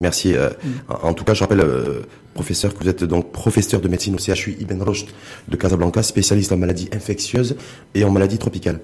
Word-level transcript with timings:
Merci. 0.00 0.36
Euh, 0.36 0.50
en 0.88 1.12
tout 1.12 1.24
cas, 1.24 1.34
je 1.34 1.40
rappelle, 1.40 1.58
euh, 1.58 2.02
professeur, 2.32 2.72
que 2.72 2.84
vous 2.84 2.88
êtes 2.88 3.02
donc 3.02 3.32
professeur 3.32 3.80
de 3.80 3.88
médecine 3.88 4.14
au 4.14 4.18
CHU 4.18 4.56
Ibn 4.60 4.80
Rushd 4.80 5.08
de 5.48 5.56
Casablanca, 5.56 6.04
spécialiste 6.04 6.52
en 6.52 6.56
maladies 6.56 6.88
infectieuses 6.92 7.56
et 7.96 8.04
en 8.04 8.10
maladies 8.12 8.38
tropicales. 8.38 8.78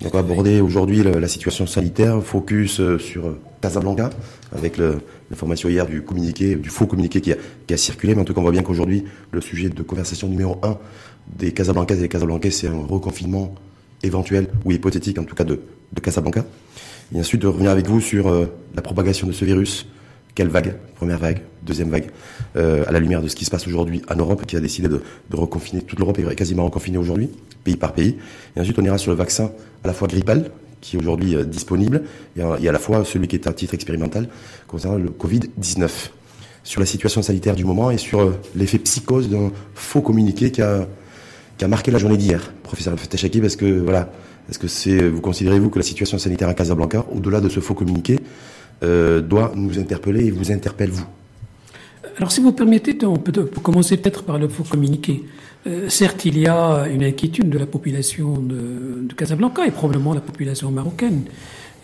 Donc, 0.00 0.12
on 0.14 0.18
va 0.18 0.24
aborder 0.24 0.60
aujourd'hui 0.60 1.04
la, 1.04 1.28
situation 1.28 1.64
sanitaire, 1.68 2.20
focus 2.24 2.80
euh, 2.80 2.98
sur 2.98 3.36
Casablanca, 3.60 4.10
avec 4.50 4.78
l'information 4.78 5.68
hier 5.68 5.86
du 5.86 6.02
communiqué, 6.02 6.56
du 6.56 6.70
faux 6.70 6.88
communiqué 6.88 7.20
qui 7.20 7.30
a, 7.30 7.36
qui 7.68 7.74
a 7.74 7.76
circulé. 7.76 8.16
Mais 8.16 8.22
en 8.22 8.24
tout 8.24 8.34
cas, 8.34 8.40
on 8.40 8.42
voit 8.42 8.50
bien 8.50 8.64
qu'aujourd'hui, 8.64 9.04
le 9.30 9.40
sujet 9.40 9.68
de 9.68 9.82
conversation 9.84 10.26
numéro 10.26 10.58
un 10.64 10.76
des 11.36 11.52
Casablancaises 11.52 11.98
et 11.98 12.02
des 12.02 12.08
Casablancais, 12.08 12.50
c'est 12.50 12.66
un 12.66 12.84
reconfinement 12.84 13.54
éventuel 14.02 14.48
ou 14.64 14.72
hypothétique, 14.72 15.20
en 15.20 15.24
tout 15.24 15.36
cas 15.36 15.44
de, 15.44 15.60
de 15.92 16.00
Casablanca. 16.00 16.44
Et 17.14 17.20
ensuite, 17.20 17.42
de 17.42 17.46
revenir 17.46 17.70
avec 17.70 17.86
vous 17.86 18.00
sur 18.00 18.28
la 18.74 18.82
propagation 18.82 19.28
de 19.28 19.32
ce 19.32 19.44
virus, 19.44 19.86
quelle 20.38 20.48
vague? 20.50 20.76
Première 20.94 21.18
vague, 21.18 21.40
deuxième 21.64 21.90
vague, 21.90 22.10
euh, 22.54 22.84
à 22.86 22.92
la 22.92 23.00
lumière 23.00 23.20
de 23.20 23.26
ce 23.26 23.34
qui 23.34 23.44
se 23.44 23.50
passe 23.50 23.66
aujourd'hui 23.66 24.02
en 24.08 24.14
Europe, 24.14 24.46
qui 24.46 24.56
a 24.56 24.60
décidé 24.60 24.86
de, 24.86 25.02
reconfiner, 25.32 25.82
toute 25.82 25.98
l'Europe 25.98 26.16
est 26.20 26.34
quasiment 26.36 26.64
reconfinée 26.64 26.96
aujourd'hui, 26.96 27.28
pays 27.64 27.76
par 27.76 27.92
pays. 27.92 28.18
Et 28.54 28.60
ensuite, 28.60 28.78
on 28.78 28.84
ira 28.84 28.98
sur 28.98 29.10
le 29.10 29.16
vaccin 29.16 29.50
à 29.82 29.88
la 29.88 29.92
fois 29.92 30.06
grippal, 30.06 30.52
qui 30.80 30.94
est 30.94 31.00
aujourd'hui 31.00 31.34
euh, 31.34 31.42
disponible, 31.42 32.04
et, 32.36 32.42
à 32.42 32.72
la 32.72 32.78
fois 32.78 33.04
celui 33.04 33.26
qui 33.26 33.34
est 33.34 33.48
à 33.48 33.52
titre 33.52 33.74
expérimental, 33.74 34.28
concernant 34.68 34.96
le 34.96 35.08
Covid-19. 35.08 35.88
Sur 36.62 36.78
la 36.78 36.86
situation 36.86 37.20
sanitaire 37.20 37.56
du 37.56 37.64
moment 37.64 37.90
et 37.90 37.98
sur 37.98 38.20
euh, 38.20 38.40
l'effet 38.54 38.78
psychose 38.78 39.28
d'un 39.28 39.50
faux 39.74 40.02
communiqué 40.02 40.52
qui 40.52 40.62
a, 40.62 40.86
marqué 41.66 41.90
la 41.90 41.98
journée 41.98 42.16
d'hier. 42.16 42.52
Professeur 42.62 42.96
Fatachaki, 42.96 43.40
parce 43.40 43.56
que 43.56 43.80
voilà, 43.80 44.12
est-ce 44.48 44.60
que 44.60 44.68
c'est, 44.68 45.08
vous 45.08 45.20
considérez-vous 45.20 45.68
que 45.68 45.80
la 45.80 45.84
situation 45.84 46.16
sanitaire 46.16 46.48
à 46.48 46.54
Casablanca, 46.54 47.04
au-delà 47.12 47.40
de 47.40 47.48
ce 47.48 47.58
faux 47.58 47.74
communiqué, 47.74 48.20
euh, 48.82 49.20
doit 49.20 49.52
nous 49.54 49.78
interpeller 49.78 50.26
et 50.26 50.30
vous 50.30 50.52
interpelle 50.52 50.90
vous. 50.90 51.06
Alors 52.16 52.32
si 52.32 52.40
vous 52.40 52.52
permettez, 52.52 52.96
on 53.04 53.16
peut 53.16 53.32
commencer 53.62 53.96
peut-être 53.96 54.22
par 54.22 54.38
le 54.38 54.48
faux 54.48 54.64
communiqué. 54.64 55.24
Euh, 55.66 55.88
certes, 55.88 56.24
il 56.24 56.38
y 56.38 56.46
a 56.46 56.86
une 56.88 57.04
inquiétude 57.04 57.48
de 57.48 57.58
la 57.58 57.66
population 57.66 58.38
de, 58.38 59.12
Casablanca 59.16 59.66
et 59.66 59.70
probablement 59.70 60.14
la 60.14 60.20
population 60.20 60.70
marocaine, 60.70 61.22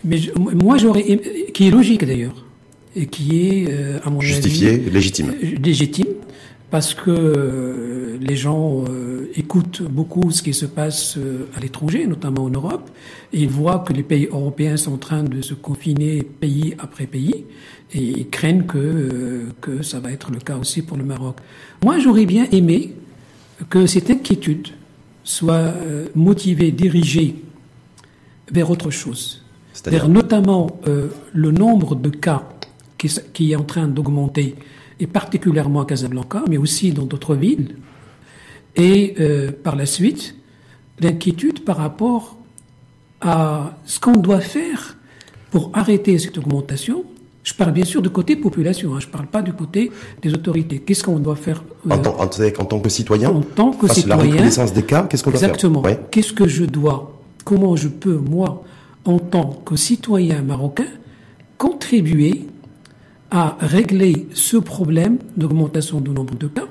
mais 0.05 0.19
moi 0.37 0.77
j'aurais, 0.77 1.03
qui 1.53 1.67
est 1.67 1.71
logique 1.71 2.05
d'ailleurs, 2.05 2.45
et 2.95 3.07
qui 3.07 3.47
est 3.47 3.67
euh, 3.69 3.99
à 4.05 4.09
mon 4.09 4.21
justifié, 4.21 4.77
légitime, 4.77 5.33
légitime, 5.61 6.04
parce 6.75 6.93
que 6.93 8.17
les 8.19 8.35
gens 8.35 8.83
écoutent 9.33 9.81
beaucoup 9.81 10.29
ce 10.31 10.43
qui 10.43 10.53
se 10.53 10.65
passe 10.65 11.17
à 11.55 11.61
l'étranger, 11.61 12.05
notamment 12.05 12.43
en 12.43 12.49
Europe, 12.49 12.89
ils 13.31 13.47
voient 13.47 13.79
que 13.79 13.93
les 13.93 14.03
pays 14.03 14.27
européens 14.29 14.75
sont 14.75 14.95
en 14.95 14.97
train 14.97 15.23
de 15.23 15.41
se 15.41 15.53
confiner 15.53 16.21
pays 16.21 16.75
après 16.77 17.05
pays 17.05 17.45
et 17.93 18.01
ils 18.01 18.29
craignent 18.29 18.65
que, 18.65 18.77
euh, 18.77 19.45
que 19.61 19.83
ça 19.83 20.01
va 20.01 20.11
être 20.11 20.31
le 20.31 20.39
cas 20.39 20.57
aussi 20.57 20.81
pour 20.81 20.97
le 20.97 21.05
Maroc. 21.05 21.37
Moi, 21.81 21.97
j'aurais 21.99 22.25
bien 22.25 22.45
aimé 22.51 22.93
que 23.69 23.85
cette 23.85 24.09
inquiétude 24.09 24.67
soit 25.23 25.53
euh, 25.53 26.07
motivée, 26.13 26.71
dirigée 26.71 27.35
vers 28.51 28.69
autre 28.69 28.89
chose. 28.89 29.45
Vers 29.85 30.09
notamment 30.09 30.81
euh, 30.89 31.07
le 31.31 31.51
nombre 31.51 31.95
de 31.95 32.09
cas 32.09 32.49
qui, 32.97 33.07
qui 33.31 33.53
est 33.53 33.55
en 33.55 33.63
train 33.63 33.87
d'augmenter, 33.87 34.55
et 34.99 35.07
particulièrement 35.07 35.81
à 35.81 35.85
Casablanca, 35.85 36.43
mais 36.49 36.57
aussi 36.57 36.91
dans 36.91 37.05
d'autres 37.05 37.35
villes. 37.35 37.75
Et 38.75 39.15
par 39.63 39.75
la 39.75 39.85
suite, 39.85 40.35
l'inquiétude 40.99 41.63
par 41.63 41.77
rapport 41.77 42.37
à 43.21 43.77
ce 43.85 43.99
qu'on 43.99 44.13
doit 44.13 44.41
faire 44.41 44.97
pour 45.51 45.71
arrêter 45.73 46.17
cette 46.19 46.37
augmentation. 46.37 47.03
Je 47.43 47.53
parle 47.53 47.71
bien 47.71 47.85
sûr 47.85 48.01
du 48.01 48.09
côté 48.09 48.35
population, 48.35 48.95
hein, 48.95 48.99
je 48.99 49.07
ne 49.07 49.11
parle 49.11 49.27
pas 49.27 49.41
du 49.41 49.53
côté 49.53 49.91
des 50.21 50.33
autorités. 50.33 50.79
Qu'est-ce 50.79 51.03
qu'on 51.03 51.19
doit 51.19 51.35
faire 51.35 51.63
euh, 51.87 51.93
en, 51.93 51.97
tant, 51.99 52.19
en, 52.19 52.65
tant, 52.65 52.79
que 52.79 52.89
citoyen 52.89 53.29
En 53.29 53.41
tant 53.41 53.71
que 53.71 53.87
citoyen. 53.87 54.17
La 54.17 54.31
reconnaissance 54.31 54.73
des 54.73 54.83
cas, 54.83 55.03
qu'est-ce 55.03 55.23
qu'on 55.23 55.29
doit 55.29 55.39
faire? 55.39 55.49
Exactement. 55.49 55.83
Qu'est-ce 56.09 56.33
que 56.33 56.47
je 56.47 56.65
dois 56.65 57.21
Comment 57.43 57.75
je 57.75 57.87
peux, 57.87 58.17
moi, 58.17 58.63
en 59.05 59.19
tant 59.19 59.61
que 59.63 59.75
citoyen 59.75 60.41
marocain, 60.41 60.87
contribuer 61.59 62.47
à 63.35 63.57
régler 63.59 64.27
ce 64.33 64.55
problème 64.55 65.17
d'augmentation 65.35 65.99
du 65.99 66.09
nombre 66.11 66.35
de 66.35 66.47
cas, 66.47 66.67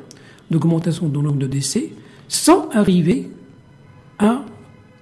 d'augmentation 0.51 1.09
du 1.09 1.19
nombre 1.19 1.37
de 1.37 1.47
décès, 1.47 1.91
sans 2.27 2.71
arriver 2.71 3.29
à, 4.19 4.47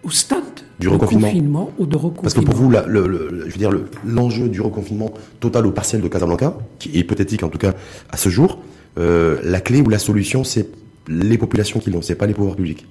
au 0.02 0.10
stade 0.10 0.42
du 0.80 0.88
reconfinement. 0.88 1.70
ou 1.78 1.86
de 1.86 1.94
reconfinement. 1.94 2.22
Parce 2.22 2.34
que 2.34 2.40
pour 2.40 2.56
vous, 2.56 2.68
le, 2.68 3.44
je 3.46 3.52
veux 3.52 3.58
dire, 3.58 3.70
l'enjeu 4.04 4.48
du 4.48 4.60
reconfinement 4.60 5.14
total 5.38 5.64
ou 5.66 5.70
partiel 5.70 6.00
de 6.00 6.08
Casablanca, 6.08 6.58
qui 6.80 6.88
est 6.96 7.00
hypothétique 7.02 7.44
en 7.44 7.48
tout 7.48 7.58
cas 7.58 7.74
à 8.10 8.16
ce 8.16 8.28
jour, 8.28 8.58
euh, 8.98 9.38
la 9.44 9.60
clé 9.60 9.82
ou 9.82 9.88
la 9.88 10.00
solution, 10.00 10.42
c'est 10.42 10.68
les 11.06 11.38
populations 11.38 11.78
qui 11.78 11.92
l'ont, 11.92 12.02
c'est 12.02 12.16
pas 12.16 12.26
les 12.26 12.34
pouvoirs 12.34 12.56
publics. 12.56 12.84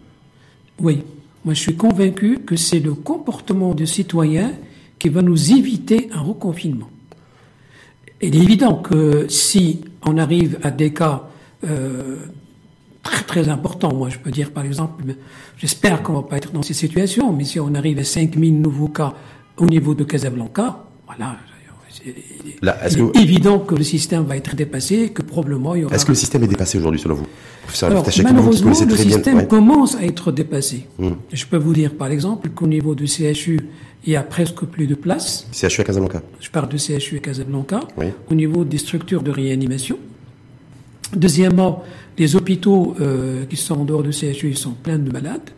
Oui, 0.79 1.03
moi 1.43 1.53
je 1.53 1.59
suis 1.59 1.75
convaincu 1.75 2.39
que 2.45 2.55
c'est 2.55 2.79
le 2.79 2.93
comportement 2.93 3.75
des 3.75 3.85
citoyens 3.85 4.53
qui 4.97 5.09
va 5.09 5.21
nous 5.21 5.51
éviter 5.51 6.07
un 6.13 6.21
reconfinement. 6.21 6.87
Il 8.21 8.35
est 8.35 8.43
évident 8.43 8.75
que 8.75 9.27
si 9.29 9.81
on 10.05 10.17
arrive 10.17 10.59
à 10.63 10.71
des 10.71 10.93
cas 10.93 11.23
euh, 11.63 12.17
très 13.03 13.23
très 13.23 13.49
important. 13.49 13.93
Moi, 13.93 14.09
je 14.09 14.19
peux 14.19 14.31
dire 14.31 14.51
par 14.51 14.65
exemple, 14.65 15.03
j'espère 15.57 16.03
qu'on 16.03 16.13
va 16.13 16.23
pas 16.23 16.37
être 16.37 16.51
dans 16.51 16.61
ces 16.61 16.73
situations, 16.73 17.33
mais 17.33 17.43
si 17.43 17.59
on 17.59 17.73
arrive 17.73 17.99
à 17.99 18.03
5000 18.03 18.61
nouveaux 18.61 18.87
cas 18.87 19.13
au 19.57 19.65
niveau 19.65 19.95
de 19.95 20.03
Casablanca, 20.03 20.83
voilà. 21.07 21.37
Là, 22.61 22.77
est, 22.85 22.89
-ce 22.89 23.21
évident 23.21 23.59
que 23.59 23.75
le 23.75 23.83
système 23.83 24.23
va 24.23 24.37
être 24.37 24.55
dépassé, 24.55 25.09
que 25.09 25.21
probablement 25.21 25.75
il 25.75 25.81
y 25.81 25.85
aura. 25.85 25.95
Est-ce 25.95 26.05
que 26.05 26.11
le 26.11 26.15
système 26.15 26.43
est 26.43 26.47
dépassé 26.47 26.77
aujourd'hui 26.77 26.99
selon 26.99 27.15
vous 27.15 27.27
Alors, 27.81 28.05
malheureusement, 28.23 28.71
le 28.87 28.97
système 28.97 29.47
commence 29.47 29.95
à 29.95 30.03
être 30.03 30.31
dépassé. 30.31 30.85
Hmm. 30.99 31.11
Je 31.31 31.45
peux 31.45 31.57
vous 31.57 31.73
dire 31.73 31.93
par 31.95 32.09
exemple 32.11 32.49
qu'au 32.49 32.67
niveau 32.67 32.95
du 32.95 33.07
CHU, 33.07 33.59
il 34.05 34.13
y 34.13 34.15
a 34.15 34.23
presque 34.23 34.65
plus 34.65 34.87
de 34.87 34.95
place. 34.95 35.47
CHU 35.51 35.81
à 35.81 35.83
Casablanca. 35.83 36.21
Je 36.39 36.49
parle 36.49 36.69
de 36.69 36.77
CHU 36.77 37.17
à 37.17 37.19
Casablanca. 37.19 37.81
Oui. 37.97 38.07
Au 38.29 38.35
niveau 38.35 38.63
des 38.63 38.77
structures 38.77 39.21
de 39.21 39.31
réanimation. 39.31 39.97
Deuxièmement, 41.15 41.83
les 42.17 42.35
hôpitaux 42.35 42.95
euh, 43.01 43.45
qui 43.45 43.57
sont 43.57 43.81
en 43.81 43.85
dehors 43.85 44.03
du 44.03 44.11
CHU 44.11 44.53
sont 44.55 44.71
pleins 44.71 44.97
de 44.97 45.11
malades. 45.11 45.49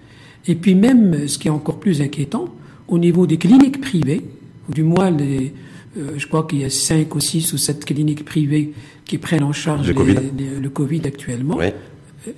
Et 0.48 0.56
puis 0.56 0.76
même, 0.76 1.28
ce 1.28 1.38
qui 1.38 1.48
est 1.48 1.52
encore 1.52 1.80
plus 1.80 2.02
inquiétant, 2.02 2.46
au 2.88 2.98
niveau 2.98 3.26
des 3.28 3.38
cliniques 3.38 3.80
privées, 3.80 4.22
ou 4.68 4.74
du 4.74 4.84
moins 4.84 5.10
les, 5.10 5.54
euh, 5.98 6.12
je 6.18 6.28
crois 6.28 6.44
qu'il 6.44 6.59
y 6.59 6.66
a 6.66 6.70
cinq 6.70 7.16
ou 7.16 7.20
six 7.20 7.54
ou 7.54 7.58
sept 7.58 7.86
cliniques 7.86 8.26
privées 8.26 8.74
qui 9.06 9.18
prennent 9.18 9.44
en 9.44 9.54
charge 9.54 9.88
le, 9.88 9.94
COVID. 9.94 10.16
le 10.62 10.70
COVID 10.70 11.02
actuellement. 11.06 11.59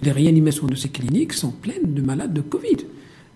Les 0.01 0.11
réanimations 0.11 0.67
de 0.67 0.75
ces 0.75 0.89
cliniques 0.89 1.33
sont 1.33 1.51
pleines 1.51 1.93
de 1.93 2.01
malades 2.01 2.33
de 2.33 2.41
Covid. 2.41 2.77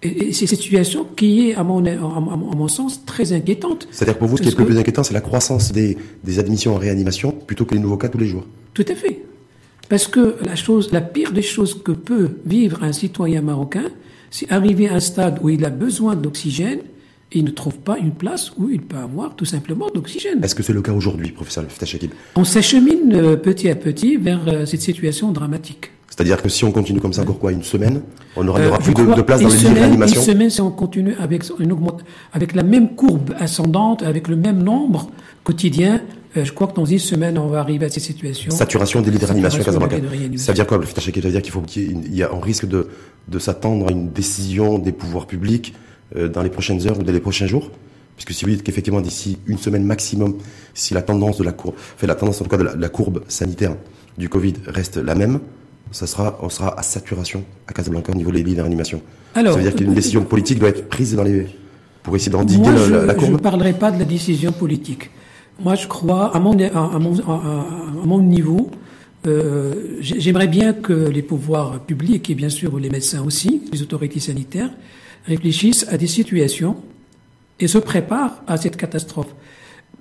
Et, 0.01 0.31
c'est 0.33 0.47
cette 0.47 0.61
situation 0.61 1.05
qui 1.15 1.49
est, 1.49 1.55
à 1.55 1.63
mon, 1.63 1.85
à 1.85 2.55
mon, 2.55 2.67
sens, 2.67 3.05
très 3.05 3.33
inquiétante. 3.33 3.87
C'est-à-dire 3.91 4.17
pour 4.17 4.27
vous, 4.27 4.37
ce 4.37 4.43
qui 4.43 4.47
est 4.47 4.57
le 4.57 4.65
plus 4.65 4.77
inquiétant, 4.77 5.03
c'est 5.03 5.13
la 5.13 5.21
croissance 5.21 5.71
des, 5.71 5.97
des 6.23 6.39
admissions 6.39 6.73
en 6.73 6.77
réanimation 6.77 7.31
plutôt 7.31 7.65
que 7.65 7.75
les 7.75 7.81
nouveaux 7.81 7.97
cas 7.97 8.07
tous 8.07 8.17
les 8.17 8.27
jours. 8.27 8.45
Tout 8.73 8.85
à 8.87 8.95
fait. 8.95 9.23
Parce 9.89 10.07
que 10.07 10.35
la 10.45 10.55
chose, 10.55 10.91
la 10.91 11.01
pire 11.01 11.31
des 11.31 11.41
choses 11.41 11.81
que 11.83 11.91
peut 11.91 12.29
vivre 12.45 12.83
un 12.83 12.93
citoyen 12.93 13.41
marocain, 13.41 13.89
c'est 14.31 14.51
arriver 14.51 14.87
à 14.87 14.95
un 14.95 14.99
stade 14.99 15.39
où 15.41 15.49
il 15.49 15.65
a 15.65 15.69
besoin 15.69 16.15
d'oxygène 16.15 16.79
et 17.31 17.39
il 17.39 17.45
ne 17.45 17.51
trouve 17.51 17.77
pas 17.77 17.97
une 17.97 18.11
place 18.11 18.51
où 18.57 18.69
il 18.69 18.81
peut 18.81 18.97
avoir 18.97 19.35
tout 19.35 19.45
simplement 19.45 19.87
d'oxygène. 19.93 20.43
Est-ce 20.43 20.55
que 20.55 20.63
c'est 20.63 20.73
le 20.73 20.81
cas 20.81 20.93
aujourd'hui, 20.93 21.31
professeur 21.31 21.63
Ftachakib 21.69 22.11
On 22.35 22.43
s'achemine 22.43 23.13
euh, 23.13 23.35
petit 23.35 23.69
à 23.69 23.75
petit 23.75 24.17
vers 24.17 24.41
euh, 24.47 24.65
cette 24.65 24.81
situation 24.81 25.31
dramatique. 25.31 25.91
C'est-à-dire 26.19 26.41
que 26.41 26.49
si 26.49 26.65
on 26.65 26.71
continue 26.73 26.99
comme 26.99 27.13
ça 27.13 27.21
encore 27.21 27.39
quoi, 27.39 27.53
une 27.53 27.63
semaine, 27.63 28.01
on 28.35 28.43
n'aura 28.43 28.59
euh, 28.59 28.77
plus 28.77 28.93
de, 28.93 29.21
place 29.21 29.41
dans 29.41 29.47
les 29.47 29.55
lits 29.55 29.67
réanimation 29.67 30.19
Une 30.19 30.27
semaine, 30.27 30.49
si 30.49 30.59
on 30.59 30.69
continue 30.69 31.15
avec, 31.17 31.43
une 31.59 31.71
augmente, 31.71 32.03
avec 32.33 32.55
la 32.55 32.63
même 32.63 32.95
courbe 32.95 33.33
ascendante, 33.39 34.03
avec 34.03 34.27
le 34.27 34.35
même 34.35 34.61
nombre 34.61 35.09
quotidien, 35.45 36.01
euh, 36.35 36.43
je 36.43 36.51
crois 36.51 36.67
que 36.67 36.75
dans 36.75 36.83
une 36.83 36.99
semaine, 36.99 37.37
on 37.37 37.47
va 37.47 37.59
arriver 37.59 37.85
à 37.85 37.89
cette 37.89 38.03
situation. 38.03 38.51
Saturation 38.51 39.01
des 39.01 39.11
lits 39.11 39.17
de 39.17 39.25
réanimation 39.25 39.63
Casablanca. 39.63 39.95
Ça 40.35 40.51
veut 40.51 40.55
dire 40.55 40.67
quoi, 40.67 40.77
le 40.77 40.85
Ça 40.85 40.99
veut 40.99 41.31
dire 41.31 41.41
qu'il 41.41 41.53
faut 41.53 41.61
qu'il 41.61 42.13
y 42.13 42.21
a 42.21 42.33
un 42.33 42.41
risque 42.41 42.67
de, 42.67 42.89
de 43.29 43.39
s'attendre 43.39 43.87
à 43.87 43.91
une 43.91 44.11
décision 44.11 44.77
des 44.77 44.91
pouvoirs 44.91 45.25
publics 45.25 45.73
dans 46.15 46.41
les 46.41 46.49
prochaines 46.49 46.87
heures 46.87 46.99
ou 46.99 47.03
dans 47.03 47.11
les 47.11 47.19
prochains 47.19 47.47
jours 47.47 47.71
Puisque 48.19 48.37
si 48.37 48.43
vous 48.43 48.51
dites 48.51 48.63
qu'effectivement 48.63 48.99
d'ici 48.99 49.37
une 49.47 49.57
semaine 49.57 49.85
maximum, 49.85 50.35
si 50.73 50.93
la 50.93 51.01
tendance 51.01 51.37
de 51.37 51.43
la 51.45 51.53
courbe, 51.53 51.75
fait 51.77 52.05
la 52.05 52.15
tendance 52.15 52.41
en 52.41 52.43
tout 52.43 52.49
cas 52.49 52.57
de 52.57 52.63
la, 52.63 52.89
courbe 52.89 53.23
sanitaire 53.29 53.77
du 54.17 54.27
Covid 54.27 54.55
reste 54.67 54.97
la 54.97 55.15
même, 55.15 55.39
ça 55.91 56.05
sera, 56.05 56.37
on 56.41 56.49
sera 56.49 56.77
à 56.77 56.83
saturation 56.83 57.45
à 57.67 57.71
Casablanca 57.71 58.11
au 58.11 58.15
niveau 58.15 58.31
des 58.31 58.43
lits 58.43 58.55
de 58.55 58.61
réanimation. 58.61 59.01
Alors, 59.35 59.53
ça 59.53 59.59
veut 59.59 59.63
dire 59.63 59.73
qu'une 59.73 59.93
décision 59.93 60.23
politique 60.25 60.59
doit 60.59 60.67
être 60.67 60.89
prise 60.89 61.15
dans 61.15 61.23
les, 61.23 61.47
pour 62.03 62.13
essayer 62.13 62.29
d'endiguer 62.29 62.69
la, 62.69 63.05
la, 63.05 63.13
courbe. 63.13 63.27
Je 63.27 63.31
ne 63.31 63.37
parlerai 63.37 63.71
pas 63.71 63.89
de 63.89 63.99
la 63.99 64.05
décision 64.05 64.51
politique. 64.51 65.11
Moi, 65.57 65.75
je 65.75 65.87
crois, 65.87 66.35
à 66.35 66.41
mon, 66.41 66.57
à 66.59 66.99
mon, 66.99 67.17
à 67.21 68.05
mon 68.05 68.19
niveau, 68.21 68.69
euh, 69.27 69.95
j'aimerais 70.01 70.47
bien 70.47 70.73
que 70.73 70.91
les 70.91 71.21
pouvoirs 71.21 71.79
publics, 71.79 72.29
et 72.29 72.35
bien 72.35 72.49
sûr 72.49 72.77
les 72.79 72.89
médecins 72.89 73.23
aussi, 73.23 73.61
les 73.71 73.81
autorités 73.81 74.19
sanitaires, 74.19 74.71
réfléchissent 75.25 75.85
à 75.89 75.97
des 75.97 76.07
situations 76.07 76.77
et 77.59 77.67
se 77.67 77.77
préparent 77.77 78.41
à 78.47 78.57
cette 78.57 78.77
catastrophe. 78.77 79.33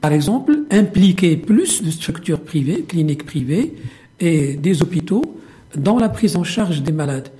par 0.00 0.12
exemple, 0.12 0.60
impliquer 0.70 1.36
plus 1.36 1.82
de 1.82 1.90
structures 1.90 2.40
privées, 2.40 2.82
cliniques 2.82 3.26
privées 3.26 3.74
et 4.20 4.54
des 4.54 4.82
hôpitaux 4.82 5.40
dans 5.76 5.98
la 5.98 6.08
prise 6.08 6.36
en 6.36 6.44
charge 6.44 6.82
des 6.82 6.92
malades. 6.92 7.30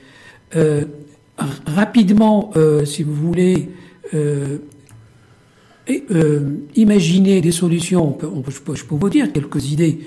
Euh, 0.57 0.85
rapidement, 1.67 2.51
euh, 2.57 2.85
si 2.85 3.03
vous 3.03 3.15
voulez, 3.15 3.69
euh, 4.15 4.59
imaginer 6.75 7.41
des 7.41 7.53
solutions. 7.53 8.19
je, 8.49 8.61
peux, 8.61 8.75
vous 8.91 9.09
dire 9.09 9.33
quelques 9.33 9.71
idées 9.71 10.01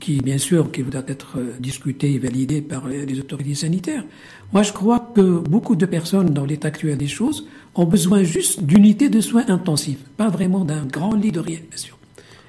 qui, 0.00 0.20
bien 0.20 0.38
sûr, 0.38 0.72
qui 0.72 0.82
doivent 0.82 1.04
être 1.06 1.38
discutées 1.60 2.12
et 2.12 2.18
validées 2.18 2.60
par 2.60 2.88
les 2.88 3.18
autorités 3.20 3.54
sanitaires. 3.54 4.04
Moi, 4.52 4.62
je 4.62 4.72
crois 4.72 5.12
que 5.14 5.38
beaucoup 5.38 5.76
de 5.76 5.86
personnes, 5.86 6.30
dans 6.30 6.44
l'état 6.44 6.68
actuel 6.68 6.96
des 6.96 7.06
choses, 7.06 7.46
ont 7.74 7.84
besoin 7.84 8.22
juste 8.22 8.62
d'unités 8.62 9.08
de 9.08 9.20
soins 9.20 9.44
intensifs, 9.48 9.98
pas 10.16 10.28
vraiment 10.28 10.64
d'un 10.64 10.84
grand 10.86 11.14
lit 11.14 11.32
de 11.32 11.40
réanimation. 11.40 11.94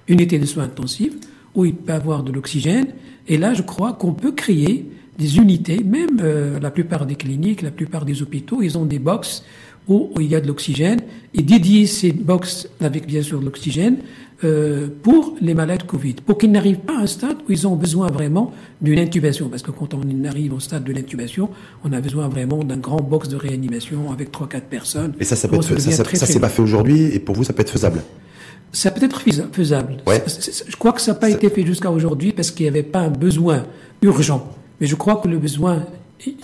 Unité 0.07 0.39
de 0.39 0.45
soins 0.45 0.63
intensifs 0.63 1.13
où 1.55 1.65
il 1.65 1.75
peut 1.75 1.93
avoir 1.93 2.23
de 2.23 2.31
l'oxygène. 2.31 2.87
Et 3.27 3.37
là, 3.37 3.53
je 3.53 3.61
crois 3.61 3.93
qu'on 3.93 4.13
peut 4.13 4.31
créer 4.31 4.89
des 5.17 5.37
unités, 5.37 5.83
même 5.83 6.19
euh, 6.21 6.59
la 6.59 6.71
plupart 6.71 7.05
des 7.05 7.15
cliniques, 7.15 7.61
la 7.61 7.71
plupart 7.71 8.05
des 8.05 8.21
hôpitaux, 8.21 8.61
ils 8.61 8.77
ont 8.77 8.85
des 8.85 8.99
box 8.99 9.43
où, 9.89 10.11
il 10.19 10.27
y 10.27 10.35
a 10.35 10.39
de 10.39 10.47
l'oxygène 10.47 11.01
et 11.33 11.41
dédier 11.41 11.85
ces 11.85 12.11
box 12.13 12.69
avec 12.79 13.05
bien 13.05 13.21
sûr 13.21 13.39
de 13.39 13.45
l'oxygène 13.45 13.97
euh, 14.45 14.87
pour 15.03 15.35
les 15.41 15.53
malades 15.53 15.83
Covid, 15.83 16.13
pour 16.25 16.37
qu'ils 16.37 16.51
n'arrivent 16.51 16.77
pas 16.77 16.97
à 16.97 17.01
un 17.01 17.07
stade 17.07 17.37
où 17.47 17.51
ils 17.51 17.67
ont 17.67 17.75
besoin 17.75 18.07
vraiment 18.07 18.53
d'une 18.81 18.99
intubation, 18.99 19.49
parce 19.49 19.63
que 19.63 19.71
quand 19.71 19.93
on 19.93 20.23
arrive 20.23 20.53
au 20.53 20.61
stade 20.61 20.85
de 20.85 20.93
l'intubation, 20.93 21.49
on 21.83 21.91
a 21.91 21.99
besoin 21.99 22.29
vraiment 22.29 22.63
d'un 22.63 22.77
grand 22.77 23.01
box 23.01 23.27
de 23.27 23.35
réanimation 23.35 24.11
avec 24.13 24.31
trois 24.31 24.47
quatre 24.47 24.67
personnes. 24.67 25.13
Et 25.19 25.25
ça, 25.25 25.35
ça 25.35 25.49
peut 25.49 25.57
être, 25.57 25.63
ça, 25.63 25.91
ça, 25.91 26.05
ça 26.05 26.25
c'est 26.25 26.39
pas 26.39 26.47
fait 26.47 26.61
aujourd'hui, 26.61 27.13
et 27.13 27.19
pour 27.19 27.35
vous, 27.35 27.43
ça 27.43 27.51
peut 27.51 27.63
être 27.63 27.71
faisable? 27.71 28.01
Ça 28.71 28.91
peut 28.91 29.03
être 29.03 29.21
faisable. 29.51 29.97
Ouais. 30.07 30.23
Je 30.67 30.75
crois 30.77 30.93
que 30.93 31.01
ça 31.01 31.13
n'a 31.13 31.17
pas 31.17 31.29
été 31.29 31.49
fait 31.49 31.65
jusqu'à 31.65 31.91
aujourd'hui 31.91 32.31
parce 32.31 32.51
qu'il 32.51 32.65
n'y 32.65 32.69
avait 32.69 32.83
pas 32.83 32.99
un 32.99 33.09
besoin 33.09 33.65
urgent. 34.01 34.47
Mais 34.79 34.87
je 34.87 34.95
crois 34.95 35.17
que 35.17 35.27
le 35.27 35.39
besoin 35.39 35.85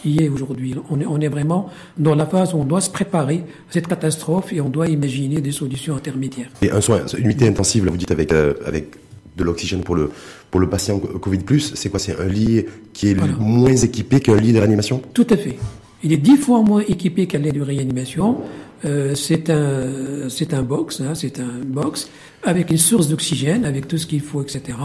y 0.03 0.23
est 0.23 0.29
aujourd'hui. 0.29 0.75
On 0.89 0.99
est, 0.99 1.05
on 1.05 1.19
est 1.19 1.27
vraiment 1.27 1.69
dans 1.97 2.15
la 2.15 2.25
phase 2.25 2.53
où 2.53 2.57
on 2.57 2.65
doit 2.65 2.81
se 2.81 2.89
préparer 2.89 3.43
à 3.69 3.73
cette 3.73 3.87
catastrophe 3.87 4.53
et 4.53 4.61
on 4.61 4.69
doit 4.69 4.87
imaginer 4.87 5.41
des 5.41 5.51
solutions 5.51 5.95
intermédiaires. 5.95 6.49
Et 6.61 6.71
un 6.71 6.81
soin, 6.81 7.05
une 7.17 7.25
unité 7.25 7.47
intensive, 7.47 7.85
là, 7.85 7.91
vous 7.91 7.97
dites 7.97 8.11
avec, 8.11 8.31
euh, 8.31 8.53
avec 8.65 8.95
de 9.37 9.43
l'oxygène 9.43 9.81
pour 9.81 9.95
le, 9.95 10.11
pour 10.49 10.59
le 10.59 10.69
patient 10.69 10.99
Covid+, 10.99 11.39
c'est 11.59 11.89
quoi? 11.89 11.99
C'est 11.99 12.19
un 12.19 12.27
lit 12.27 12.65
qui 12.93 13.09
est 13.09 13.39
moins 13.39 13.75
équipé 13.75 14.19
qu'un 14.21 14.37
lit 14.37 14.53
de 14.53 14.59
réanimation? 14.59 15.01
Tout 15.13 15.27
à 15.29 15.37
fait. 15.37 15.57
Il 16.03 16.13
est 16.13 16.17
dix 16.17 16.37
fois 16.37 16.61
moins 16.61 16.83
équipé 16.87 17.25
qu'un 17.25 17.39
lit 17.39 17.51
de 17.51 17.61
réanimation. 17.61 18.37
Euh, 18.85 19.15
c'est 19.15 19.49
un, 19.49 20.29
c'est 20.29 20.53
un 20.53 20.61
box, 20.61 21.01
hein, 21.01 21.15
c'est 21.15 21.39
un 21.39 21.61
box 21.65 22.09
avec 22.43 22.69
une 22.69 22.77
source 22.77 23.07
d'oxygène, 23.07 23.65
avec 23.65 23.87
tout 23.87 23.97
ce 23.97 24.05
qu'il 24.05 24.21
faut, 24.21 24.41
etc. 24.41 24.77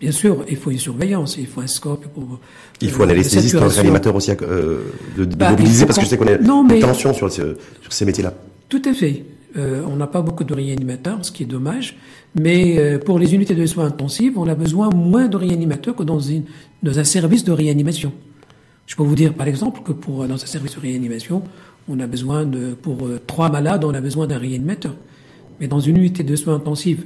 Bien 0.00 0.12
sûr, 0.12 0.44
il 0.48 0.56
faut 0.56 0.70
une 0.70 0.78
surveillance, 0.78 1.36
il 1.38 1.46
faut 1.46 1.62
un 1.62 1.66
scope 1.66 2.06
pour. 2.08 2.38
Il 2.80 2.90
faut 2.90 3.04
un 3.04 3.08
anesthésiste, 3.08 3.54
un 3.54 3.68
réanimateur 3.68 4.14
aussi 4.14 4.30
euh, 4.42 4.82
de, 5.16 5.24
de 5.24 5.34
bah, 5.34 5.50
mobiliser 5.50 5.86
parce 5.86 5.98
que 5.98 6.04
je 6.04 6.10
sais 6.10 6.18
qu'on 6.18 6.26
a 6.26 6.38
non, 6.38 6.64
des 6.64 6.80
tensions 6.80 7.14
sur, 7.14 7.32
sur 7.32 7.56
ces 7.88 8.04
métiers-là. 8.04 8.34
Tout 8.68 8.82
à 8.84 8.92
fait. 8.92 9.24
Euh, 9.56 9.82
on 9.88 9.96
n'a 9.96 10.06
pas 10.06 10.20
beaucoup 10.20 10.44
de 10.44 10.52
réanimateurs, 10.52 11.18
ce 11.22 11.32
qui 11.32 11.44
est 11.44 11.46
dommage. 11.46 11.96
Mais 12.38 12.78
euh, 12.78 12.98
pour 12.98 13.18
les 13.18 13.34
unités 13.34 13.54
de 13.54 13.64
soins 13.64 13.86
intensifs, 13.86 14.34
on 14.36 14.46
a 14.48 14.54
besoin 14.54 14.90
moins 14.90 15.28
de 15.28 15.36
réanimateurs 15.36 15.96
que 15.96 16.02
dans, 16.02 16.20
une, 16.20 16.44
dans 16.82 16.98
un 16.98 17.04
service 17.04 17.44
de 17.44 17.52
réanimation. 17.52 18.12
Je 18.86 18.94
peux 18.94 19.02
vous 19.02 19.14
dire, 19.14 19.32
par 19.32 19.48
exemple, 19.48 19.80
que 19.82 19.92
pour 19.92 20.26
dans 20.26 20.34
un 20.34 20.46
service 20.46 20.74
de 20.74 20.80
réanimation, 20.80 21.42
on 21.88 22.00
a 22.00 22.06
besoin 22.06 22.44
de, 22.44 22.74
pour 22.74 23.06
euh, 23.06 23.20
trois 23.26 23.50
malades, 23.50 23.84
on 23.84 23.94
a 23.94 24.00
besoin 24.00 24.26
d'un 24.26 24.38
réanimateur. 24.38 24.94
Mais 25.60 25.68
dans 25.68 25.80
une 25.80 25.96
unité 25.96 26.22
de 26.22 26.36
soins 26.36 26.56
intensifs, 26.56 27.00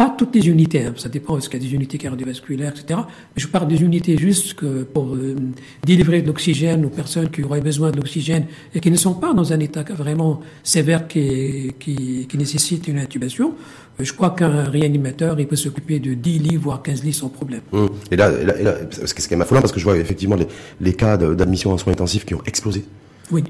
pas 0.00 0.08
toutes 0.16 0.34
les 0.34 0.48
unités, 0.48 0.86
hein, 0.86 0.94
ça 0.96 1.10
dépend, 1.10 1.34
parce 1.34 1.48
qu'il 1.48 1.62
y 1.62 1.66
a 1.66 1.68
des 1.68 1.74
unités 1.74 1.98
cardiovasculaires, 1.98 2.72
etc. 2.72 3.00
Mais 3.36 3.42
je 3.42 3.48
parle 3.48 3.68
des 3.68 3.82
unités 3.82 4.16
juste 4.16 4.54
que 4.54 4.82
pour 4.82 5.14
euh, 5.14 5.36
délivrer 5.84 6.22
de 6.22 6.28
l'oxygène 6.28 6.86
aux 6.86 6.90
personnes 6.90 7.28
qui 7.28 7.42
auraient 7.42 7.60
besoin 7.60 7.90
de 7.90 7.98
l'oxygène 7.98 8.46
et 8.74 8.80
qui 8.80 8.90
ne 8.90 8.96
sont 8.96 9.12
pas 9.12 9.34
dans 9.34 9.52
un 9.52 9.60
état 9.60 9.82
vraiment 9.82 10.40
sévère 10.62 11.06
qui, 11.06 11.74
qui, 11.78 12.26
qui 12.26 12.38
nécessite 12.38 12.88
une 12.88 12.98
intubation. 12.98 13.52
Euh, 14.00 14.04
je 14.04 14.14
crois 14.14 14.30
qu'un 14.30 14.64
réanimateur, 14.64 15.38
il 15.38 15.46
peut 15.46 15.56
s'occuper 15.56 15.98
de 15.98 16.14
10 16.14 16.38
lits, 16.38 16.56
voire 16.56 16.80
15 16.80 17.04
lits 17.04 17.12
sans 17.12 17.28
problème. 17.28 17.60
Mmh. 17.70 17.86
Et 18.10 18.16
là, 18.16 18.30
et 18.58 18.62
là, 18.62 18.76
c'est 18.90 19.14
quand 19.14 19.32
même 19.32 19.42
affolant 19.42 19.60
parce 19.60 19.72
que 19.72 19.80
je 19.80 19.84
vois 19.84 19.98
effectivement 19.98 20.36
les, 20.36 20.46
les 20.80 20.94
cas 20.94 21.18
d'admission 21.18 21.72
en 21.72 21.76
soins 21.76 21.92
intensifs 21.92 22.24
qui 22.24 22.34
ont 22.34 22.42
explosé. 22.46 22.84
Oui. 23.30 23.44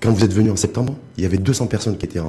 Quand 0.00 0.12
vous 0.12 0.24
êtes 0.24 0.32
venu 0.32 0.50
en 0.50 0.56
septembre, 0.56 0.94
il 1.16 1.24
y 1.24 1.26
avait 1.26 1.38
200 1.38 1.66
personnes 1.66 1.96
qui 1.96 2.06
étaient, 2.06 2.20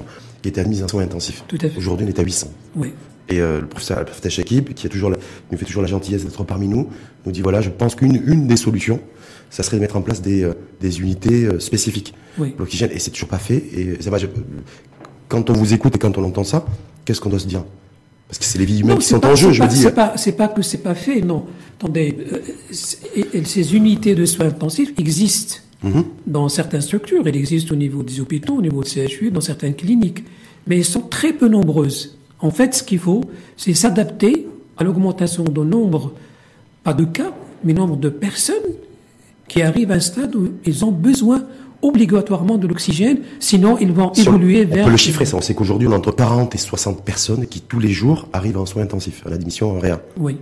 qui 0.42 0.50
étaient 0.50 0.62
admises 0.62 0.84
en 0.84 0.88
soins 0.88 1.04
intensifs. 1.04 1.44
Tout 1.48 1.58
à 1.62 1.70
fait. 1.70 1.78
Aujourd'hui, 1.78 2.06
on 2.06 2.10
est 2.10 2.20
à 2.20 2.24
800. 2.24 2.48
Oui. 2.76 2.94
Et 3.30 3.42
euh, 3.42 3.62
le 3.62 3.68
professeur 3.68 4.06
Shakib, 4.30 4.74
qui 4.74 4.88
a 4.88 4.90
toujours 4.90 5.10
nous 5.10 5.58
fait 5.58 5.66
toujours 5.66 5.82
la 5.82 5.88
gentillesse 5.88 6.24
d'être 6.24 6.44
parmi 6.44 6.68
nous, 6.68 6.88
nous 7.26 7.32
dit 7.32 7.42
voilà, 7.42 7.62
je 7.62 7.70
pense 7.70 7.96
qu'une 7.96 8.22
une 8.26 8.48
des 8.48 8.56
solutions, 8.56 9.02
ça 9.50 9.64
serait 9.64 9.78
de 9.78 9.82
mettre 9.82 9.98
en 9.98 10.02
place 10.02 10.22
des, 10.22 10.44
euh, 10.44 10.54
des 10.80 11.02
unités 11.02 11.46
euh, 11.46 11.60
spécifiques 11.60 12.14
oui. 12.38 12.56
l'oxygène. 12.58 12.92
Et 12.94 13.00
c'est 13.00 13.12
toujours 13.12 13.30
pas 13.30 13.38
fait. 13.38 13.58
Et 13.58 14.02
ça 14.02 14.10
va, 14.10 14.18
quand 15.28 15.50
on 15.50 15.54
vous 15.54 15.74
écoute 15.74 15.96
et 15.96 16.00
quand 16.00 16.18
on 16.18 16.24
entend 16.24 16.46
ça, 16.46 16.66
qu'est-ce 17.04 17.20
qu'on 17.20 17.30
doit 17.30 17.40
se 17.40 17.48
dire? 17.48 17.66
Parce 18.30 18.40
que 18.40 18.46
c'est 18.46 18.60
les 18.60 18.66
vies 18.66 18.80
humaines 18.80 18.98
qui 18.98 19.06
sont 19.06 19.26
en 19.26 19.36
jeu, 19.36 19.52
je 19.52 19.62
veux 19.62 19.70
dire. 19.70 19.90
C'est 19.90 19.96
pas, 19.96 20.14
c'est 20.16 20.34
pas 20.34 20.48
que 20.50 20.62
c'est 20.62 20.80
pas 20.80 20.96
fait, 20.96 21.22
non. 21.22 21.46
Attendez, 21.80 22.18
ces 22.72 23.76
unités 23.76 24.16
de 24.16 24.26
soins 24.26 24.48
intensifs 24.48 24.94
existent. 24.98 25.58
Mhm. 25.84 26.04
Dans 26.26 26.50
certaines 26.50 26.82
structures, 26.82 27.28
il 27.28 27.36
existe 27.36 27.72
au 27.72 27.76
niveau 27.76 28.04
des 28.04 28.20
hôpitaux, 28.20 28.56
au 28.56 28.62
niveau 28.62 28.84
de 28.84 28.88
CHU, 28.88 29.32
dans 29.32 29.42
certaines 29.42 29.76
cliniques, 29.76 30.24
mais 30.66 30.78
elles 30.78 30.86
sont 30.86 31.02
très 31.02 31.34
peu 31.34 31.48
nombreuses. 31.48 32.18
En 32.40 32.52
fait, 32.52 32.76
ce 32.76 32.84
qu'il 32.84 33.00
faut, 33.00 33.22
c'est 33.56 33.74
s'adapter 33.74 34.48
à 34.78 34.84
l'augmentation 34.84 35.44
du 35.44 35.60
nombre, 35.62 36.14
pas 36.84 36.94
de 36.94 37.06
cas, 37.06 37.32
mais 37.64 37.74
nombre 37.74 37.98
de 37.98 38.10
personnes 38.10 38.56
qui 39.48 39.62
arrivent 39.62 39.92
à 39.92 39.96
un 39.96 40.00
stade 40.00 40.36
où 40.36 40.50
ils 40.66 40.86
ont 40.86 40.92
besoin 40.92 41.44
obligatoirement 41.82 42.58
de 42.58 42.68
l'oxygène, 42.68 43.20
sinon 43.40 43.78
ils 43.78 43.92
vont 43.92 44.12
évoluer 44.14 44.66
vers... 44.66 44.82
On 44.82 44.86
peut 44.86 44.92
le 44.92 44.98
chiffrer 44.98 45.26
ça, 45.26 45.38
on 45.38 45.42
sait 45.42 45.54
qu'aujourd'hui 45.54 45.88
on 45.88 45.92
a 45.92 45.96
entre 45.96 46.12
40 46.12 46.56
et 46.56 46.58
60 46.58 47.04
personnes 47.04 47.46
qui 47.46 47.62
tous 47.62 47.80
les 47.80 47.90
jours 47.90 48.28
arrivent 48.34 48.58
en 48.58 48.66
soins 48.66 48.84
intensifs, 48.84 49.24
à 49.26 49.30
l'admission 49.30 49.72
en 49.72 49.80
réa. 49.80 50.02
Oui. 50.18 50.38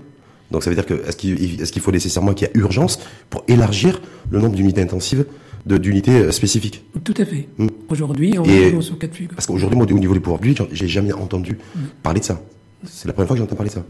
Donc 0.52 0.64
ça 0.64 0.70
veut 0.70 0.76
dire 0.76 0.86
que 0.86 0.94
est-ce 1.08 1.18
qu'il 1.18 1.62
est 1.62 1.80
faut 1.80 1.92
nécessairement 1.92 2.34
qu'il 2.34 2.48
y 2.48 2.52
ait 2.52 2.60
urgence 2.60 3.00
pour 3.30 3.44
élargir 3.48 4.02
le 4.30 4.40
nombre 4.40 4.56
d'unités 4.56 4.82
intensives, 4.82 5.26
d'unités 5.66 6.12
euh, 6.12 6.32
spécifiques? 6.32 6.84
Tout 7.04 7.16
à 7.18 7.26
fait. 7.26 7.48
Hmm. 7.58 7.68
Aujourd'hui, 7.90 8.36
on 8.38 8.46
est 8.46 8.82
sur 8.82 8.98
quatre 8.98 9.16
figures. 9.16 9.36
Parce 9.36 9.48
qu'aujourd'hui, 9.48 9.80
au 9.80 10.00
niveau 10.00 10.14
du 10.14 10.20
pouvoir 10.20 10.40
public, 10.40 10.62
j'ai 10.72 10.88
jamais 10.88 11.14
entendu 11.14 11.58
hmm. 11.76 11.80
parler 12.04 12.20
de 12.20 12.26
ça. 12.26 12.42
C'est 12.86 13.08
la 13.08 13.14
première 13.14 13.28
fois 13.28 13.36
que 13.36 13.42
j'entends 13.42 13.56
parler 13.56 13.70
de 13.70 13.76
ça. 13.76 13.86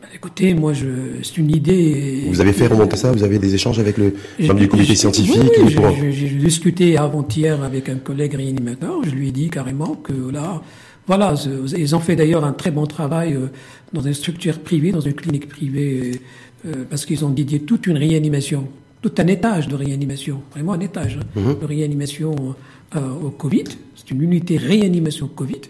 Bah, 0.00 0.06
écoutez, 0.14 0.54
moi, 0.54 0.72
je, 0.72 0.86
c'est 1.22 1.38
une 1.38 1.50
idée. 1.50 2.24
Vous 2.28 2.40
avez 2.40 2.52
fait 2.52 2.68
remonter 2.68 2.96
ça 2.96 3.10
Vous 3.10 3.24
avez 3.24 3.38
des 3.38 3.54
échanges 3.54 3.80
avec 3.80 3.98
le 3.98 4.14
membre 4.40 4.60
du 4.60 4.68
comité 4.68 4.94
scientifique 4.94 5.52
Oui, 5.58 6.12
j'ai 6.12 6.28
discuté 6.28 6.96
avant-hier 6.96 7.62
avec 7.62 7.88
un 7.88 7.96
collègue 7.96 8.34
réanimateur. 8.34 9.02
Je 9.04 9.10
lui 9.10 9.28
ai 9.28 9.32
dit 9.32 9.50
carrément 9.50 9.96
que 9.96 10.30
là, 10.30 10.62
voilà, 11.08 11.34
ils 11.76 11.96
ont 11.96 12.00
fait 12.00 12.16
d'ailleurs 12.16 12.44
un 12.44 12.52
très 12.52 12.70
bon 12.70 12.86
travail 12.86 13.32
euh, 13.32 13.46
dans 13.94 14.02
une 14.02 14.12
structure 14.12 14.58
privée, 14.58 14.92
dans 14.92 15.00
une 15.00 15.14
clinique 15.14 15.48
privée, 15.48 16.20
euh, 16.66 16.84
parce 16.88 17.06
qu'ils 17.06 17.24
ont 17.24 17.30
dédié 17.30 17.60
toute 17.60 17.86
une 17.86 17.96
réanimation, 17.96 18.68
tout 19.00 19.12
un 19.16 19.26
étage 19.26 19.68
de 19.68 19.74
réanimation, 19.74 20.42
vraiment 20.52 20.74
un 20.74 20.80
étage 20.80 21.18
hein, 21.18 21.40
mhm. 21.40 21.60
de 21.60 21.64
réanimation 21.64 22.54
euh, 22.94 23.00
au 23.24 23.30
Covid. 23.30 23.64
C'est 23.96 24.10
une 24.10 24.22
unité 24.22 24.58
réanimation 24.58 25.28
Covid. 25.28 25.62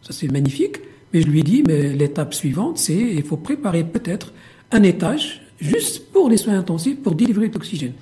Ça, 0.00 0.14
c'est 0.14 0.32
magnifique. 0.32 0.78
Mais 1.12 1.20
je 1.20 1.26
lui 1.26 1.40
ai 1.40 1.42
dit, 1.42 1.62
mais 1.66 1.92
l'étape 1.92 2.32
suivante, 2.32 2.78
c'est 2.78 2.96
il 2.96 3.22
faut 3.22 3.36
préparer 3.36 3.84
peut-être 3.84 4.32
un 4.72 4.82
étage 4.82 5.42
juste 5.60 6.10
pour 6.10 6.30
les 6.30 6.38
soins 6.38 6.58
intensifs, 6.58 6.96
pour 7.02 7.14
délivrer 7.14 7.48
de 7.48 7.54
l'oxygène. 7.54 7.92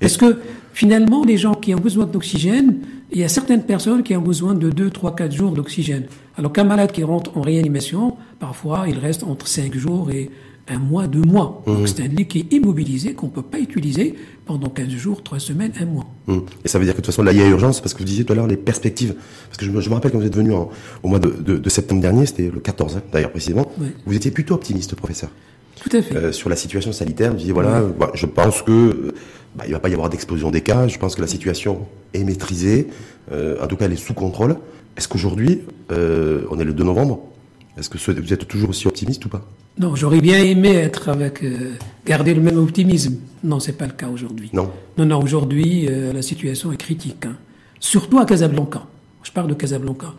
Parce 0.00 0.16
que 0.16 0.38
finalement, 0.72 1.24
les 1.24 1.36
gens 1.36 1.54
qui 1.54 1.74
ont 1.74 1.80
besoin 1.80 2.06
d'oxygène, 2.06 2.78
il 3.12 3.20
y 3.20 3.24
a 3.24 3.28
certaines 3.28 3.62
personnes 3.62 4.02
qui 4.02 4.16
ont 4.16 4.22
besoin 4.22 4.54
de 4.54 4.70
2, 4.70 4.90
3, 4.90 5.14
4 5.14 5.32
jours 5.32 5.52
d'oxygène. 5.52 6.04
Alors 6.36 6.52
qu'un 6.52 6.64
malade 6.64 6.92
qui 6.92 7.02
rentre 7.02 7.36
en 7.36 7.40
réanimation, 7.40 8.16
parfois, 8.38 8.84
il 8.88 8.98
reste 8.98 9.22
entre 9.24 9.46
5 9.46 9.74
jours 9.76 10.10
et 10.10 10.30
un 10.68 10.78
mois, 10.78 11.06
deux 11.06 11.22
mois. 11.22 11.62
Donc 11.66 11.78
mmh. 11.78 11.86
c'est 11.86 12.02
un 12.02 12.08
lit 12.08 12.26
qui 12.26 12.40
est 12.40 12.52
immobilisé, 12.52 13.14
qu'on 13.14 13.26
ne 13.26 13.30
peut 13.30 13.42
pas 13.42 13.58
utiliser 13.58 14.14
pendant 14.44 14.68
15 14.68 14.88
jours, 14.88 15.22
3 15.22 15.38
semaines, 15.38 15.72
un 15.80 15.86
mois. 15.86 16.06
Mmh. 16.26 16.38
Et 16.64 16.68
ça 16.68 16.78
veut 16.78 16.84
dire 16.84 16.94
que 16.94 17.00
de 17.00 17.04
toute 17.04 17.14
façon, 17.14 17.22
là, 17.22 17.32
il 17.32 17.38
y 17.38 17.42
a 17.42 17.46
urgence, 17.46 17.80
parce 17.80 17.94
que 17.94 18.00
vous 18.00 18.04
disiez 18.04 18.24
tout 18.24 18.32
à 18.32 18.36
l'heure 18.36 18.46
les 18.46 18.56
perspectives. 18.56 19.14
Parce 19.46 19.58
que 19.58 19.64
je 19.64 19.70
me, 19.70 19.80
je 19.80 19.88
me 19.88 19.94
rappelle 19.94 20.10
quand 20.10 20.18
vous 20.18 20.26
êtes 20.26 20.36
venu 20.36 20.52
au 20.52 21.08
mois 21.08 21.18
de, 21.18 21.30
de, 21.30 21.56
de, 21.56 21.68
septembre 21.68 22.00
dernier, 22.02 22.26
c'était 22.26 22.50
le 22.52 22.60
14, 22.60 22.96
hein, 22.96 23.02
d'ailleurs 23.12 23.30
précisément, 23.30 23.70
vous 24.04 24.14
étiez 24.16 24.30
plutôt 24.30 24.54
optimiste, 24.54 24.94
professeur. 24.96 25.30
Tout 25.82 25.96
à 25.96 26.02
fait. 26.02 26.16
Euh, 26.16 26.32
sur 26.32 26.48
la 26.48 26.56
situation 26.56 26.92
sanitaire, 26.92 27.34
disiez, 27.34 27.52
voilà, 27.52 27.82
bah, 27.82 28.10
je 28.14 28.26
pense 28.26 28.62
que 28.62 29.14
bah, 29.56 29.64
il 29.66 29.72
va 29.72 29.78
pas 29.78 29.88
y 29.88 29.94
avoir 29.94 30.10
d'explosion 30.10 30.50
des 30.50 30.60
cas. 30.60 30.86
Je 30.86 30.98
pense 30.98 31.14
que 31.14 31.22
la 31.22 31.26
situation 31.26 31.86
est 32.12 32.24
maîtrisée. 32.24 32.88
Euh, 33.32 33.62
en 33.62 33.66
tout 33.66 33.76
cas, 33.76 33.86
elle 33.86 33.92
est 33.92 33.96
sous 33.96 34.14
contrôle. 34.14 34.56
Est-ce 34.96 35.08
qu'aujourd'hui, 35.08 35.62
euh, 35.92 36.42
on 36.50 36.58
est 36.58 36.64
le 36.64 36.72
2 36.72 36.84
novembre, 36.84 37.20
est-ce 37.78 37.90
que 37.90 37.98
vous 37.98 38.32
êtes 38.32 38.46
toujours 38.46 38.70
aussi 38.70 38.86
optimiste 38.86 39.24
ou 39.24 39.28
pas? 39.28 39.42
Non, 39.78 39.94
j'aurais 39.94 40.20
bien 40.20 40.42
aimé 40.42 40.74
être 40.74 41.08
avec, 41.08 41.42
euh, 41.42 41.72
garder 42.06 42.34
le 42.34 42.40
même 42.40 42.58
optimisme. 42.58 43.16
Non, 43.44 43.60
c'est 43.60 43.76
pas 43.76 43.86
le 43.86 43.92
cas 43.92 44.08
aujourd'hui. 44.08 44.50
Non. 44.52 44.70
Non, 44.96 45.06
non, 45.06 45.22
aujourd'hui, 45.22 45.86
la 45.86 46.22
situation 46.22 46.72
est 46.72 46.78
critique. 46.78 47.26
Hein. 47.26 47.36
Surtout 47.80 48.18
à 48.18 48.24
Casablanca. 48.24 48.86
Je 49.22 49.32
parle 49.32 49.48
de 49.48 49.54
Casablanca. 49.54 50.14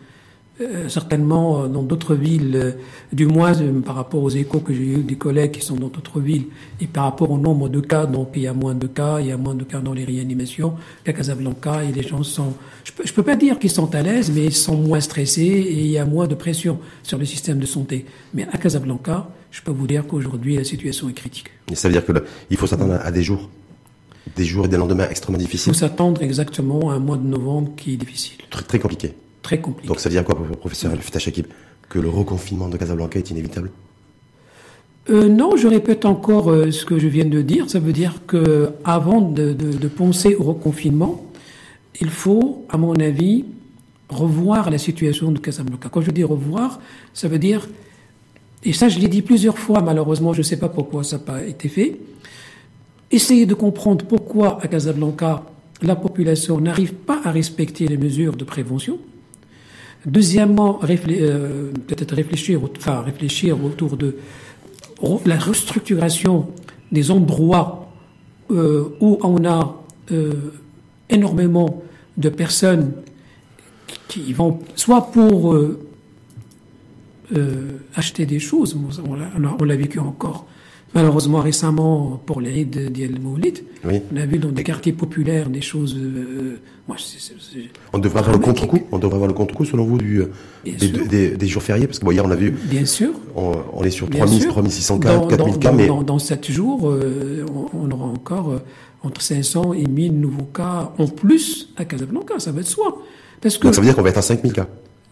Euh, 0.60 0.88
certainement 0.88 1.62
euh, 1.62 1.68
dans 1.68 1.82
d'autres 1.82 2.14
villes, 2.14 2.56
euh, 2.56 2.72
du 3.12 3.26
moins 3.26 3.52
par 3.84 3.94
rapport 3.94 4.22
aux 4.22 4.30
échos 4.30 4.58
que 4.58 4.74
j'ai 4.74 4.82
eu 4.82 4.98
des 4.98 5.14
collègues 5.14 5.52
qui 5.52 5.60
sont 5.60 5.76
dans 5.76 5.86
d'autres 5.88 6.20
villes, 6.20 6.46
et 6.80 6.86
par 6.86 7.04
rapport 7.04 7.30
au 7.30 7.38
nombre 7.38 7.68
de 7.68 7.78
cas, 7.78 8.06
donc 8.06 8.30
il 8.34 8.42
y 8.42 8.46
a 8.48 8.52
moins 8.52 8.74
de 8.74 8.88
cas, 8.88 9.20
il 9.20 9.26
y 9.26 9.32
a 9.32 9.36
moins 9.36 9.54
de 9.54 9.62
cas 9.62 9.78
dans 9.78 9.92
les 9.92 10.04
réanimations 10.04 10.74
qu'à 11.04 11.12
Casablanca, 11.12 11.84
et 11.84 11.92
les 11.92 12.02
gens 12.02 12.24
sont, 12.24 12.54
je 12.82 12.90
peux, 12.90 13.04
peux 13.04 13.22
pas 13.22 13.36
dire 13.36 13.60
qu'ils 13.60 13.70
sont 13.70 13.94
à 13.94 14.02
l'aise, 14.02 14.32
mais 14.34 14.46
ils 14.46 14.54
sont 14.54 14.76
moins 14.76 15.00
stressés 15.00 15.42
et 15.42 15.80
il 15.80 15.90
y 15.90 15.98
a 15.98 16.04
moins 16.04 16.26
de 16.26 16.34
pression 16.34 16.80
sur 17.04 17.18
le 17.18 17.24
système 17.24 17.60
de 17.60 17.66
santé. 17.66 18.04
Mais 18.34 18.46
à 18.52 18.58
Casablanca, 18.58 19.28
je 19.52 19.62
peux 19.62 19.70
vous 19.70 19.86
dire 19.86 20.06
qu'aujourd'hui 20.08 20.56
la 20.56 20.64
situation 20.64 21.08
est 21.08 21.14
critique. 21.14 21.50
Et 21.70 21.76
ça 21.76 21.88
veut 21.88 21.92
dire 21.92 22.04
que 22.04 22.12
il 22.50 22.56
faut 22.56 22.66
s'attendre 22.66 22.98
à 23.00 23.10
des 23.12 23.22
jours 23.22 23.48
des 24.36 24.44
jours 24.44 24.66
et 24.66 24.68
des 24.68 24.76
lendemains 24.76 25.08
extrêmement 25.08 25.38
difficiles. 25.38 25.72
Il 25.72 25.74
faut 25.74 25.80
s'attendre 25.80 26.22
exactement 26.22 26.90
à 26.90 26.94
un 26.94 26.98
mois 26.98 27.16
de 27.16 27.26
novembre 27.26 27.72
qui 27.76 27.94
est 27.94 27.96
difficile. 27.96 28.36
Très, 28.50 28.62
très 28.62 28.78
compliqué. 28.78 29.14
Très 29.48 29.62
compliqué. 29.62 29.88
Donc 29.88 29.98
ça 29.98 30.10
veut 30.10 30.14
dire 30.14 30.24
quoi, 30.26 30.34
professeur 30.60 30.92
oui. 30.92 31.44
Que 31.88 31.98
le 31.98 32.10
reconfinement 32.10 32.68
de 32.68 32.76
Casablanca 32.76 33.18
est 33.18 33.30
inévitable? 33.30 33.70
Euh, 35.08 35.26
non, 35.30 35.56
je 35.56 35.66
répète 35.66 36.04
encore 36.04 36.50
euh, 36.50 36.70
ce 36.70 36.84
que 36.84 36.98
je 36.98 37.08
viens 37.08 37.24
de 37.24 37.40
dire. 37.40 37.70
Ça 37.70 37.80
veut 37.80 37.94
dire 37.94 38.20
que 38.26 38.68
avant 38.84 39.22
de, 39.22 39.54
penser 39.88 40.34
au 40.34 40.42
reconfinement, 40.42 41.24
il 41.98 42.10
faut, 42.10 42.66
à 42.68 42.76
mon 42.76 42.94
avis, 42.96 43.46
revoir 44.10 44.68
la 44.68 44.76
situation 44.76 45.32
de 45.32 45.38
Casablanca. 45.38 45.88
Quand 45.90 46.02
je 46.02 46.10
dis 46.10 46.24
revoir, 46.24 46.78
ça 47.14 47.26
veut 47.26 47.38
dire, 47.38 47.70
et 48.64 48.74
ça 48.74 48.90
je 48.90 48.98
l'ai 48.98 49.08
dit 49.08 49.22
plusieurs 49.22 49.58
fois, 49.58 49.80
malheureusement, 49.80 50.34
je 50.34 50.40
ne 50.40 50.48
sais 50.50 50.58
pas 50.58 50.68
pourquoi 50.68 51.04
ça 51.04 51.16
n'a 51.16 51.22
pas 51.22 51.42
été 51.42 51.70
fait, 51.70 51.98
essayer 53.10 53.46
de 53.46 53.54
comprendre 53.54 54.04
pourquoi 54.04 54.62
à 54.62 54.68
Casablanca 54.68 55.42
la 55.80 55.96
population 55.96 56.60
n'arrive 56.60 56.92
pas 56.92 57.22
à 57.24 57.30
respecter 57.30 57.88
les 57.88 57.96
mesures 57.96 58.36
de 58.36 58.44
prévention. 58.44 58.98
Deuxièmement, 60.06 60.80
euh, 60.84 61.72
peut-être 61.86 62.14
réfléchir, 62.14 62.60
enfin, 62.76 63.00
réfléchir 63.00 63.62
autour 63.64 63.96
de 63.96 64.16
la 65.26 65.38
restructuration 65.38 66.48
des 66.92 67.10
endroits 67.10 67.92
euh, 68.50 68.96
où 69.00 69.18
on 69.22 69.44
a 69.44 69.82
euh, 70.12 70.32
énormément 71.10 71.82
de 72.16 72.28
personnes 72.28 72.92
qui 74.06 74.32
vont 74.32 74.60
soit 74.74 75.10
pour 75.10 75.56
acheter 77.94 78.24
des 78.24 78.38
choses, 78.38 78.76
on 79.58 79.64
l'a 79.64 79.76
vécu 79.76 79.98
encore 79.98 80.46
Malheureusement, 80.94 81.40
récemment, 81.40 82.20
pour 82.24 82.40
les 82.40 82.50
rides 82.50 82.90
d'El 82.92 83.20
Moulid, 83.20 83.62
on 83.84 84.16
a 84.16 84.24
vu 84.24 84.38
dans 84.38 84.50
des 84.50 84.64
quartiers 84.64 84.92
populaires 84.92 85.50
des 85.50 85.60
choses. 85.60 85.94
Euh, 85.96 86.58
moi, 86.88 86.96
on 87.92 87.98
devrait 87.98 88.20
avoir 88.20 88.34
le 88.34 88.42
contre-coup. 88.42 88.80
On 88.90 88.98
devrait 88.98 89.16
avoir 89.16 89.28
le 89.28 89.34
contre-coup, 89.34 89.66
selon 89.66 89.84
vous, 89.84 89.98
du, 89.98 90.24
des, 90.64 91.46
jours 91.46 91.62
fériés, 91.62 91.86
parce 91.86 91.98
que 91.98 92.06
bon, 92.06 92.12
hier 92.12 92.24
on 92.24 92.30
a 92.30 92.36
vu. 92.36 92.50
Bien 92.50 92.86
sûr. 92.86 93.10
On, 93.36 93.84
est 93.84 93.90
sur 93.90 94.08
3000, 94.08 94.48
3600 94.48 94.98
cas, 95.00 95.20
4000 95.28 95.58
cas, 95.58 95.72
mais 95.72 95.86
dans, 95.86 96.18
7 96.18 96.50
jours, 96.50 96.88
euh, 96.88 97.44
on, 97.74 97.90
aura 97.90 98.06
encore 98.06 98.52
euh, 98.52 98.58
entre 99.02 99.20
500 99.20 99.74
et 99.74 99.86
1000 99.86 100.18
nouveaux 100.18 100.44
cas 100.44 100.92
en 100.96 101.06
plus 101.06 101.68
à 101.76 101.84
Casablanca. 101.84 102.38
Ça 102.38 102.50
va 102.50 102.60
être 102.60 102.66
soi. 102.66 103.02
Parce 103.42 103.58
que 103.58 103.64
Donc 103.64 103.74
ça 103.74 103.82
veut 103.82 103.86
dire 103.86 103.94
qu'on 103.94 104.02
va 104.02 104.08
être 104.08 104.18
à 104.18 104.22
5000 104.22 104.52
cas 104.54 104.66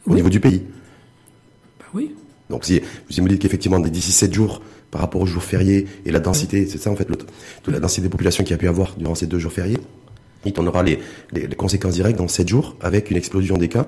au 0.09 0.15
niveau 0.15 0.31
du 0.31 0.41
pays. 0.41 0.63
Ben 1.79 1.87
oui. 1.93 2.15
Donc 2.49 2.65
si 2.65 2.81
vous 3.11 3.23
me 3.23 3.29
dites 3.29 3.41
qu'effectivement 3.41 3.79
d'ici 3.79 4.13
7 4.13 4.33
jours 4.33 4.63
par 4.97 5.03
rapport 5.03 5.21
aux 5.21 5.27
jours 5.27 5.43
fériés 5.43 5.87
et 6.07 6.11
la 6.11 6.21
densité, 6.21 6.67
c'est 6.67 6.79
ça 6.79 6.91
en 6.91 6.97
fait, 6.97 7.05
toute 7.05 7.27
la 7.67 7.81
densité 7.81 8.01
des 8.01 8.09
populations 8.09 8.45
qu'il 8.45 8.53
y 8.53 8.55
a 8.55 8.57
pu 8.57 8.67
avoir 8.67 8.95
durant 8.97 9.15
ces 9.15 9.27
deux 9.27 9.39
jours 9.39 9.53
fériés. 9.53 9.77
Et 10.47 10.55
on 10.57 10.67
aura 10.67 10.83
les, 10.83 10.99
les, 11.33 11.49
conséquences 11.49 11.93
directes 11.93 12.17
dans 12.17 12.29
7 12.29 12.49
jours 12.49 12.77
avec 12.81 13.11
une 13.11 13.19
explosion 13.19 13.59
des 13.59 13.69
cas 13.69 13.87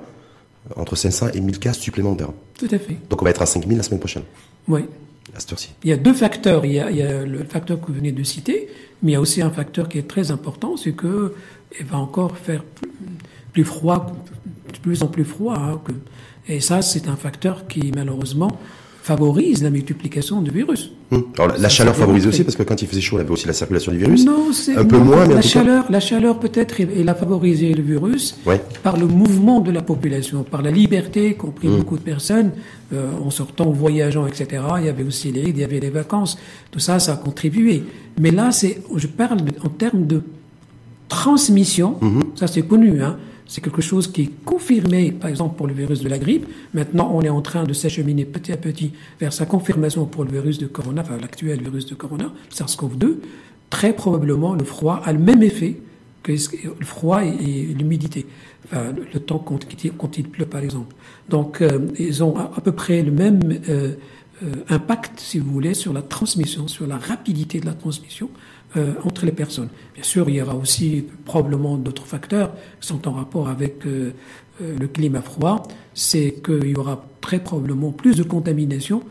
entre 0.76 0.96
500 0.96 1.28
et 1.32 1.40
1000 1.40 1.60
cas 1.60 1.72
supplémentaires. 1.72 2.28
Tout 2.58 2.68
à 2.70 2.78
fait. 2.78 2.98
Donc 3.08 3.22
on 3.22 3.24
va 3.24 3.30
être 3.30 3.40
à 3.40 3.46
5000 3.46 3.78
la 3.78 3.82
semaine 3.82 4.00
prochaine. 4.00 4.24
Oui. 4.66 4.82
À 5.34 5.40
cette 5.40 5.52
heure-ci. 5.52 5.70
Il 5.82 5.88
y 5.88 5.94
a 5.94 5.96
deux 5.96 6.12
facteurs. 6.12 6.66
Il 6.66 6.72
y 6.72 6.78
a, 6.78 6.90
il 6.90 6.98
y 6.98 7.02
a, 7.02 7.24
le 7.24 7.42
facteur 7.44 7.80
que 7.80 7.86
vous 7.86 7.94
venez 7.94 8.12
de 8.12 8.22
citer, 8.22 8.68
mais 9.02 9.12
il 9.12 9.14
y 9.14 9.16
a 9.16 9.20
aussi 9.22 9.40
un 9.40 9.50
facteur 9.50 9.88
qui 9.88 9.96
est 9.96 10.08
très 10.08 10.30
important, 10.30 10.76
c'est 10.76 10.92
que 10.92 11.32
il 11.80 11.86
va 11.86 11.96
encore 11.96 12.36
faire 12.36 12.64
plus, 13.54 13.64
froid, 13.64 14.12
de 14.74 14.78
plus 14.80 15.02
en 15.02 15.06
plus 15.06 15.24
froid. 15.24 15.56
Hein, 15.56 15.80
que, 15.82 15.92
et 16.52 16.60
ça, 16.60 16.82
c'est 16.82 17.08
un 17.08 17.16
facteur 17.16 17.66
qui 17.66 17.92
malheureusement 17.96 18.58
favorise 19.08 19.62
la 19.62 19.70
multiplication 19.70 20.36
du 20.42 20.50
virus. 20.50 20.82
Hum. 21.12 21.24
Alors, 21.38 21.56
la, 21.56 21.70
chaleur 21.70 21.96
favorise 21.96 22.26
aussi 22.26 22.44
parce 22.44 22.56
que 22.58 22.62
quand 22.68 22.80
il 22.82 22.88
faisait 22.88 23.00
chaud, 23.00 23.16
il 23.16 23.20
y 23.20 23.24
avait 23.24 23.30
aussi 23.36 23.46
la 23.46 23.54
circulation 23.54 23.90
du 23.90 23.98
virus. 24.04 24.26
Non, 24.26 24.52
c'est 24.52 24.76
un 24.76 24.84
peu 24.84 24.98
moins, 24.98 25.24
mais 25.26 25.36
la 25.42 25.48
chaleur, 25.54 25.82
la 25.96 26.00
chaleur 26.00 26.38
peut-être, 26.38 26.74
elle 26.80 27.08
a 27.08 27.14
favorisé 27.14 27.72
le 27.72 27.82
virus 27.82 28.24
par 28.82 28.96
le 28.98 29.06
mouvement 29.06 29.60
de 29.60 29.72
la 29.78 29.80
population, 29.80 30.38
par 30.54 30.60
la 30.60 30.70
liberté 30.70 31.22
qu'ont 31.38 31.54
pris 31.58 31.68
hum. 31.68 31.78
beaucoup 31.78 31.96
de 31.96 32.06
personnes 32.14 32.50
euh, 32.92 33.26
en 33.26 33.30
sortant, 33.30 33.68
en 33.68 33.76
voyageant, 33.84 34.26
etc. 34.26 34.62
Il 34.80 34.86
y 34.86 34.90
avait 34.94 35.04
aussi 35.04 35.32
les 35.32 35.46
il 35.48 35.58
y 35.58 35.64
avait 35.64 35.80
les 35.80 35.94
vacances. 36.02 36.36
Tout 36.70 36.82
ça, 36.88 36.98
ça 36.98 37.12
a 37.14 37.16
contribué. 37.16 37.84
Mais 38.20 38.30
là, 38.30 38.52
c'est, 38.52 38.74
je 38.94 39.06
parle 39.06 39.38
en 39.64 39.70
termes 39.70 40.06
de 40.06 40.20
transmission. 41.08 41.96
Hum, 42.02 42.24
ça, 42.34 42.46
c'est 42.46 42.66
connu. 42.72 43.02
Hein. 43.02 43.16
C'est 43.48 43.62
quelque 43.62 43.80
chose 43.80 44.12
qui 44.12 44.22
est 44.22 44.44
confirmé, 44.44 45.10
par 45.10 45.30
exemple, 45.30 45.56
pour 45.56 45.66
le 45.66 45.72
virus 45.72 46.00
de 46.00 46.08
la 46.08 46.18
grippe. 46.18 46.46
Maintenant, 46.74 47.10
on 47.14 47.22
est 47.22 47.30
en 47.30 47.40
train 47.40 47.64
de 47.64 47.72
s'acheminer 47.72 48.26
petit 48.26 48.52
à 48.52 48.58
petit 48.58 48.92
vers 49.18 49.32
sa 49.32 49.46
confirmation 49.46 50.04
pour 50.04 50.24
le 50.24 50.30
virus 50.30 50.58
de 50.58 50.66
corona, 50.66 51.02
l'actuel 51.20 51.62
virus 51.62 51.86
de 51.86 51.94
corona, 51.94 52.30
SARS-CoV-2. 52.52 53.16
Très 53.70 53.94
probablement, 53.94 54.54
le 54.54 54.64
froid 54.64 55.00
a 55.02 55.14
le 55.14 55.18
même 55.18 55.42
effet 55.42 55.80
que 56.22 56.32
le 56.32 56.84
froid 56.84 57.24
et, 57.24 57.74
l'humidité. 57.74 58.26
Enfin, 58.66 58.92
le, 59.14 59.20
temps 59.20 59.38
quand, 59.38 59.60
quand, 59.96 60.18
il 60.18 60.28
pleut, 60.28 60.46
par 60.46 60.62
exemple. 60.62 60.94
Donc, 61.30 61.62
euh, 61.62 61.88
ils 61.98 62.22
ont 62.22 62.36
à, 62.36 62.60
peu 62.62 62.72
près 62.72 63.02
le 63.02 63.12
même 63.12 63.40
euh, 63.70 63.94
euh, 64.42 64.52
impact, 64.68 65.20
si 65.20 65.38
vous 65.38 65.50
voulez, 65.50 65.72
sur 65.72 65.94
la 65.94 66.02
transmission, 66.02 66.68
sur 66.68 66.86
la 66.86 66.98
rapidité 66.98 67.60
de 67.60 67.66
la 67.66 67.72
transmission 67.72 68.28
euh, 68.76 68.92
entre 69.04 69.24
les 69.24 69.32
personnes. 69.32 69.70
Bien 69.94 70.04
sûr, 70.04 70.28
il 70.28 70.36
y 70.36 70.42
aura 70.42 70.54
aussi 70.54 71.06
probablement 71.24 71.78
d'autres 71.78 72.06
facteurs 72.06 72.52
qui 72.80 72.86
sont 72.86 73.08
en 73.08 73.12
rapport 73.12 73.48
avec 73.48 73.86
euh, 73.86 74.12
euh, 74.60 74.76
le 74.78 74.86
climat 74.88 75.22
froid. 75.22 75.62
C'est 75.94 76.42
qu'il 76.44 76.68
y 76.68 76.76
aura 76.76 77.02
très 77.22 77.38
probablement 77.38 77.92
plus 77.92 78.14
de 78.16 78.22
contamination 78.22 79.02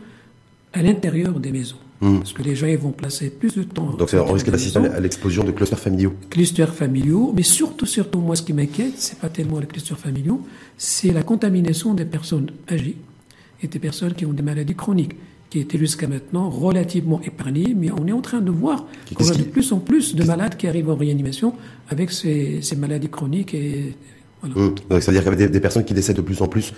à 0.72 0.82
l'intérieur 0.82 1.40
des 1.40 1.50
maisons. 1.50 1.78
Hmm. 2.00 2.18
Parce 2.18 2.32
que 2.32 2.42
les 2.44 2.54
gens 2.54 2.72
vont 2.76 2.92
placer 2.92 3.30
plus 3.30 3.56
de 3.56 3.64
temps. 3.64 3.90
Donc 3.94 4.14
on 4.14 4.32
risque 4.32 4.48
d'assister 4.48 4.78
à 4.78 5.00
l'explosion 5.00 5.42
de 5.42 5.50
clusters 5.50 5.80
familiaux. 5.80 6.14
Clusters 6.30 6.72
familiaux, 6.72 7.32
mais 7.34 7.42
surtout, 7.42 7.86
surtout, 7.86 8.20
moi, 8.20 8.36
ce 8.36 8.42
qui 8.42 8.52
m'inquiète, 8.52 8.94
c'est 8.96 9.18
pas 9.18 9.28
tellement 9.28 9.58
les 9.58 9.66
clusters 9.66 9.98
familiaux, 9.98 10.46
c'est 10.76 11.12
la 11.12 11.24
contamination 11.24 11.94
des 11.94 12.04
personnes 12.04 12.52
âgées 12.70 12.96
et 13.60 13.66
des 13.66 13.78
personnes 13.80 14.14
qui 14.14 14.24
ont 14.24 14.32
des 14.32 14.44
maladies 14.44 14.76
chroniques 14.76 15.16
qui 15.50 15.60
était 15.60 15.78
jusqu'à 15.78 16.06
maintenant 16.06 16.50
relativement 16.50 17.20
épargné, 17.22 17.74
mais 17.76 17.90
on 17.90 18.06
est 18.06 18.12
en 18.12 18.20
train 18.20 18.40
de 18.40 18.50
voir 18.50 18.86
qu'on 19.14 19.28
a 19.28 19.34
de 19.34 19.42
plus 19.44 19.72
en 19.72 19.78
plus 19.78 20.14
de 20.14 20.24
malades 20.24 20.56
qui 20.56 20.66
arrivent 20.66 20.90
en 20.90 20.96
réanimation 20.96 21.54
avec 21.88 22.10
ces, 22.10 22.60
maladies 22.76 23.08
chroniques. 23.08 23.54
Et, 23.54 23.94
voilà. 24.42 24.54
Mmh. 24.54 24.74
Donc, 24.90 25.02
ça 25.02 25.10
veut 25.10 25.18
dire 25.18 25.22
qu'il 25.22 25.32
y 25.32 25.42
avait 25.42 25.48
des, 25.48 25.60
personnes 25.60 25.84
qui 25.84 25.94
décèdent 25.94 26.16
de 26.16 26.22
plus 26.22 26.42
en 26.42 26.48
plus, 26.48 26.74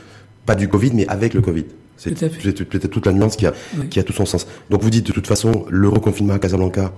pas 0.46 0.54
du 0.54 0.68
Covid, 0.68 0.92
mais 0.94 1.06
avec 1.08 1.34
le 1.34 1.40
Covid. 1.40 1.64
C'est 1.96 2.14
peut-être 2.14 2.88
toute 2.88 3.06
la 3.06 3.12
nuance 3.12 3.36
qui 3.36 3.46
a, 3.46 3.52
qui 3.90 3.98
a 3.98 4.04
tout 4.04 4.12
son 4.12 4.24
sens. 4.24 4.46
Donc 4.70 4.82
vous 4.82 4.90
dites 4.90 5.06
de 5.06 5.12
toute 5.12 5.26
façon, 5.26 5.66
le 5.68 5.88
reconfinement 5.88 6.34
à 6.34 6.38
Casablanca, 6.38 6.92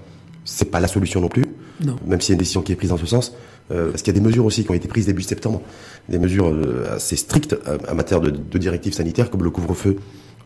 c'est 0.44 0.70
pas 0.70 0.78
la 0.78 0.88
solution 0.88 1.20
non 1.20 1.28
plus, 1.28 1.44
non. 1.84 1.96
même 2.06 2.20
s'il 2.20 2.30
y 2.30 2.34
a 2.34 2.36
une 2.36 2.38
décision 2.38 2.62
qui 2.62 2.72
est 2.72 2.76
prise 2.76 2.90
dans 2.90 2.98
ce 2.98 3.06
sens. 3.06 3.34
Euh, 3.70 3.90
parce 3.90 4.02
qu'il 4.02 4.12
y 4.12 4.16
a 4.16 4.20
des 4.20 4.26
mesures 4.26 4.44
aussi 4.44 4.64
qui 4.64 4.70
ont 4.70 4.74
été 4.74 4.88
prises 4.88 5.06
début 5.06 5.22
septembre, 5.22 5.62
des 6.08 6.18
mesures 6.18 6.48
euh, 6.48 6.96
assez 6.96 7.16
strictes 7.16 7.56
euh, 7.66 7.78
en 7.88 7.94
matière 7.94 8.20
de, 8.20 8.30
de 8.30 8.58
directives 8.58 8.92
sanitaires, 8.92 9.30
comme 9.30 9.42
le 9.42 9.50
couvre-feu 9.50 9.96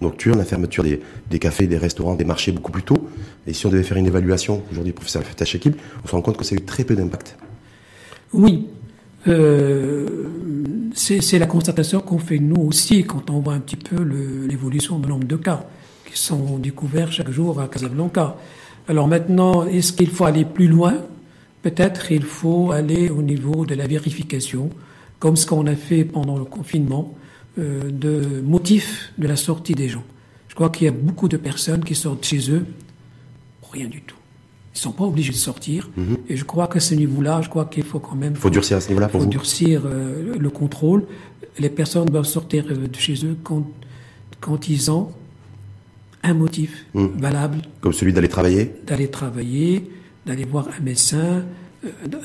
nocturne, 0.00 0.38
la 0.38 0.44
fermeture 0.44 0.84
des, 0.84 1.38
cafés, 1.38 1.66
des 1.66 1.78
restaurants, 1.78 2.14
des 2.14 2.24
marchés 2.24 2.52
beaucoup 2.52 2.72
plus 2.72 2.82
tôt. 2.82 3.08
Et 3.46 3.52
si 3.52 3.66
on 3.66 3.70
devait 3.70 3.82
faire 3.82 3.96
une 3.96 4.06
évaluation 4.06 4.62
aujourd'hui, 4.70 4.92
professeur 4.92 5.22
Shekib, 5.44 5.74
on 6.04 6.08
se 6.08 6.12
rend 6.12 6.22
compte 6.22 6.36
que 6.36 6.44
ça 6.44 6.54
a 6.54 6.58
eu 6.58 6.62
très 6.62 6.84
peu 6.84 6.94
d'impact. 6.94 7.36
Oui. 8.32 8.66
Euh, 9.28 10.06
c'est 10.94 11.38
la 11.38 11.46
constatation 11.46 12.00
qu'on 12.00 12.18
fait 12.18 12.38
nous 12.38 12.62
aussi 12.62 13.04
quand 13.04 13.28
on 13.30 13.40
voit 13.40 13.54
un 13.54 13.60
petit 13.60 13.76
peu 13.76 14.02
l'évolution 14.02 14.98
du 14.98 15.08
nombre 15.08 15.26
de 15.26 15.36
cas 15.36 15.66
qui 16.10 16.18
sont 16.18 16.58
découverts 16.58 17.12
chaque 17.12 17.30
jour 17.30 17.60
à 17.60 17.68
Casablanca. 17.68 18.36
Alors 18.88 19.08
maintenant, 19.08 19.64
est-ce 19.66 19.92
qu'il 19.92 20.10
faut 20.10 20.24
aller 20.24 20.44
plus 20.44 20.68
loin? 20.68 20.94
Peut-être 21.62 22.12
il 22.12 22.22
faut 22.22 22.70
aller 22.70 23.10
au 23.10 23.22
niveau 23.22 23.66
de 23.66 23.74
la 23.74 23.88
vérification, 23.88 24.70
comme 25.18 25.36
ce 25.36 25.46
qu'on 25.46 25.66
a 25.66 25.74
fait 25.74 26.04
pendant 26.04 26.38
le 26.38 26.44
confinement 26.44 27.14
de 27.56 28.42
motifs 28.42 29.12
de 29.18 29.26
la 29.26 29.36
sortie 29.36 29.74
des 29.74 29.88
gens. 29.88 30.04
Je 30.48 30.54
crois 30.54 30.70
qu'il 30.70 30.86
y 30.86 30.88
a 30.88 30.92
beaucoup 30.92 31.28
de 31.28 31.36
personnes 31.36 31.84
qui 31.84 31.94
sortent 31.94 32.24
chez 32.24 32.50
eux 32.50 32.64
pour 33.60 33.72
rien 33.72 33.88
du 33.88 34.00
tout. 34.00 34.16
Ils 34.74 34.78
ne 34.78 34.82
sont 34.82 34.92
pas 34.92 35.04
obligés 35.04 35.32
de 35.32 35.36
sortir. 35.36 35.90
Mhm. 35.96 36.16
Et 36.28 36.36
je 36.36 36.44
crois 36.44 36.66
qu'à 36.66 36.80
ce 36.80 36.94
niveau-là, 36.94 37.40
je 37.42 37.48
crois 37.48 37.66
qu'il 37.66 37.82
faut 37.82 37.98
quand 37.98 38.14
même... 38.14 38.32
Il 38.34 38.38
faut, 38.38 38.50
durcir 38.50 38.76
à 38.76 38.80
ce 38.80 38.88
niveau-là 38.88 39.08
pour 39.08 39.22
faut 39.22 39.26
durcir 39.26 39.82
euh, 39.86 40.34
le 40.38 40.50
contrôle. 40.50 41.06
Les 41.58 41.68
personnes 41.70 42.06
doivent 42.06 42.24
sortir 42.24 42.64
euh, 42.70 42.86
de 42.86 42.96
chez 42.96 43.24
eux 43.26 43.36
quand, 43.42 43.66
quand 44.40 44.68
ils 44.68 44.90
ont 44.90 45.10
un 46.22 46.34
motif 46.34 46.86
mhm. 46.94 47.18
valable. 47.18 47.58
Comme 47.80 47.92
celui 47.92 48.12
d'aller 48.12 48.28
travailler 48.28 48.74
D'aller 48.86 49.08
travailler, 49.08 49.90
d'aller 50.26 50.44
voir 50.44 50.68
un 50.78 50.82
médecin, 50.82 51.44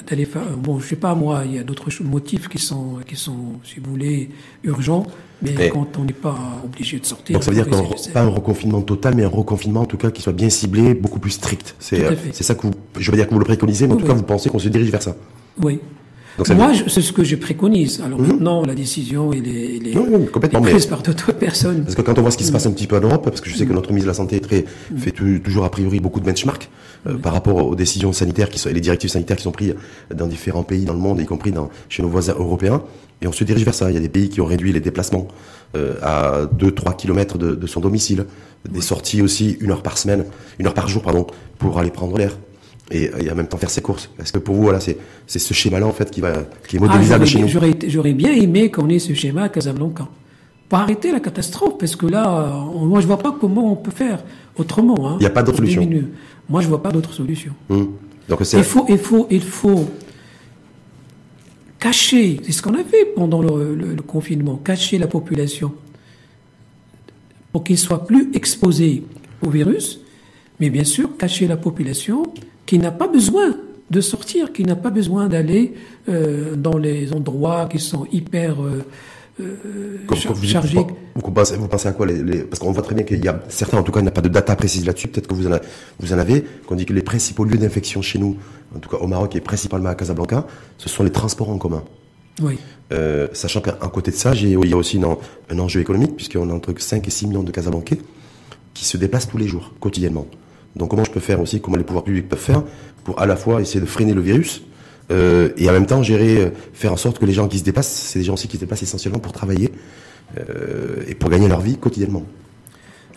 d'aller 0.07 0.25
faire. 0.25 0.45
Bon, 0.57 0.79
je 0.79 0.87
sais 0.87 0.95
pas 0.95 1.15
moi, 1.15 1.43
il 1.45 1.55
y 1.55 1.59
a 1.59 1.63
d'autres 1.63 1.89
motifs 2.03 2.47
qui 2.47 2.57
sont, 2.57 2.97
qui 3.07 3.15
sont, 3.15 3.59
si 3.63 3.79
vous 3.79 3.91
voulez, 3.91 4.29
urgents. 4.63 5.05
Mais, 5.43 5.69
quand 5.69 5.97
on 5.97 6.03
n'est 6.03 6.13
pas 6.13 6.37
obligé 6.63 6.99
de 6.99 7.05
sortir. 7.05 7.33
Donc 7.33 7.43
ça 7.43 7.49
veut 7.49 7.63
dire 7.63 7.67
pas 8.13 8.21
un 8.21 8.27
reconfinement 8.27 8.81
total, 8.81 9.15
mais 9.15 9.23
un 9.23 9.27
reconfinement 9.27 9.81
en 9.81 9.85
tout 9.85 9.97
cas 9.97 10.11
qui 10.11 10.21
soit 10.21 10.33
bien 10.33 10.51
ciblé, 10.51 10.93
beaucoup 10.93 11.19
plus 11.19 11.31
strict. 11.31 11.75
C'est 11.79 12.43
ça 12.43 12.53
que 12.53 12.67
vous, 12.67 12.73
je 12.99 13.09
veux 13.09 13.17
dire 13.17 13.27
que 13.27 13.33
vous 13.33 13.39
le 13.39 13.45
préconisez, 13.45 13.87
mais 13.87 13.93
en 13.95 13.97
tout 13.97 14.05
cas 14.05 14.13
vous 14.13 14.23
pensez 14.23 14.49
qu'on 14.49 14.59
se 14.59 14.69
dirige 14.69 14.91
vers 14.91 15.01
ça. 15.01 15.15
Oui. 15.61 15.79
Moi, 16.37 16.71
c'est 16.87 17.01
ce 17.01 17.11
que 17.11 17.23
je 17.23 17.35
préconise. 17.35 18.01
Alors 18.01 18.19
mhm. 18.19 18.27
maintenant, 18.27 18.65
la 18.65 18.75
décision, 18.75 19.33
elle 19.33 19.47
est, 19.47 19.77
elle 19.77 19.87
est, 19.87 20.61
prise 20.61 20.85
par 20.85 21.01
d'autres 21.01 21.31
personnes. 21.33 21.83
Parce 21.83 21.95
que 21.95 22.01
quand 22.01 22.17
on 22.17 22.21
voit 22.21 22.31
ce 22.31 22.37
qui 22.37 22.43
se 22.43 22.51
passe 22.51 22.65
un 22.65 22.71
petit 22.71 22.87
peu 22.87 22.97
en 22.97 23.01
Europe, 23.01 23.23
parce 23.23 23.41
que 23.41 23.49
je 23.49 23.55
sais 23.55 23.65
que 23.65 23.73
notre 23.73 23.89
ministre 23.89 24.05
de 24.05 24.11
la 24.11 24.15
Santé 24.15 24.37
est 24.37 24.41
très, 24.41 24.65
mhm. 24.91 24.97
fait 24.97 25.11
toujours 25.11 25.65
a 25.65 25.71
priori 25.71 25.99
beaucoup 25.99 26.19
de 26.19 26.25
benchmarks 26.25 26.69
euh, 27.07 27.17
par 27.17 27.33
rapport 27.33 27.67
aux 27.67 27.75
décisions 27.75 28.13
sanitaires 28.13 28.49
qui 28.49 28.59
sont, 28.59 28.69
et 28.69 28.73
les 28.73 28.81
directives 28.81 29.09
sanitaires 29.09 29.37
qui 29.37 29.43
sont 29.43 29.51
prises 29.51 29.75
dans 30.13 30.27
différents 30.27 30.63
pays 30.63 30.85
dans 30.85 30.93
le 30.93 30.99
monde, 30.99 31.19
y 31.19 31.25
compris 31.25 31.51
dans, 31.51 31.69
chez 31.89 32.01
nos 32.01 32.09
voisins 32.09 32.35
européens. 32.37 32.81
Et 33.21 33.27
on 33.27 33.31
se 33.31 33.43
dirige 33.43 33.63
vers 33.63 33.75
ça. 33.75 33.91
Il 33.91 33.93
y 33.93 33.97
a 33.97 34.01
des 34.01 34.09
pays 34.09 34.29
qui 34.29 34.41
ont 34.41 34.45
réduit 34.45 34.71
les 34.71 34.79
déplacements 34.79 35.27
euh, 35.75 35.95
à 36.01 36.45
2-3 36.57 36.95
kilomètres 36.95 37.37
de, 37.37 37.53
de, 37.53 37.67
son 37.67 37.79
domicile, 37.79 38.25
des 38.67 38.81
sorties 38.81 39.21
aussi 39.21 39.57
une 39.61 39.71
heure 39.71 39.83
par 39.83 39.97
semaine, 39.97 40.25
une 40.59 40.65
heure 40.65 40.73
par 40.73 40.87
jour, 40.87 41.03
pardon, 41.03 41.27
pour 41.59 41.77
aller 41.77 41.91
prendre 41.91 42.17
l'air 42.17 42.35
et, 42.91 43.31
en 43.31 43.35
même 43.35 43.47
temps 43.47 43.57
faire 43.57 43.69
ses 43.69 43.81
courses. 43.81 44.09
Est-ce 44.19 44.33
que 44.33 44.39
pour 44.39 44.55
vous, 44.55 44.63
voilà, 44.63 44.79
c'est, 44.79 44.97
ce 45.27 45.53
schéma-là 45.53 45.87
en 45.87 45.91
fait 45.91 46.11
qui 46.11 46.21
va 46.21 46.33
qui 46.67 46.77
est 46.77 46.79
ah, 46.81 46.85
modélisable 46.85 47.25
chez 47.25 47.39
nous 47.39 47.47
j'aurais, 47.47 48.13
bien 48.13 48.31
aimé 48.31 48.69
qu'on 48.69 48.89
ait 48.89 48.99
ce 48.99 49.13
schéma 49.13 49.43
à 49.43 49.49
Casablanca. 49.49 50.07
Pour 50.69 50.79
arrêter 50.79 51.11
la 51.11 51.19
catastrophe, 51.19 51.77
parce 51.77 51.97
que 51.97 52.05
là, 52.05 52.63
moi 52.73 53.01
je 53.01 53.07
vois 53.07 53.17
pas 53.17 53.35
comment 53.37 53.73
on 53.73 53.75
peut 53.75 53.91
faire 53.91 54.23
autrement. 54.57 55.09
Hein, 55.09 55.17
il 55.19 55.23
n'y 55.23 55.25
a 55.25 55.31
pas 55.31 55.43
d'autre 55.43 55.57
solution. 55.57 55.87
Moi 56.47 56.61
je 56.61 56.67
vois 56.67 56.81
pas 56.81 56.91
d'autre 56.91 57.13
solution. 57.13 57.53
Donc 57.69 58.39
il 58.53 58.63
faut, 58.63 58.85
il 58.87 58.97
faut, 58.97 59.27
il 59.29 59.43
faut 59.43 59.89
cacher. 61.79 62.39
C'est 62.43 62.53
ce 62.53 62.61
qu'on 62.61 62.75
a 62.75 62.83
fait 62.83 63.05
pendant 63.15 63.41
le, 63.41 63.75
le 63.75 64.01
confinement, 64.01 64.55
cacher 64.55 64.97
la 64.97 65.07
population 65.07 65.73
pour 67.51 67.63
qu'ils 67.63 67.77
soient 67.77 68.05
plus 68.05 68.29
exposés 68.33 69.03
au 69.41 69.49
virus, 69.49 69.99
mais 70.59 70.69
bien 70.69 70.83
sûr 70.83 71.17
cacher 71.17 71.47
la 71.47 71.57
population 71.57 72.23
qui 72.65 72.77
n'a 72.79 72.91
pas 72.91 73.07
besoin 73.07 73.55
de 73.91 74.01
sortir, 74.01 74.53
qui 74.53 74.63
n'a 74.63 74.75
pas 74.75 74.89
besoin 74.89 75.27
d'aller 75.27 75.73
euh, 76.07 76.55
dans 76.55 76.77
les 76.77 77.13
endroits 77.13 77.67
qui 77.69 77.79
sont 77.79 78.07
hyper 78.11 78.63
euh, 78.63 78.85
euh 79.41 79.97
chargés. 80.43 80.79
Vous, 81.15 81.31
pensez, 81.31 81.57
vous, 81.57 81.67
pensez, 81.67 81.89
à 81.89 81.91
quoi 81.91 82.05
les, 82.05 82.43
Parce 82.43 82.59
qu'on 82.59 82.71
voit 82.71 82.83
très 82.83 82.95
bien 82.95 83.03
qu'il 83.03 83.23
y 83.23 83.27
a 83.27 83.41
certains, 83.49 83.77
en 83.77 83.83
tout 83.83 83.91
cas, 83.91 83.99
il 83.99 84.03
n'y 84.03 84.09
a 84.09 84.13
pas 84.13 84.21
de 84.21 84.29
data 84.29 84.55
précise 84.55 84.85
là-dessus. 84.85 85.09
Peut-être 85.09 85.27
que 85.27 85.33
vous 85.33 85.45
en, 85.47 85.57
vous 85.99 86.13
en 86.13 86.17
avez. 86.17 86.45
Qu'on 86.65 86.75
dit 86.75 86.85
que 86.85 86.93
les 86.93 87.01
principaux 87.01 87.43
lieux 87.43 87.57
d'infection 87.57 88.01
chez 88.01 88.17
nous, 88.17 88.37
en 88.73 88.79
tout 88.79 88.89
cas 88.89 88.97
au 88.97 89.07
Maroc 89.07 89.35
et 89.35 89.41
principalement 89.41 89.89
à 89.89 89.95
Casablanca, 89.95 90.47
ce 90.77 90.87
sont 90.87 91.03
les 91.03 91.11
transports 91.11 91.49
en 91.49 91.57
commun. 91.57 91.83
Oui. 92.41 92.57
Euh, 92.93 93.27
sachant 93.33 93.61
qu'à 93.61 93.73
côté 93.73 94.11
de 94.11 94.15
ça, 94.15 94.33
il 94.33 94.69
y 94.69 94.73
a 94.73 94.77
aussi 94.77 95.01
un, 95.01 95.17
un 95.49 95.59
enjeu 95.59 95.81
économique, 95.81 96.15
puisqu'on 96.15 96.49
a 96.49 96.53
entre 96.53 96.73
5 96.77 97.05
et 97.05 97.11
6 97.11 97.27
millions 97.27 97.43
de 97.43 97.51
Casablancais 97.51 97.99
qui 98.73 98.85
se 98.85 98.95
déplacent 98.95 99.27
tous 99.27 99.37
les 99.37 99.47
jours, 99.47 99.73
quotidiennement. 99.81 100.27
Donc 100.75 100.89
comment 100.89 101.03
je 101.03 101.11
peux 101.11 101.19
faire 101.19 101.41
aussi, 101.41 101.61
comment 101.61 101.77
les 101.77 101.83
pouvoirs 101.83 102.03
publics 102.03 102.29
peuvent 102.29 102.39
faire 102.39 102.63
pour 103.03 103.19
à 103.19 103.25
la 103.25 103.35
fois 103.35 103.61
essayer 103.61 103.81
de 103.81 103.85
freiner 103.85 104.13
le 104.13 104.21
virus 104.21 104.61
euh, 105.11 105.49
et 105.57 105.69
en 105.69 105.73
même 105.73 105.85
temps 105.85 106.03
gérer, 106.03 106.37
euh, 106.37 106.49
faire 106.73 106.93
en 106.93 106.97
sorte 106.97 107.19
que 107.19 107.25
les 107.25 107.33
gens 107.33 107.47
qui 107.47 107.59
se 107.59 107.63
déplacent, 107.63 107.91
c'est 107.91 108.19
des 108.19 108.25
gens 108.25 108.33
aussi 108.33 108.47
qui 108.47 108.57
se 108.57 108.61
déplacent 108.61 108.83
essentiellement 108.83 109.19
pour 109.19 109.33
travailler 109.33 109.71
euh, 110.37 111.03
et 111.07 111.15
pour 111.15 111.29
gagner 111.29 111.47
leur 111.47 111.61
vie 111.61 111.77
quotidiennement. 111.77 112.23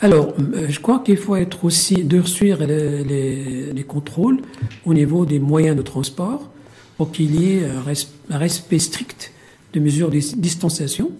Alors, 0.00 0.34
je 0.68 0.80
crois 0.80 0.98
qu'il 0.98 1.16
faut 1.16 1.36
être 1.36 1.64
aussi 1.64 2.02
durcir 2.02 2.58
les, 2.66 3.04
les, 3.04 3.72
les, 3.72 3.84
contrôles 3.84 4.38
au 4.84 4.92
niveau 4.92 5.24
des 5.24 5.38
moyens 5.38 5.76
de 5.76 5.82
transport 5.82 6.50
pour 6.96 7.12
qu'il 7.12 7.40
y 7.40 7.52
ait 7.52 7.64
un, 7.64 8.36
respect 8.38 8.80
strict 8.80 9.32
des 9.72 9.78
mesures 9.78 10.10
de 10.10 10.18
distanciation 10.36 11.12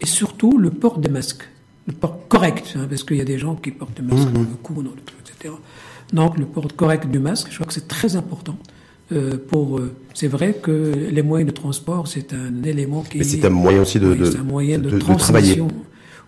et 0.00 0.06
surtout 0.06 0.58
le 0.58 0.70
port 0.70 0.98
des 0.98 1.08
masques. 1.08 1.48
Le 1.86 1.92
port 1.92 2.26
correct, 2.26 2.74
hein, 2.76 2.86
parce 2.88 3.04
qu'il 3.04 3.18
y 3.18 3.20
a 3.20 3.24
des 3.24 3.38
gens 3.38 3.54
qui 3.54 3.70
portent 3.70 3.96
des 3.96 4.02
masques 4.02 4.30
mmh. 4.30 4.32
dans 4.32 4.40
le 4.40 4.46
cou, 4.60 4.82
dans 4.82 4.90
le 4.90 5.15
etc. 5.46 5.62
Donc 6.12 6.38
le 6.38 6.44
port 6.44 6.68
correct 6.76 7.06
du 7.06 7.18
masque, 7.18 7.48
je 7.50 7.56
crois 7.56 7.66
que 7.66 7.74
c'est 7.74 7.88
très 7.88 8.16
important. 8.16 8.56
Euh, 9.12 9.36
pour, 9.36 9.78
euh, 9.78 9.94
c'est 10.14 10.26
vrai 10.26 10.54
que 10.60 10.92
les 11.10 11.22
moyens 11.22 11.52
de 11.52 11.54
transport, 11.54 12.08
c'est 12.08 12.32
un 12.32 12.62
élément 12.64 13.02
qui. 13.02 13.24
c'est 13.24 13.44
un 13.44 13.50
moyen 13.50 13.82
aussi 13.82 14.00
de, 14.00 14.36
un 14.36 14.42
moyen 14.42 14.78
de, 14.78 14.98
travailler. 14.98 15.62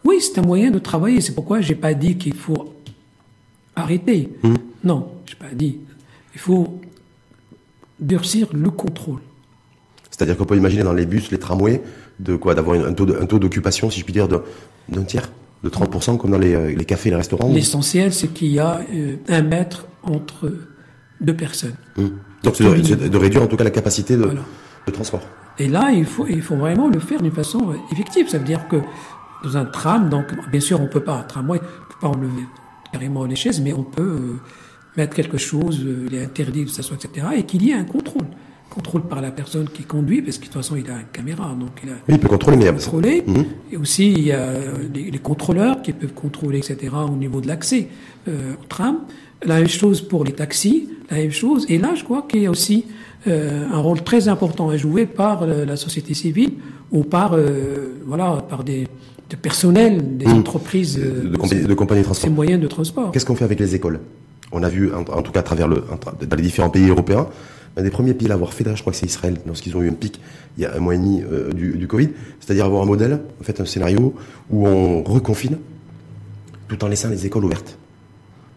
Oui, 0.04 0.20
c'est 0.20 0.38
un 0.38 0.42
moyen 0.42 0.70
de 0.70 0.78
travailler. 0.78 1.20
C'est 1.20 1.34
pourquoi 1.34 1.60
j'ai 1.60 1.74
pas 1.74 1.94
dit 1.94 2.16
qu'il 2.16 2.34
faut 2.34 2.72
arrêter. 3.74 4.30
Non, 4.42 4.50
mmh. 4.50 4.56
Non, 4.84 5.08
j'ai 5.26 5.34
pas 5.34 5.52
dit. 5.52 5.78
Il 6.34 6.40
faut 6.40 6.80
durcir 7.98 8.48
le 8.52 8.70
contrôle. 8.70 9.20
C'est-à-dire 10.10 10.36
qu'on 10.36 10.44
peut 10.44 10.56
imaginer 10.56 10.84
dans 10.84 10.92
les 10.92 11.06
bus, 11.06 11.32
les 11.32 11.38
tramways, 11.38 11.82
de 12.20 12.36
quoi, 12.36 12.54
d'avoir 12.54 12.78
un 12.78 12.92
taux 12.92 13.38
d'occupation, 13.38 13.90
si 13.90 14.00
je 14.00 14.04
puis 14.04 14.12
dire, 14.12 14.28
d'un 14.28 15.02
tiers? 15.02 15.30
De 15.62 15.68
30% 15.68 16.18
comme 16.18 16.30
dans 16.30 16.38
les, 16.38 16.54
euh, 16.54 16.74
les 16.74 16.84
cafés 16.84 17.08
et 17.08 17.10
les 17.10 17.16
restaurants 17.16 17.52
L'essentiel, 17.52 18.12
c'est 18.12 18.28
qu'il 18.28 18.48
y 18.48 18.58
a 18.58 18.80
euh, 18.94 19.16
un 19.28 19.42
mètre 19.42 19.86
entre 20.02 20.52
deux 21.20 21.34
personnes. 21.34 21.74
Hum. 21.96 22.18
Donc 22.44 22.56
c'est 22.56 22.64
de, 22.64 23.16
réduire 23.16 23.42
en 23.42 23.46
tout 23.48 23.56
cas 23.56 23.64
la 23.64 23.70
capacité 23.70 24.16
de, 24.16 24.22
de, 24.86 24.92
transport. 24.92 25.22
Et 25.58 25.66
là, 25.66 25.90
il 25.90 26.04
faut, 26.04 26.26
il 26.28 26.40
faut 26.40 26.54
vraiment 26.54 26.88
le 26.88 27.00
faire 27.00 27.20
d'une 27.20 27.32
façon 27.32 27.70
euh, 27.70 27.74
effective. 27.92 28.28
Ça 28.28 28.38
veut 28.38 28.44
dire 28.44 28.68
que 28.68 28.76
dans 29.42 29.56
un 29.56 29.64
tram, 29.64 30.08
donc 30.08 30.26
bien 30.50 30.60
sûr, 30.60 30.80
on 30.80 30.86
peut 30.86 31.02
pas, 31.02 31.14
un 31.14 31.22
tramway, 31.22 31.60
on 31.60 31.92
peut 31.92 31.98
pas 32.00 32.08
enlever 32.08 32.44
carrément 32.92 33.24
les 33.24 33.36
chaises, 33.36 33.60
mais 33.60 33.72
on 33.72 33.82
peut 33.82 34.36
mettre 34.96 35.14
quelque 35.14 35.38
chose, 35.38 35.84
les 36.10 36.24
interdits 36.24 36.62
etc., 36.62 37.26
et 37.36 37.42
qu'il 37.44 37.62
y 37.62 37.70
ait 37.70 37.74
un 37.74 37.84
contrôle 37.84 38.26
contrôle 38.78 39.02
par 39.02 39.20
la 39.20 39.30
personne 39.30 39.68
qui 39.68 39.82
conduit, 39.82 40.22
parce 40.22 40.36
que 40.38 40.42
de 40.42 40.46
toute 40.46 40.54
façon, 40.54 40.76
il 40.76 40.88
a 40.90 40.94
une 40.94 41.12
caméra. 41.12 41.54
Donc 41.58 41.70
il, 41.82 41.90
a, 41.90 41.92
oui, 41.92 42.14
il 42.14 42.18
peut 42.18 42.28
contrôler, 42.28 42.56
mais 42.56 42.70
contrôler. 42.70 43.24
Mhm. 43.26 43.44
Et 43.72 43.76
aussi, 43.76 44.12
il 44.12 44.24
y 44.26 44.32
a 44.32 44.52
les, 44.94 45.18
contrôleurs 45.18 45.82
qui 45.82 45.92
peuvent 45.92 46.14
contrôler, 46.14 46.58
etc., 46.58 46.94
au 47.10 47.16
niveau 47.16 47.40
de 47.40 47.48
l'accès 47.48 47.88
euh, 48.28 48.54
au 48.60 48.64
tram. 48.66 48.98
La 49.44 49.56
même 49.56 49.68
chose 49.68 50.00
pour 50.00 50.24
les 50.24 50.32
taxis, 50.32 50.88
la 51.10 51.18
même 51.18 51.30
chose. 51.30 51.66
Et 51.68 51.78
là, 51.78 51.94
je 51.94 52.04
crois 52.04 52.22
qu'il 52.28 52.42
y 52.42 52.46
a 52.46 52.50
aussi 52.50 52.86
euh, 53.26 53.66
un 53.72 53.78
rôle 53.78 54.02
très 54.02 54.28
important 54.28 54.68
à 54.68 54.76
jouer 54.76 55.06
par 55.06 55.46
la 55.46 55.76
société 55.76 56.14
civile 56.14 56.52
ou 56.90 57.02
par, 57.02 57.34
euh, 57.34 57.94
voilà, 58.06 58.44
par 58.48 58.64
des, 58.64 58.86
de 59.30 59.36
personnels, 59.36 60.18
des 60.18 60.26
mhm. 60.26 60.38
entreprises, 60.38 60.98
de, 60.98 61.36
compagnies, 61.36 61.62
de, 61.62 61.68
de 61.68 61.74
transport. 61.74 62.16
Ces 62.16 62.30
moyens 62.30 62.60
de 62.60 62.68
transport. 62.68 63.10
Qu'est-ce 63.12 63.26
qu'on 63.26 63.36
fait 63.36 63.44
avec 63.44 63.60
les 63.60 63.74
écoles? 63.74 64.00
On 64.50 64.62
a 64.62 64.68
vu, 64.68 64.92
en, 64.92 65.00
en, 65.00 65.22
tout 65.22 65.32
cas 65.32 65.40
à 65.40 65.42
travers 65.42 65.68
le, 65.68 65.84
dans 66.26 66.36
les 66.36 66.42
différents 66.42 66.70
pays 66.70 66.88
européens, 66.88 67.26
un 67.78 67.82
des 67.82 67.90
premiers 67.90 68.12
pays 68.12 68.26
à 68.26 68.30
l'avoir 68.30 68.52
fait, 68.52 68.64
je 68.74 68.80
crois 68.80 68.92
que 68.92 68.98
c'est 68.98 69.06
Israël, 69.06 69.38
lorsqu'ils 69.46 69.76
ont 69.76 69.82
eu 69.82 69.88
un 69.88 69.94
pic 69.94 70.20
il 70.56 70.62
y 70.62 70.66
a 70.66 70.74
un 70.74 70.80
mois 70.80 70.94
et 70.94 70.98
demi 70.98 71.22
euh, 71.22 71.52
du, 71.52 71.78
du, 71.78 71.86
Covid, 71.86 72.08
c'est-à-dire 72.40 72.64
avoir 72.64 72.82
un 72.82 72.86
modèle, 72.86 73.20
en 73.40 73.44
fait 73.44 73.60
un 73.60 73.64
scénario 73.64 74.14
où 74.50 74.66
on 74.66 75.04
reconfine 75.04 75.56
tout 76.66 76.84
en 76.84 76.88
laissant 76.88 77.08
les 77.08 77.24
écoles 77.24 77.44
ouvertes 77.44 77.78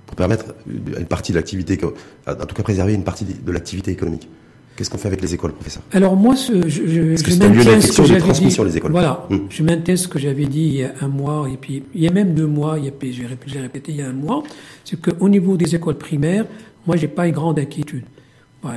pour 0.07 0.15
permettre 0.15 0.55
une 0.67 1.05
partie 1.05 1.31
de 1.31 1.37
l'activité, 1.37 1.79
en 2.27 2.33
tout 2.33 2.55
cas 2.55 2.63
préserver 2.63 2.93
une 2.93 3.03
partie 3.03 3.25
de 3.25 3.51
l'activité 3.51 3.91
économique. 3.91 4.27
Qu'est-ce 4.75 4.89
qu'on 4.89 4.97
fait 4.97 5.09
avec 5.09 5.21
les 5.21 5.33
écoles, 5.33 5.53
professeur? 5.53 5.83
Alors 5.91 6.15
moi, 6.15 6.33
je, 6.35 6.67
je, 6.67 7.15
je 7.15 7.37
maintiens 7.37 7.79
ce 7.79 8.01
que 8.01 8.05
j'avais 8.05 8.31
dit. 8.31 8.57
Les 8.65 8.77
écoles. 8.77 8.91
Voilà, 8.91 9.27
hum. 9.29 9.47
je 9.49 9.63
maintiens 9.63 9.95
ce 9.95 10.07
que 10.07 10.17
j'avais 10.17 10.45
dit 10.45 10.63
il 10.63 10.75
y 10.75 10.83
a 10.83 10.93
un 11.01 11.07
mois 11.07 11.47
et 11.53 11.57
puis 11.57 11.83
il 11.93 12.01
y 12.01 12.07
a 12.07 12.11
même 12.11 12.33
deux 12.33 12.47
mois. 12.47 12.79
Il 12.79 12.85
y 12.85 12.87
a, 12.87 12.91
j'ai 13.45 13.59
répété 13.59 13.91
il 13.91 13.97
y 13.97 14.01
a 14.01 14.07
un 14.07 14.13
mois, 14.13 14.43
c'est 14.83 14.99
qu'au 14.99 15.29
niveau 15.29 15.55
des 15.55 15.75
écoles 15.75 15.97
primaires, 15.97 16.45
moi, 16.87 16.95
j'ai 16.95 17.07
pas 17.07 17.27
une 17.27 17.33
grande 17.33 17.59
inquiétude 17.59 18.05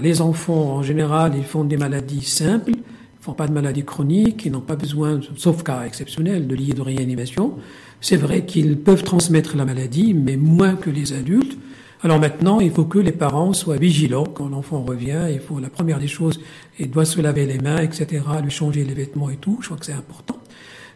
les 0.01 0.21
enfants, 0.21 0.77
en 0.77 0.83
général, 0.83 1.35
ils 1.37 1.45
font 1.45 1.65
des 1.65 1.77
maladies 1.77 2.23
simples, 2.23 2.73
ils 2.73 3.25
font 3.25 3.35
pas 3.35 3.47
de 3.47 3.53
maladies 3.53 3.85
chroniques, 3.85 4.45
ils 4.47 4.53
n'ont 4.53 4.61
pas 4.61 4.77
besoin, 4.77 5.21
sauf 5.37 5.63
cas 5.63 5.85
exceptionnels, 5.85 6.47
de 6.47 6.55
lier 6.55 6.73
de 6.73 6.83
réanimation. 6.83 7.55
C'est 8.01 8.17
vrai 8.17 8.45
qu'ils 8.45 8.79
peuvent 8.79 9.03
transmettre 9.03 9.57
la 9.57 9.65
maladie, 9.65 10.15
mais 10.15 10.37
moins 10.37 10.75
que 10.75 10.91
les 10.91 11.13
adultes. 11.13 11.57
Alors 12.03 12.21
maintenant, 12.21 12.61
il 12.61 12.71
faut 12.71 12.85
que 12.85 12.99
les 12.99 13.13
parents 13.13 13.55
soient 13.55 13.79
vigilants 13.79 14.27
quand 14.27 14.51
l'enfant 14.51 14.83
revient. 14.83 15.29
Il 15.33 15.41
faut 15.41 15.59
la 15.59 15.71
première 15.71 15.99
des 15.99 16.07
choses, 16.07 16.39
il 16.79 16.91
doit 16.91 17.07
se 17.07 17.21
laver 17.21 17.47
les 17.47 17.59
mains, 17.59 17.79
etc., 17.79 18.23
lui 18.43 18.51
changer 18.51 18.85
les 18.85 18.93
vêtements 18.93 19.31
et 19.31 19.37
tout. 19.37 19.59
Je 19.63 19.67
crois 19.67 19.79
que 19.79 19.87
c'est 19.87 19.93
important. 19.93 20.39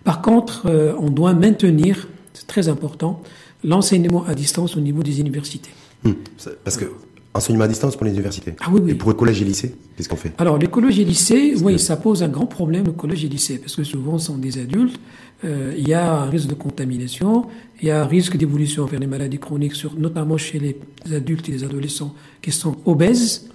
Par 0.05 0.21
contre, 0.21 0.67
euh, 0.67 0.93
on 0.99 1.09
doit 1.09 1.33
maintenir, 1.33 2.09
c'est 2.35 2.47
très 2.47 2.69
important, 2.69 3.23
l'enseignement 3.65 4.25
à 4.27 4.35
distance 4.35 4.77
au 4.77 4.81
niveau 4.81 5.03
des 5.03 5.21
universités. 5.21 5.71
Hum, 6.05 6.15
parce 6.63 6.77
que 6.77 6.93
Enseignement 7.35 7.65
à 7.65 7.69
distance 7.69 7.95
pour 7.95 8.05
les 8.07 8.13
universités. 8.13 8.55
Ah 8.61 8.69
oui, 8.73 8.81
oui. 8.83 8.91
Et 8.93 8.95
pour 8.95 9.11
les 9.11 9.17
collèges 9.17 9.41
et 9.43 9.45
lycées, 9.45 9.75
qu'est-ce 9.97 10.09
qu'on 10.09 10.17
fait? 10.17 10.33
Alors, 10.39 10.59
les 10.59 10.67
collèges 10.67 10.99
et 10.99 11.05
lycées, 11.05 11.55
oui, 11.63 11.79
ça 11.79 11.97
pose 11.97 12.23
un 12.23 12.29
grand 12.29 12.47
problème, 12.47 12.87
le 12.87 12.93
collège 12.93 13.25
et 13.25 13.29
lycée, 13.29 13.59
parce 13.59 13.77
que 13.77 13.85
souvent, 13.85 14.19
ce 14.19 14.27
sont 14.27 14.39
des 14.39 14.59
adultes. 14.59 14.99
Euh, 15.45 15.75
il 15.77 15.87
y 15.87 15.93
a 15.95 16.23
un 16.23 16.31
risque 16.31 16.49
de 16.49 16.55
contamination, 16.55 17.47
il 17.81 17.89
y 17.89 17.91
a 17.91 18.03
un 18.03 18.07
risque 18.07 18.37
d'évolution 18.37 18.87
vers 18.87 18.99
les 18.99 19.07
maladies 19.07 19.39
chroniques, 19.39 19.75
sur, 19.75 19.95
notamment 19.95 20.37
chez 20.37 20.59
les 20.59 21.15
adultes 21.15 21.49
et 21.49 21.53
les 21.53 21.65
adolescents 21.65 22.15
qui 22.43 22.51
sont 22.51 22.77
obèses. 22.87 23.49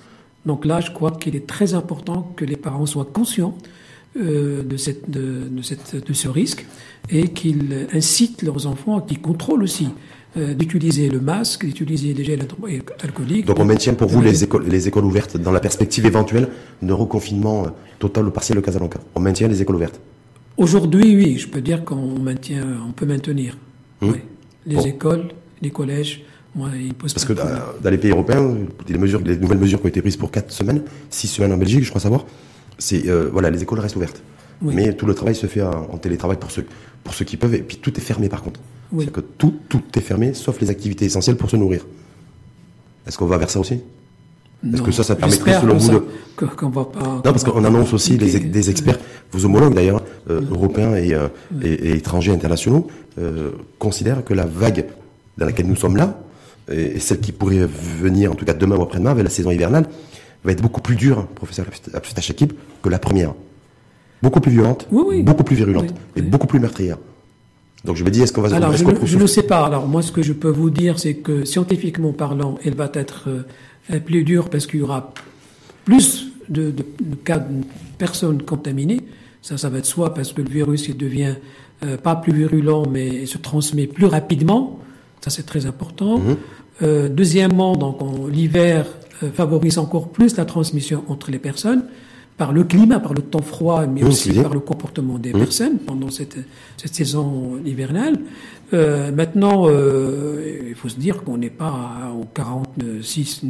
Donc 0.45 0.65
là, 0.65 0.79
je 0.79 0.91
crois 0.91 1.11
qu'il 1.11 1.35
est 1.35 1.47
très 1.47 1.73
important 1.73 2.31
que 2.37 2.45
les 2.45 2.57
parents 2.57 2.85
soient 2.85 3.09
conscients 3.11 3.57
euh, 4.17 4.61
de, 4.63 4.77
cette, 4.77 5.09
de, 5.09 5.49
de, 5.49 5.61
cette, 5.61 6.07
de 6.07 6.13
ce 6.13 6.27
risque 6.27 6.65
et 7.09 7.29
qu'ils 7.29 7.87
incitent 7.91 8.43
leurs 8.43 8.67
enfants, 8.67 9.01
qu'ils 9.01 9.19
contrôlent 9.19 9.63
aussi 9.63 9.89
euh, 10.37 10.53
d'utiliser 10.53 11.09
le 11.09 11.19
masque, 11.19 11.65
d'utiliser 11.65 12.13
les 12.13 12.23
gels 12.23 12.45
alcooliques. 13.03 13.45
Donc 13.45 13.59
on 13.59 13.65
maintient 13.65 13.93
pour 13.93 14.09
vous 14.09 14.21
les 14.21 14.43
écoles, 14.43 14.65
les 14.67 14.87
écoles 14.87 15.05
ouvertes 15.05 15.37
dans 15.37 15.51
la 15.51 15.59
perspective 15.59 16.05
éventuelle 16.05 16.49
de 16.81 16.93
reconfinement 16.93 17.65
euh, 17.65 17.69
total 17.99 18.27
ou 18.27 18.31
partiel 18.31 18.57
de 18.57 18.61
Casablanca. 18.63 18.99
On 19.15 19.19
maintient 19.19 19.47
les 19.47 19.61
écoles 19.61 19.75
ouvertes. 19.75 19.99
Aujourd'hui, 20.57 21.15
oui, 21.15 21.37
je 21.37 21.47
peux 21.47 21.61
dire 21.61 21.83
qu'on 21.83 22.19
maintient, 22.19 22.63
on 22.87 22.91
peut 22.91 23.05
maintenir. 23.05 23.57
Oui. 24.01 24.17
Les 24.65 24.87
écoles, 24.87 25.29
les 25.61 25.71
collèges. 25.71 26.23
Moi, 26.55 26.69
ils 26.79 26.93
posent 26.93 27.13
Parce 27.13 27.25
que 27.25 27.33
dans, 27.33 27.89
les 27.89 27.97
pays 27.97 28.11
européens, 28.11 28.55
les 28.87 28.97
mesures, 28.97 29.21
les 29.25 29.37
nouvelles 29.37 29.57
mesures 29.57 29.79
qui 29.79 29.85
ont 29.85 29.89
été 29.89 30.01
prises 30.01 30.17
pour 30.17 30.29
4 30.29 30.51
semaines, 30.51 30.83
6 31.09 31.27
semaines 31.27 31.53
en 31.53 31.57
Belgique, 31.57 31.83
je 31.83 31.89
crois 31.89 32.01
savoir, 32.01 32.25
c'est 32.77 33.07
euh, 33.07 33.29
voilà, 33.31 33.49
les 33.49 33.63
écoles 33.63 33.79
restent 33.79 33.95
ouvertes. 33.95 34.21
Mais 34.61 34.93
tout 34.93 35.05
le 35.05 35.13
travail 35.13 35.35
se 35.35 35.47
fait 35.47 35.61
en, 35.61 35.97
télétravail 35.97 36.37
pour 36.37 36.49
ceux, 36.49 36.65
pour 37.03 37.13
ceux 37.13 37.25
qui 37.25 37.37
peuvent, 37.37 37.55
et 37.55 37.61
puis 37.61 37.77
tout 37.77 37.95
est 37.97 38.01
fermé 38.01 38.29
par 38.29 38.41
contre. 38.41 38.59
C'est 38.99 39.11
que 39.11 39.21
tout, 39.21 39.55
tout 39.69 39.81
est 39.95 40.01
fermé, 40.01 40.33
sauf 40.35 40.61
les 40.61 40.69
activités 40.69 41.05
essentielles 41.05 41.35
pour 41.35 41.49
se 41.49 41.55
nourrir. 41.55 41.85
Est-ce 43.07 43.17
qu'on 43.17 43.25
va 43.25 43.37
vers 43.37 43.49
ça 43.49 43.59
aussi? 43.59 43.81
Est-ce 44.71 44.81
que 44.81 44.91
ça, 44.91 45.03
ça 45.03 45.15
permettrait 45.15 45.59
selon 45.59 45.77
vous 45.77 45.91
de... 45.91 46.03
Qu'on 46.35 46.69
va 46.69 46.85
pas, 46.85 46.99
non, 46.99 47.21
parce 47.21 47.43
qu'on 47.43 47.63
annonce 47.65 47.93
aussi 47.93 48.17
des 48.17 48.69
experts, 48.69 48.97
vos 49.31 49.45
homologues 49.45 49.73
d'ailleurs, 49.73 50.01
euh, 50.29 50.41
européens 50.49 50.95
et, 50.95 51.13
euh, 51.13 51.27
et, 51.61 51.91
étrangers 51.91 52.31
internationaux, 52.31 52.87
euh, 53.19 53.51
considèrent 53.77 54.23
que 54.23 54.33
la 54.33 54.45
vague 54.45 54.85
dans 55.37 55.45
laquelle 55.45 55.67
nous 55.67 55.75
sommes 55.75 55.97
là, 55.97 56.17
et, 56.71 56.99
celle 56.99 57.19
qui 57.19 57.33
pourrait 57.33 57.67
venir, 57.67 58.31
en 58.31 58.35
tout 58.35 58.45
cas 58.45 58.53
demain 58.53 58.77
ou 58.77 58.83
après-demain, 58.83 59.11
avec 59.11 59.25
la 59.25 59.29
saison 59.29 59.51
hivernale, 59.51 59.85
va 60.43 60.51
être 60.51 60.61
beaucoup 60.61 60.81
plus 60.81 60.95
dure, 60.95 61.27
professeur 61.27 61.65
Absutachakib, 61.93 62.53
que 62.81 62.89
la 62.89 62.99
première. 62.99 63.33
Beaucoup 64.23 64.39
plus 64.39 64.53
violente, 64.53 64.87
beaucoup 64.89 65.43
plus 65.43 65.57
virulente 65.57 65.93
et 66.15 66.21
beaucoup 66.21 66.47
plus 66.47 66.61
meurtrière. 66.61 66.97
Donc 67.83 67.97
je 67.97 68.05
me 68.05 68.09
dis, 68.09 68.21
est-ce 68.21 68.31
qu'on 68.31 68.41
va... 68.41 68.55
Alors, 68.55 68.71
je, 68.71 68.85
je, 69.03 69.17
ne 69.17 69.27
sais 69.27 69.43
pas. 69.43 69.65
Alors, 69.65 69.85
moi, 69.85 70.01
ce 70.01 70.13
que 70.13 70.21
je 70.21 70.31
peux 70.31 70.49
vous 70.49 70.69
dire, 70.69 70.97
c'est 70.97 71.15
que 71.15 71.43
scientifiquement 71.43 72.13
parlant, 72.13 72.57
elle 72.63 72.75
va 72.75 72.89
être 72.93 73.27
euh, 73.27 73.99
plus 73.99 74.23
dure 74.23 74.49
parce 74.49 74.65
qu'il 74.65 74.79
y 74.79 74.83
aura 74.83 75.13
plus 75.83 76.27
de, 76.47 76.71
de, 76.71 76.85
de, 77.01 77.15
cas 77.25 77.39
de 77.39 77.65
personnes 77.97 78.41
contaminées. 78.43 79.01
Ça, 79.41 79.57
ça 79.57 79.67
va 79.67 79.79
être 79.79 79.85
soit 79.85 80.13
parce 80.13 80.31
que 80.31 80.41
le 80.41 80.49
virus, 80.49 80.87
il 80.87 80.95
devient 80.95 81.35
euh, 81.83 81.97
pas 81.97 82.15
plus 82.15 82.31
virulent, 82.31 82.85
mais 82.89 83.25
se 83.25 83.37
transmet 83.37 83.87
plus 83.87 84.05
rapidement. 84.05 84.79
Ça, 85.19 85.31
c'est 85.31 85.43
très 85.45 85.65
important. 85.65 86.19
Mhm. 86.19 86.37
Euh, 86.81 87.09
deuxièmement, 87.09 87.75
donc, 87.75 87.99
l'hiver 88.31 88.85
favorise 89.33 89.77
encore 89.77 90.07
plus 90.07 90.37
la 90.37 90.45
transmission 90.45 91.03
entre 91.09 91.29
les 91.29 91.39
personnes 91.39 91.83
par 92.43 92.51
le 92.51 92.65
climat, 92.65 92.99
par 92.99 93.13
le 93.13 93.21
temps 93.21 93.41
froid, 93.41 93.85
mais 93.85 94.03
aussi 94.03 94.33
par 94.33 94.53
le 94.53 94.59
comportement 94.59 95.17
des 95.17 95.31
personnes 95.31 95.77
pendant 95.77 96.09
cette, 96.09 96.35
cette 96.75 96.93
saison 96.93 97.57
hivernale. 97.65 98.19
Euh, 98.73 99.13
maintenant, 99.13 99.63
euh, 99.67 100.67
il 100.67 100.75
faut 100.75 100.89
se 100.89 100.97
dire 100.97 101.23
qu'on 101.23 101.37
n'est 101.37 101.49
pas 101.49 102.11
aux 102.19 102.25
46 102.25 103.43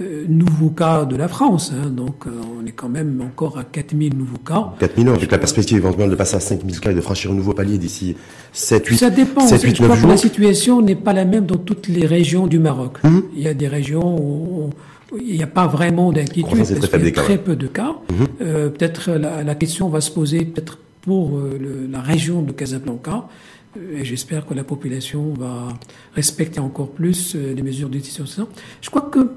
euh, 0.00 0.24
nouveaux 0.28 0.70
cas 0.70 1.04
de 1.04 1.16
la 1.16 1.26
France, 1.26 1.72
hein, 1.74 1.88
donc 1.90 2.26
on 2.26 2.64
est 2.64 2.70
quand 2.70 2.88
même 2.88 3.20
encore 3.26 3.58
à 3.58 3.64
4000 3.64 4.16
nouveaux 4.16 4.38
cas. 4.38 4.72
4000 4.78 5.08
avec 5.08 5.32
la 5.32 5.38
perspective 5.38 5.78
éventuellement 5.78 6.12
de 6.12 6.14
passer 6.14 6.36
à 6.36 6.40
5000 6.40 6.78
cas 6.78 6.92
et 6.92 6.94
de 6.94 7.00
franchir 7.00 7.32
un 7.32 7.34
nouveau 7.34 7.54
palier 7.54 7.76
d'ici 7.76 8.14
7, 8.52 8.86
8, 8.86 8.98
Ça 8.98 9.10
dépend, 9.10 9.44
7, 9.44 9.62
8, 9.62 9.80
9 9.80 9.98
jours. 9.98 10.10
la 10.10 10.16
situation 10.16 10.80
n'est 10.80 10.94
pas 10.94 11.12
la 11.12 11.24
même 11.24 11.46
dans 11.46 11.58
toutes 11.58 11.88
les 11.88 12.06
régions 12.06 12.46
du 12.46 12.60
Maroc. 12.60 12.98
Hum. 13.02 13.24
Il 13.34 13.42
y 13.42 13.48
a 13.48 13.54
des 13.54 13.66
régions 13.66 14.16
où 14.16 14.70
il 15.20 15.36
n'y 15.36 15.42
a 15.42 15.46
pas 15.46 15.66
vraiment 15.66 16.12
d'inquiétude 16.12 16.58
parce 16.58 16.70
qu'il 16.88 17.04
y 17.04 17.08
a 17.08 17.12
très 17.12 17.38
peu 17.38 17.56
de 17.56 17.66
cas. 17.66 17.96
Mhm. 18.10 18.26
Euh, 18.40 18.68
peut-être 18.70 19.10
la, 19.12 19.42
la, 19.42 19.54
question 19.54 19.88
va 19.88 20.00
se 20.00 20.10
poser 20.10 20.44
peut-être 20.44 20.78
pour 21.02 21.36
euh, 21.36 21.58
le, 21.60 21.86
la 21.90 22.00
région 22.00 22.42
de 22.42 22.52
Casablanca. 22.52 23.28
Euh, 23.76 23.98
et 23.98 24.04
j'espère 24.04 24.46
que 24.46 24.54
la 24.54 24.64
population 24.64 25.34
va 25.38 25.68
respecter 26.14 26.60
encore 26.60 26.90
plus 26.90 27.34
les 27.34 27.62
mesures 27.62 27.88
de 27.88 27.98
distanciation. 27.98 28.48
Je 28.80 28.90
crois 28.90 29.02
que 29.02 29.30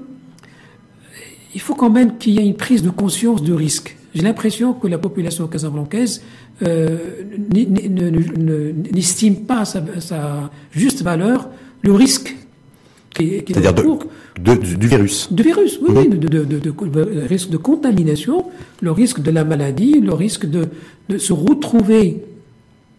il 1.54 1.60
faut 1.60 1.74
quand 1.74 1.90
même 1.90 2.18
qu'il 2.18 2.34
y 2.34 2.38
ait 2.38 2.46
une 2.46 2.56
prise 2.56 2.82
de 2.82 2.90
conscience 2.90 3.42
de 3.42 3.54
risque. 3.54 3.96
J'ai 4.14 4.22
l'impression 4.22 4.74
que 4.74 4.88
la 4.88 4.98
population 4.98 5.46
casablancaise 5.46 6.22
euh, 6.62 6.98
n'estime 8.92 9.44
pas 9.46 9.64
sa, 9.64 9.82
sa 10.00 10.50
juste 10.70 11.02
valeur 11.02 11.48
le 11.82 11.92
risque 11.92 12.34
c'est-à-dire 13.16 13.74
du 13.74 14.86
virus. 14.86 15.32
Du 15.32 15.42
virus, 15.42 15.78
oui, 15.80 16.08
de, 16.08 16.16
de, 16.16 16.44
de, 16.44 16.58
de, 16.58 17.26
risque 17.26 17.50
de 17.50 17.56
contamination, 17.56 18.46
le 18.80 18.92
risque 18.92 19.20
de 19.20 19.30
la 19.30 19.44
maladie, 19.44 20.00
le 20.00 20.12
risque 20.12 20.46
de, 20.46 20.68
se 21.18 21.32
retrouver 21.32 22.22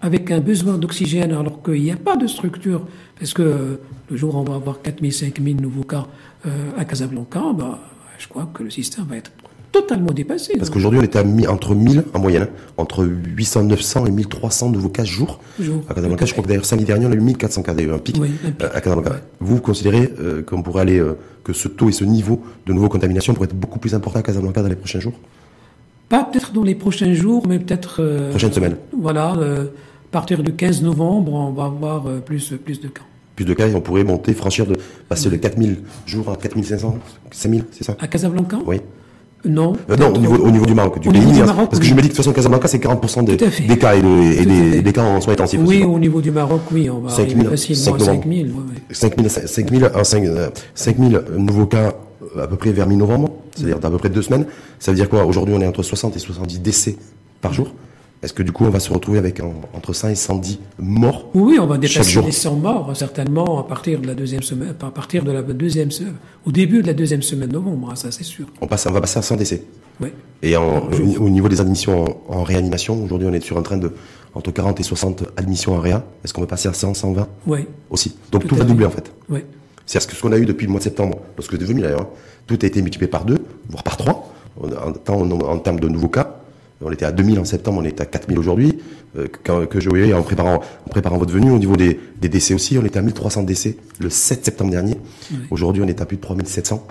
avec 0.02 0.32
un 0.32 0.40
besoin 0.40 0.78
d'oxygène 0.78 1.32
alors 1.32 1.62
qu'il 1.64 1.82
n'y 1.82 1.92
a 1.92 1.98
pas 1.98 2.16
de 2.16 2.28
structure. 2.28 2.82
Parce 3.20 3.34
que 3.34 3.42
euh, 3.42 3.76
le 4.10 4.18
jour 4.18 4.36
où 4.36 4.40
on 4.40 4.44
va 4.44 4.56
avoir 4.56 4.82
4000, 4.82 5.12
5000 5.12 5.58
nouveaux 5.62 5.84
cas 5.84 6.08
euh, 6.46 6.50
à 6.78 6.86
Casablanca, 6.86 7.42
bah, 7.58 7.80
je 8.18 8.28
crois 8.28 8.50
que 8.54 8.64
le 8.64 8.70
système 8.70 9.06
va 9.06 9.18
être 9.18 9.32
totalement 9.82 10.12
dépassé. 10.12 10.54
Parce 10.58 10.70
qu'aujourd'hui, 10.70 11.00
on 11.00 11.04
était 11.04 11.20
à 11.20 11.52
entre 11.52 11.76
1000 11.76 12.04
en 12.14 12.20
moyenne, 12.20 12.44
hein, 12.44 12.72
entre 12.78 13.06
800, 13.06 13.64
900 13.64 14.06
et 14.06 14.12
1300 14.12 14.70
nouveaux 14.70 14.90
cas 14.90 15.04
jour. 15.04 15.40
jour. 15.60 15.84
À 15.90 15.94
Casablanca, 15.94 16.26
je 16.26 16.32
crois 16.32 16.44
que 16.44 16.50
d'ailleurs 16.50 16.66
samedi 16.66 16.86
dernier, 16.86 17.06
on 17.06 17.12
a 17.12 17.16
eu 17.16 17.22
1400 17.22 17.62
cas, 17.64 17.74
d'ailleurs 17.74 17.96
un 17.96 18.00
pic, 18.00 18.20
euh, 18.20 18.70
à 18.74 18.82
Casablanca. 18.82 19.22
Vous 19.40 19.60
considérez 19.60 20.12
euh, 20.20 20.42
qu'on 20.42 20.62
pourrait 20.62 20.82
aller, 20.82 21.00
euh, 21.00 21.18
que 21.44 21.54
ce 21.54 21.68
taux 21.68 21.90
et 21.90 21.92
ce 21.92 22.04
niveau 22.04 22.42
de 22.66 22.74
nouveau 22.74 22.90
contamination 22.90 23.34
pourrait 23.34 23.48
être 23.48 23.56
beaucoup 23.56 23.80
plus 23.80 23.94
important 23.94 24.20
à 24.20 24.24
Casablanca 24.24 24.62
dans 24.62 24.70
les 24.70 24.76
prochains 24.76 25.00
jours? 25.00 25.14
Pas 26.10 26.24
peut-être 26.24 26.54
dans 26.54 26.64
les 26.64 26.76
prochains 26.76 27.14
jours, 27.14 27.48
mais 27.48 27.60
peut-être... 27.60 27.98
Euh, 28.00 28.30
Prochaine 28.32 28.54
semaine. 28.54 28.78
Voilà, 28.98 29.32
à 29.32 29.66
partir 30.12 30.42
du 30.42 30.54
15 30.54 30.82
novembre, 30.84 31.34
on 31.34 31.52
va 31.52 31.66
avoir 31.66 32.04
plus, 32.22 32.54
plus 32.64 32.80
de 32.80 32.88
cas 32.88 33.04
plus 33.36 33.46
de 33.46 33.54
cas, 33.54 33.68
on 33.76 33.82
pourrait 33.82 34.04
monter, 34.04 34.34
franchir 34.34 34.66
de 34.66 34.76
passer 35.08 35.30
de 35.30 35.36
4000 35.36 35.78
jours 36.08 36.32
à 36.32 36.36
4500, 36.38 36.98
5000, 37.30 37.66
c'est 37.70 37.84
ça? 37.84 37.96
À 38.00 38.08
Casablanca? 38.08 38.58
Oui. 38.66 38.82
Non. 39.48 39.74
Euh, 39.90 39.96
non, 39.98 40.14
au 40.14 40.18
niveau, 40.18 40.36
au 40.36 40.52
niveau 40.52 40.66
du 40.66 40.74
Maroc. 40.74 41.00
Du 41.00 41.10
pays, 41.10 41.26
du 41.26 41.44
Maroc, 41.44 41.70
parce 41.70 41.80
que 41.80 41.86
je 41.86 41.94
me 41.94 42.02
dis 42.02 42.10
que 42.10 42.14
de 42.14 42.18
toute 42.18 42.18
façon, 42.18 42.34
Casablanca, 42.34 42.68
c'est 42.68 42.84
40% 42.84 43.24
des, 43.24 43.38
des 43.38 43.78
cas 43.78 43.96
et, 43.96 44.02
de, 44.02 44.42
et 44.42 44.46
des, 44.46 44.82
des, 44.82 44.94
cas 44.94 45.04
en 45.04 45.22
soins 45.22 45.34
intensifs. 45.34 45.60
Oui, 45.64 45.84
au 45.84 46.00
niveau 46.00 46.22
du 46.22 46.32
Maroc, 46.32 46.62
oui, 46.72 46.90
on 46.90 47.00
va 47.00 47.10
5 47.10 47.30
000, 47.30 47.50
facilement 47.50 48.00
5 48.00 48.26
000. 48.28 48.48
5 48.92 49.16
000, 49.18 49.30
5 49.46 49.70
000, 49.70 50.36
5 50.76 50.98
000 50.98 51.22
nouveaux 51.38 51.66
cas 51.66 51.94
à 52.40 52.48
peu 52.48 52.56
près 52.56 52.72
vers 52.72 52.88
mi-novembre, 52.88 53.30
c'est-à-dire 53.56 53.80
d'à 53.80 53.90
peu 53.90 53.98
près 53.98 54.10
deux 54.10 54.22
semaines. 54.22 54.46
Ça 54.80 54.92
veut 54.92 54.96
dire 54.98 55.10
quoi? 55.10 55.26
Aujourd'hui, 55.26 55.56
on 55.58 55.62
est 55.62 55.68
entre 55.68 55.84
60 55.84 56.16
et 56.16 56.20
70 56.20 56.60
décès 56.62 56.96
par 57.42 57.54
jour. 57.54 57.74
Est-ce 58.24 58.34
que 58.34 58.42
du 58.42 58.52
coup, 58.52 58.66
on 58.66 58.70
va 58.70 58.80
se 58.80 58.92
retrouver 58.92 59.20
avec 59.20 59.42
entre 59.74 59.94
100 59.94 60.10
et 60.10 60.16
110 60.16 60.60
morts 60.80 61.30
Oui, 61.36 61.60
on 61.62 61.68
va 61.68 61.78
dépasser 61.78 62.22
les 62.22 62.32
100 62.32 62.56
morts 62.56 62.96
certainement 62.96 63.60
à 63.60 63.64
partir 63.64 64.00
de 64.00 64.08
la 64.08 64.16
deuxième 64.16 64.42
semaine, 64.42 64.74
à 64.82 64.90
partir 64.90 65.24
de 65.24 65.32
la 65.32 65.44
deuxième 65.44 65.92
semaine, 65.92 66.16
au 66.46 66.52
début 66.52 66.82
de 66.82 66.88
la 66.88 66.94
deuxième 66.94 67.22
semaine 67.22 67.50
de 67.50 67.54
novembre, 67.54 67.92
hein, 67.92 67.96
ça 67.96 68.12
c'est 68.12 68.24
sûr. 68.24 68.48
On 68.60 68.68
passe, 68.68 68.88
on 68.88 68.92
va 68.92 69.02
passer 69.02 69.20
à 69.20 69.22
100 69.22 69.36
décès. 69.36 69.64
Oui. 70.02 70.10
Et 70.42 70.56
au, 70.58 71.30
niveau 71.30 71.48
des 71.48 71.62
admissions 71.62 72.06
en, 72.28 72.44
réanimation, 72.44 73.04
aujourd'hui, 73.04 73.28
on 73.30 73.34
est 73.34 73.40
sur 73.40 73.58
un 73.58 73.64
train 73.64 73.78
de 73.78 73.92
entre 74.34 74.52
40 74.52 74.80
et 74.80 74.84
60 74.84 75.24
admissions 75.38 75.74
en 75.74 75.80
réa. 75.80 76.04
Est-ce 76.24 76.34
qu'on 76.34 76.42
va 76.42 76.48
passer 76.48 76.70
à 76.70 76.74
100, 76.74 76.96
120 76.96 77.28
Oui. 77.48 77.66
Aussi? 77.90 78.16
Donc 78.32 78.48
tout, 78.48 78.56
va 78.56 78.64
doubler 78.64 78.86
en 78.86 78.92
fait. 78.92 79.12
Oui. 79.30 79.40
C'est 79.86 80.00
ce 80.00 80.22
qu'on 80.22 80.32
a 80.32 80.38
eu 80.38 80.46
depuis 80.46 80.66
le 80.66 80.72
mois 80.72 80.80
de 80.80 80.84
septembre, 80.84 81.20
parce 81.36 81.48
que 81.48 81.58
c'est 81.58 81.66
venu 81.66 81.82
d'ailleurs. 81.82 82.02
Hein. 82.02 82.10
Tout 82.46 82.58
a 82.62 82.66
été 82.66 82.82
multiplié 82.82 83.10
par 83.10 83.26
deux, 83.26 83.38
voire 83.70 83.84
par 83.84 83.98
trois, 83.98 84.32
en, 84.62 85.32
en 85.32 85.60
termes 85.60 85.80
de 85.80 85.88
nouveaux 85.88 86.10
cas. 86.10 86.42
On 86.82 86.92
était 86.92 87.06
à 87.06 87.12
2000 87.12 87.40
en 87.40 87.46
septembre, 87.46 87.80
on 87.82 87.84
est 87.84 88.00
à 88.02 88.06
4000 88.06 88.38
aujourd'hui. 88.38 88.78
Euh, 89.18 89.28
que 89.28 89.80
je 89.80 89.90
voyais 89.90 90.14
en 90.14 90.22
préparant, 90.22 90.62
en 90.86 90.90
préparant 90.90 91.18
votre 91.18 91.34
venue, 91.34 91.50
au 91.50 91.58
niveau 91.58 91.76
des, 91.76 92.00
des, 92.22 92.30
décès 92.30 92.54
aussi, 92.54 92.78
on 92.78 92.86
était 92.86 93.00
à 93.00 93.02
1300 93.02 93.44
décès 93.44 93.78
le 94.00 94.10
7 94.10 94.46
septembre 94.46 94.72
dernier. 94.72 94.96
Aujourd'hui, 95.50 95.82
on 95.82 95.88
est 95.88 96.02
à 96.02 96.06
plus 96.06 96.18
de 96.18 96.22
3700. 96.22 96.86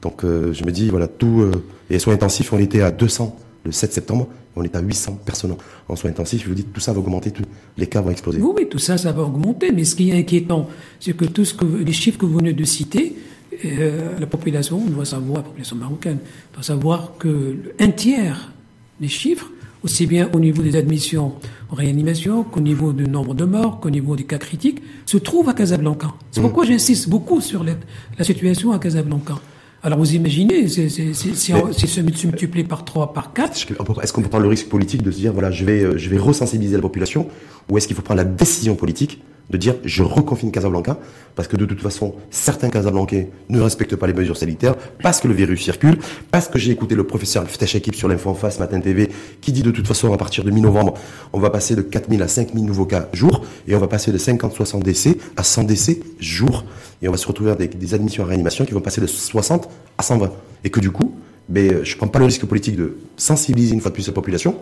Donc 0.00 0.24
euh, 0.24 0.52
je 0.52 0.64
me 0.64 0.70
dis, 0.70 0.90
voilà, 0.90 1.08
tout... 1.08 1.40
Euh, 1.42 1.64
et 1.90 1.98
soins 1.98 2.14
intensifs, 2.14 2.52
on 2.52 2.58
était 2.58 2.82
à 2.82 2.90
200 2.90 3.36
le 3.64 3.72
7 3.72 3.92
septembre, 3.92 4.28
on 4.56 4.62
est 4.62 4.76
à 4.76 4.80
800 4.80 5.18
personnes 5.24 5.56
en 5.88 5.96
soins 5.96 6.10
intensifs. 6.10 6.42
Je 6.44 6.48
vous 6.48 6.54
dis, 6.54 6.64
tout 6.64 6.80
ça 6.80 6.92
va 6.92 7.00
augmenter, 7.00 7.30
tout, 7.30 7.42
les 7.76 7.86
cas 7.86 8.00
vont 8.00 8.10
exploser. 8.10 8.40
Oui, 8.40 8.52
oui, 8.56 8.68
tout 8.68 8.78
ça, 8.78 8.96
ça 8.96 9.12
va 9.12 9.22
augmenter. 9.22 9.72
Mais 9.72 9.84
ce 9.84 9.96
qui 9.96 10.10
est 10.10 10.18
inquiétant, 10.18 10.68
c'est 11.00 11.16
que 11.16 11.24
que 11.24 11.64
les 11.64 11.92
chiffres 11.92 12.18
que 12.18 12.26
vous 12.26 12.38
venez 12.38 12.52
de 12.52 12.64
citer, 12.64 13.16
euh, 13.64 14.18
la 14.18 14.26
population 14.26 14.80
doit 14.86 15.04
savoir, 15.04 15.38
la 15.38 15.44
population 15.44 15.76
marocaine 15.76 16.18
doit 16.54 16.62
savoir 16.62 17.14
que 17.18 17.56
un 17.78 17.90
tiers 17.90 18.52
les 19.00 19.08
chiffres, 19.08 19.50
aussi 19.84 20.06
bien 20.06 20.28
au 20.32 20.40
niveau 20.40 20.62
des 20.62 20.76
admissions 20.76 21.34
en 21.70 21.74
réanimation 21.74 22.42
qu'au 22.42 22.60
niveau 22.60 22.92
du 22.92 23.04
nombre 23.04 23.34
de 23.34 23.44
morts, 23.44 23.80
qu'au 23.80 23.90
niveau 23.90 24.16
des 24.16 24.24
cas 24.24 24.38
critiques, 24.38 24.82
se 25.06 25.18
trouvent 25.18 25.48
à 25.48 25.54
Casablanca. 25.54 26.08
C'est 26.30 26.40
pourquoi 26.40 26.64
mm. 26.64 26.68
j'insiste 26.68 27.08
beaucoup 27.08 27.40
sur 27.40 27.64
la 27.64 28.24
situation 28.24 28.72
à 28.72 28.78
Casablanca. 28.78 29.34
Alors 29.82 29.98
vous 29.98 30.14
imaginez, 30.14 30.66
si 30.66 30.88
se 30.88 32.00
multiplie 32.00 32.64
par 32.64 32.84
3, 32.84 33.12
par 33.12 33.32
4... 33.32 33.66
Est-ce 34.02 34.12
qu'on 34.12 34.22
peut 34.22 34.28
prendre 34.28 34.42
le 34.42 34.48
risque 34.48 34.68
politique 34.68 35.02
de 35.02 35.10
se 35.12 35.18
dire, 35.18 35.32
voilà, 35.32 35.52
je 35.52 35.64
vais, 35.64 35.82
euh, 35.82 35.96
je 35.96 36.10
vais 36.10 36.18
resensibiliser 36.18 36.74
la 36.74 36.82
population, 36.82 37.28
ou 37.70 37.78
est-ce 37.78 37.86
qu'il 37.86 37.94
faut 37.94 38.02
prendre 38.02 38.18
la 38.18 38.24
décision 38.24 38.74
politique 38.74 39.22
de 39.50 39.56
dire 39.56 39.76
je 39.84 40.02
reconfine 40.02 40.50
Casablanca 40.50 40.98
parce 41.34 41.48
que 41.48 41.56
de 41.56 41.64
toute 41.64 41.80
façon 41.80 42.14
certains 42.30 42.68
Casablancais 42.68 43.30
ne 43.48 43.60
respectent 43.60 43.96
pas 43.96 44.06
les 44.06 44.12
mesures 44.12 44.36
sanitaires 44.36 44.74
parce 45.02 45.20
que 45.20 45.28
le 45.28 45.34
virus 45.34 45.62
circule, 45.62 45.98
parce 46.30 46.48
que 46.48 46.58
j'ai 46.58 46.72
écouté 46.72 46.94
le 46.94 47.04
professeur 47.04 47.48
Ftech 47.48 47.76
Équipe 47.76 47.94
sur 47.94 48.08
l'info 48.08 48.30
en 48.30 48.34
face 48.34 48.58
matin 48.58 48.80
TV 48.80 49.08
qui 49.40 49.52
dit 49.52 49.62
de 49.62 49.70
toute 49.70 49.86
façon 49.86 50.12
à 50.12 50.16
partir 50.16 50.44
de 50.44 50.50
mi-novembre 50.50 50.94
on 51.32 51.40
va 51.40 51.50
passer 51.50 51.76
de 51.76 51.82
4000 51.82 52.22
à 52.22 52.28
5000 52.28 52.64
nouveaux 52.64 52.86
cas 52.86 53.08
jour 53.12 53.44
et 53.66 53.74
on 53.74 53.78
va 53.78 53.88
passer 53.88 54.12
de 54.12 54.18
50-60 54.18 54.82
décès 54.82 55.16
à 55.36 55.42
100 55.42 55.64
décès 55.64 56.00
jour. 56.18 56.64
Et 57.00 57.08
on 57.08 57.12
va 57.12 57.16
se 57.16 57.26
retrouver 57.26 57.50
avec 57.50 57.78
des 57.78 57.94
admissions 57.94 58.24
en 58.24 58.26
réanimation 58.26 58.64
qui 58.64 58.72
vont 58.72 58.80
passer 58.80 59.00
de 59.00 59.06
60 59.06 59.68
à 59.98 60.02
120 60.02 60.32
et 60.64 60.70
que 60.70 60.80
du 60.80 60.90
coup 60.90 61.14
ben, 61.48 61.82
je 61.82 61.96
prends 61.96 62.08
pas 62.08 62.18
le 62.18 62.26
risque 62.26 62.44
politique 62.44 62.76
de 62.76 62.98
sensibiliser 63.16 63.74
une 63.74 63.80
fois 63.80 63.90
de 63.90 63.94
plus 63.94 64.06
la 64.06 64.12
population 64.12 64.56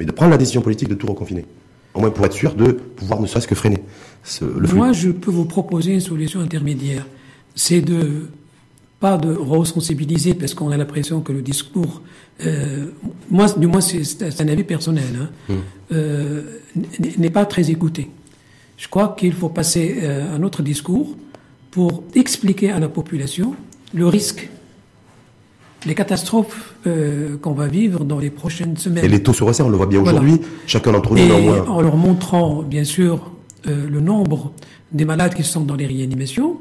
mais 0.00 0.06
de 0.06 0.12
prendre 0.12 0.30
la 0.30 0.38
décision 0.38 0.62
politique 0.62 0.88
de 0.88 0.94
tout 0.94 1.06
reconfiner 1.06 1.44
au 1.94 2.00
moins 2.00 2.10
pour 2.10 2.26
être 2.26 2.34
sûr 2.34 2.54
de 2.54 2.72
pouvoir 2.72 3.20
ne 3.20 3.26
serait-ce 3.26 3.48
que 3.48 3.54
freiner 3.54 3.82
le 4.40 4.66
flux. 4.66 4.76
Moi, 4.76 4.92
je 4.92 5.10
peux 5.10 5.30
vous 5.30 5.44
proposer 5.44 5.94
une 5.94 6.00
solution 6.00 6.40
intermédiaire. 6.40 7.06
C'est 7.54 7.80
de 7.80 8.28
pas 9.00 9.16
de 9.16 9.32
resensibiliser 9.34 10.34
parce 10.34 10.54
qu'on 10.54 10.70
a 10.70 10.76
l'impression 10.76 11.20
que 11.20 11.32
le 11.32 11.42
discours, 11.42 12.00
euh, 12.44 12.86
moi, 13.30 13.46
du 13.56 13.66
moins, 13.66 13.80
c'est 13.80 14.40
un 14.40 14.48
avis 14.48 14.64
personnel, 14.64 15.04
hein, 15.20 15.28
hum. 15.50 15.62
euh, 15.92 16.42
n'est 17.18 17.30
pas 17.30 17.44
très 17.44 17.70
écouté. 17.70 18.10
Je 18.76 18.88
crois 18.88 19.14
qu'il 19.16 19.32
faut 19.32 19.50
passer 19.50 19.98
euh, 20.02 20.34
un 20.34 20.42
autre 20.42 20.62
discours 20.62 21.16
pour 21.70 22.02
expliquer 22.14 22.70
à 22.70 22.80
la 22.80 22.88
population 22.88 23.54
le 23.92 24.06
risque 24.06 24.48
les 25.86 25.94
catastrophes 25.94 26.74
euh, 26.86 27.36
qu'on 27.38 27.52
va 27.52 27.66
vivre 27.66 28.04
dans 28.04 28.18
les 28.18 28.30
prochaines 28.30 28.76
semaines. 28.76 29.04
Et 29.04 29.08
les 29.08 29.22
taux 29.22 29.32
se 29.32 29.44
resserrent, 29.44 29.66
on 29.66 29.70
le 29.70 29.76
voit 29.76 29.86
bien 29.86 30.00
aujourd'hui. 30.00 30.40
Chacun 30.66 30.92
d'entre 30.92 31.14
nous, 31.14 31.18
Et 31.18 31.50
en 31.50 31.80
leur 31.80 31.96
montrant, 31.96 32.62
bien 32.62 32.84
sûr, 32.84 33.30
euh, 33.66 33.88
le 33.88 34.00
nombre 34.00 34.52
des 34.92 35.04
malades 35.04 35.34
qui 35.34 35.42
sont 35.42 35.62
dans 35.62 35.74
les 35.74 35.86
réanimations, 35.86 36.58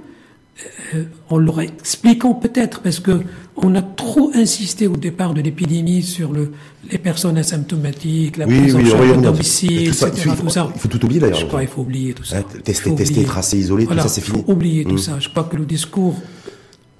euh, 0.96 1.04
en 1.30 1.38
leur 1.38 1.62
expliquant 1.62 2.34
peut-être, 2.34 2.82
parce 2.82 3.00
que 3.00 3.22
on 3.56 3.76
a 3.76 3.82
trop 3.82 4.32
insisté 4.34 4.88
au 4.88 4.96
départ 4.96 5.34
de 5.34 5.42
l'épidémie 5.42 6.02
sur 6.02 6.32
le, 6.32 6.52
les 6.92 6.98
personnes 6.98 7.38
asymptomatiques, 7.38 8.38
la 8.38 8.46
prise 8.46 8.76
en 8.76 8.86
charge 8.86 9.22
domicile, 9.22 9.88
etc. 9.88 10.12
Il 10.16 10.22
faut, 10.22 10.44
tout 10.44 10.50
ça. 10.50 10.72
il 10.74 10.80
faut 10.80 10.88
tout 10.88 11.04
oublier 11.06 11.20
d'ailleurs. 11.22 11.40
Je 11.40 11.46
crois 11.46 11.60
qu'il 11.60 11.70
faut 11.70 11.82
oublier 11.82 12.14
tout 12.14 12.24
ça. 12.24 12.42
tester, 12.64 12.96
tester, 12.96 13.24
tracer, 13.24 13.58
isoler, 13.58 13.86
tout 13.86 13.98
ça 13.98 14.08
c'est 14.08 14.22
fini. 14.22 14.40
Il 14.40 14.46
faut 14.46 14.52
oublier 14.52 14.86
tout 14.86 14.96
mm. 14.96 15.00
ça. 15.00 15.20
Je 15.20 15.30
crois 15.30 15.44
que 15.44 15.56
le 15.56 15.66
discours, 15.66 16.16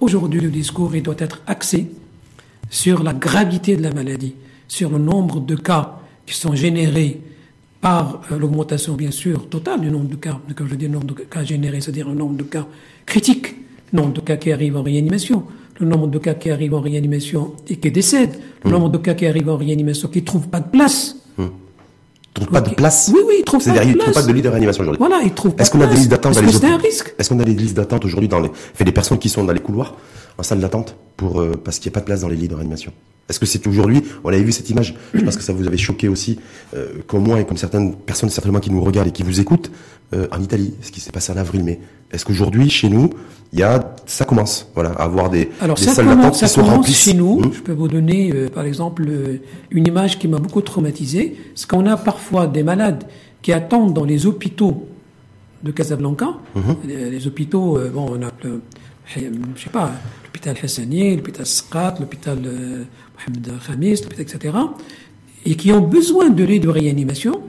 aujourd'hui 0.00 0.40
le 0.40 0.50
discours, 0.50 0.94
il 0.94 1.02
doit 1.02 1.16
être 1.18 1.42
axé 1.46 1.88
sur 2.70 3.02
la 3.02 3.12
gravité 3.12 3.76
de 3.76 3.82
la 3.82 3.92
maladie, 3.92 4.34
sur 4.68 4.90
le 4.90 4.98
nombre 4.98 5.40
de 5.40 5.54
cas 5.54 5.98
qui 6.26 6.34
sont 6.34 6.54
générés 6.54 7.20
par 7.80 8.22
euh, 8.32 8.38
l'augmentation, 8.38 8.94
bien 8.94 9.10
sûr, 9.10 9.48
totale 9.48 9.80
du 9.82 9.90
nombre 9.90 10.08
de 10.08 10.16
cas. 10.16 10.40
Quand 10.56 10.66
je 10.66 10.74
dis 10.74 10.88
nombre 10.88 11.06
de 11.06 11.12
cas 11.12 11.44
générés, 11.44 11.80
c'est-à-dire 11.80 12.08
le 12.08 12.14
nombre 12.14 12.36
de 12.36 12.42
cas 12.44 12.66
critiques, 13.04 13.54
le 13.92 14.00
nombre 14.00 14.14
de 14.14 14.20
cas 14.20 14.36
qui 14.36 14.50
arrivent 14.52 14.76
en 14.76 14.82
réanimation, 14.82 15.44
le 15.78 15.86
nombre 15.86 16.06
de 16.06 16.18
cas 16.18 16.34
qui 16.34 16.50
arrivent 16.50 16.74
en 16.74 16.80
réanimation 16.80 17.54
et 17.68 17.76
qui 17.76 17.90
décèdent, 17.90 18.38
le 18.64 18.70
hmm. 18.70 18.72
nombre 18.72 18.88
de 18.90 18.98
cas 18.98 19.14
qui 19.14 19.26
arrivent 19.26 19.50
en 19.50 19.56
réanimation 19.56 20.08
qui 20.08 20.20
ne 20.20 20.24
trouvent 20.26 20.48
pas 20.48 20.60
de 20.60 20.70
place. 20.70 21.16
Trouvent 22.34 22.48
pas 22.48 22.60
de 22.60 22.74
place. 22.74 23.10
Oui, 23.14 23.20
oui, 23.26 23.34
ils 23.38 23.44
trouvent 23.44 23.62
pas 23.62 23.70
de 23.70 23.74
place. 23.74 23.84
C'est-à-dire, 23.84 23.96
ils 23.96 24.12
trouvent 24.12 24.26
pas 24.26 24.32
de 24.32 24.48
réanimation 24.48 24.82
aujourd'hui. 24.82 24.98
Voilà, 24.98 25.22
ils 25.24 25.32
trouvent 25.32 25.54
Est-ce 25.56 25.70
qu'on 25.70 25.80
a 25.80 25.86
des 25.86 25.94
listes 25.94 26.10
d'attente 26.10 26.34
dans 26.34 26.40
les 26.40 26.52
c'est 26.52 26.66
un 26.66 26.76
risque. 26.76 27.14
Est-ce 27.16 27.28
qu'on 27.28 27.38
a 27.38 27.44
des 27.44 27.54
listes 27.54 27.76
d'attente 27.76 28.04
aujourd'hui 28.04 28.28
dans 28.28 28.40
les, 28.40 28.50
fait 28.74 28.84
des 28.84 28.92
personnes 28.92 29.18
qui 29.18 29.28
sont 29.28 29.44
dans 29.44 29.52
les 29.52 29.60
couloirs, 29.60 29.94
en 30.36 30.42
salle 30.42 30.58
d'attente, 30.58 30.96
pour, 31.16 31.40
euh, 31.40 31.52
parce 31.62 31.78
qu'il 31.78 31.90
n'y 31.90 31.94
a 31.94 31.96
pas 31.96 32.00
de 32.00 32.06
place 32.06 32.22
dans 32.22 32.28
les 32.28 32.36
lits 32.36 32.48
de 32.48 32.54
réanimation? 32.54 32.92
Est-ce 33.28 33.38
que 33.38 33.46
c'est 33.46 33.66
aujourd'hui, 33.66 34.02
on 34.22 34.28
avait 34.28 34.42
vu 34.42 34.52
cette 34.52 34.68
image, 34.68 34.96
je 35.14 35.22
pense 35.22 35.36
que 35.36 35.42
ça 35.42 35.52
vous 35.52 35.66
avait 35.66 35.78
choqué 35.78 36.08
aussi, 36.08 36.40
euh, 36.74 36.88
comme 37.06 37.22
moi 37.22 37.40
et 37.40 37.46
comme 37.46 37.56
certaines 37.56 37.94
personnes 37.94 38.28
certainement 38.28 38.60
qui 38.60 38.70
nous 38.70 38.82
regardent 38.82 39.08
et 39.08 39.12
qui 39.12 39.22
vous 39.22 39.40
écoutent, 39.40 39.70
euh, 40.12 40.26
en 40.30 40.42
Italie, 40.42 40.74
ce 40.82 40.90
qui 40.90 41.00
s'est 41.00 41.12
passé 41.12 41.32
en 41.32 41.36
avril-mai. 41.36 41.80
Est-ce 42.14 42.24
qu'aujourd'hui, 42.24 42.70
chez 42.70 42.88
nous, 42.88 43.10
il 43.52 43.58
y 43.58 43.62
a, 43.64 43.94
ça 44.06 44.24
commence, 44.24 44.68
voilà, 44.74 44.90
à 44.90 45.02
avoir 45.04 45.30
des, 45.30 45.50
Alors, 45.60 45.76
des 45.76 45.82
salles 45.82 46.06
d'attente 46.06 46.34
qui 46.34 46.48
sont 46.48 46.62
remplies. 46.62 46.92
chez 46.92 47.14
nous. 47.14 47.40
Hum. 47.42 47.52
Je 47.52 47.60
peux 47.60 47.72
vous 47.72 47.88
donner, 47.88 48.32
euh, 48.32 48.48
par 48.48 48.64
exemple, 48.64 49.04
euh, 49.08 49.40
une 49.70 49.86
image 49.86 50.18
qui 50.18 50.28
m'a 50.28 50.38
beaucoup 50.38 50.60
traumatisé. 50.60 51.36
C'est 51.56 51.68
qu'on 51.68 51.86
a 51.86 51.96
parfois 51.96 52.46
des 52.46 52.62
malades 52.62 53.04
qui 53.42 53.52
attendent 53.52 53.92
dans 53.94 54.04
les 54.04 54.26
hôpitaux 54.26 54.86
de 55.64 55.72
Casablanca. 55.72 56.28
Hum. 56.54 56.76
Les, 56.86 57.26
hôpitaux, 57.26 57.78
bon, 57.92 58.06
on 58.16 58.22
a, 58.22 58.30
je 59.06 59.20
sais 59.60 59.70
pas, 59.70 59.90
l'hôpital 60.24 60.56
Hassani, 60.62 61.16
l'hôpital 61.16 61.46
Sqat, 61.46 61.96
l'hôpital 61.98 62.38
Mohamed 62.38 63.52
Khamis, 63.66 64.02
etc., 64.18 64.54
et 65.46 65.56
qui 65.56 65.72
ont 65.72 65.80
besoin 65.80 66.30
de 66.30 66.44
lits 66.44 66.60
de 66.60 66.68
réanimation, 66.68 67.40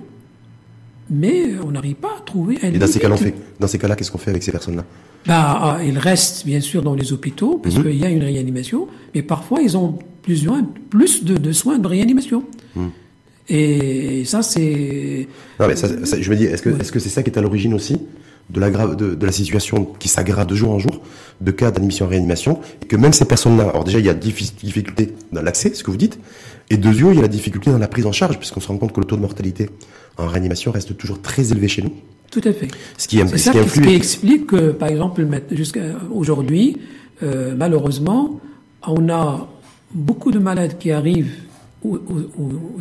mais 1.10 1.54
on 1.65 1.71
n'arrive 1.71 1.95
pas 1.95 2.14
trouver 2.36 2.58
Et 2.62 2.78
dans 2.78 2.88
ces 2.88 3.00
cas-là, 3.00 3.15
fait, 3.15 3.34
dans 3.60 3.67
ces 3.67 3.78
cas-là, 3.78 3.95
qu'est-ce 3.95 4.12
qu'on 4.12 4.17
fait 4.17 4.32
avec 4.32 4.43
ces 4.43 4.52
personnes-là? 4.52 4.84
Bah, 5.26 5.78
ah, 5.78 5.84
Ils 5.84 5.98
restent 5.98 6.45
bien 6.45 6.62
sûr 6.62 6.82
dans 6.84 6.93
les 6.93 7.13
hôpitaux, 7.13 7.60
parce 7.62 7.76
mhm. 7.76 7.84
qu'il 7.84 7.98
y 7.98 8.06
a 8.06 8.10
une 8.10 8.24
réanimation, 8.24 8.88
mais 9.13 9.21
parfois 9.21 9.62
ils 9.62 9.78
ont 9.78 9.98
plus, 10.21 10.48
plus 10.89 11.24
de, 11.24 11.38
de 11.38 11.52
soins 11.52 11.78
de 11.78 11.88
réanimation. 11.88 12.43
Mhm. 12.76 12.91
Et 13.48 14.26
ça, 14.26 14.41
c'est. 14.41 15.28
Non, 15.60 15.67
mais 15.67 15.76
ça, 15.76 15.88
je 16.19 16.30
me 16.32 16.36
dis, 16.36 16.45
est-ce 16.45 16.63
que 16.63 16.69
est-ce 16.82 16.91
que 16.91 17.00
c'est 17.00 17.10
ça 17.10 17.21
qui 17.21 17.30
est 17.30 17.38
à 17.38 17.41
l'origine 17.41 17.76
aussi 17.76 17.98
de 18.50 18.60
la, 18.60 18.69
de 18.69 19.26
la 19.26 19.32
situation 19.32 19.86
qui 19.86 20.08
s'aggrave 20.08 20.48
de 20.48 20.56
jour 20.56 20.71
en 20.71 20.80
jour, 20.80 21.02
de 21.41 21.52
cas 21.52 21.71
d'admission 21.71 22.06
en 22.06 22.10
réanimation, 22.10 22.60
et 22.84 22.86
que 22.88 22.95
même 22.95 23.13
ces 23.13 23.26
personnes-là, 23.26 23.69
alors 23.69 23.84
déjà 23.84 24.00
il 24.00 24.06
y 24.06 24.10
a 24.10 24.13
difficulté 24.13 25.13
dans 25.32 25.41
l'accès, 25.41 25.74
ce 25.74 25.84
que 25.84 25.91
vous 25.91 25.98
dites, 25.98 26.19
et 26.69 26.78
deuxièmement 26.78 27.12
il 27.12 27.17
y 27.17 27.19
a 27.19 27.24
la 27.24 27.28
difficulté 27.28 27.71
dans 27.71 27.78
la 27.78 27.88
prise 27.88 28.06
en 28.06 28.12
charge, 28.12 28.38
puisqu'on 28.38 28.60
se 28.60 28.67
rend 28.67 28.78
compte 28.78 28.93
que 28.93 29.00
le 29.00 29.06
taux 29.06 29.15
de 29.15 29.21
mortalité 29.21 29.69
en 30.17 30.28
réanimation 30.28 30.71
reste 30.71 30.95
toujours 30.98 31.21
très 31.21 31.52
élevé 31.52 31.67
chez 31.67 31.82
nous. 31.82 31.93
Tout 32.36 32.50
à 32.50 32.52
fait. 32.52 32.67
Ce 32.98 33.08
qui, 33.08 33.17
c'est 33.30 33.38
ça 33.38 33.54
qui, 33.54 33.82
qui, 33.82 33.93
explique 33.95 34.48
que, 34.48 34.71
par 34.71 34.89
exemple, 34.89 35.26
jusqu'à 35.52 35.84
aujourd'hui, 36.13 36.76
euh, 37.24 37.56
malheureusement, 37.56 38.41
on 38.86 39.08
a 39.08 39.48
beaucoup 39.93 40.32
de 40.32 40.39
malades 40.39 40.78
qui 40.78 40.91
arrivent 40.91 41.32
aux, 41.82 41.98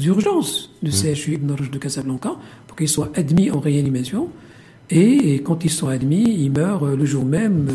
urgences 0.04 0.72
du 0.82 0.90
mmh. 0.90 1.14
CHU 1.14 1.38
de 1.38 1.78
Casablanca 1.78 2.32
pour 2.66 2.76
qu'ils 2.76 2.88
soient 2.88 3.10
admis 3.14 3.52
en 3.52 3.60
réanimation 3.60 4.28
et, 4.90 5.40
quand 5.44 5.64
ils 5.64 5.70
sont 5.70 5.86
admis, 5.86 6.24
ils 6.36 6.50
meurent 6.50 6.86
le 6.86 7.04
jour 7.04 7.24
même. 7.24 7.68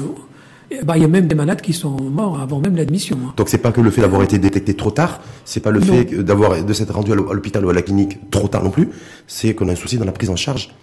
Bah, 0.84 0.98
il 0.98 1.02
y 1.02 1.06
a 1.06 1.08
même 1.08 1.28
des 1.28 1.36
malades 1.36 1.62
qui 1.62 1.72
sont 1.72 1.96
morts 2.02 2.42
avant 2.42 2.60
même 2.60 2.76
l'admission. 2.76 3.18
Hein. 3.26 3.34
Donc 3.38 3.48
c'est 3.48 3.58
pas 3.58 3.72
que 3.72 3.80
le 3.80 3.90
fait 3.90 4.02
d'avoir 4.02 4.22
été 4.22 4.38
détecté 4.38 4.74
trop 4.74 4.92
tard, 4.92 5.22
c'est 5.46 5.62
pas 5.62 5.72
le 5.72 5.80
fait 5.80 6.14
d'avoir 6.26 6.62
de 6.62 6.74
s'être 6.74 6.94
rendu 6.94 7.14
à 7.14 7.16
l'hôpital 7.16 7.64
ou 7.64 7.70
à 7.70 7.74
la 7.74 7.84
clinique 7.84 8.30
trop 8.32 8.50
tard 8.50 8.66
non 8.66 8.70
plus, 8.70 8.90
c'est 9.28 9.56
qu'on 9.56 9.70
a 9.70 9.72
un 9.72 9.76
souci 9.76 9.98
dans 9.98 10.04
la 10.04 10.12
prise 10.12 10.30
en 10.30 10.36
charge 10.36 10.76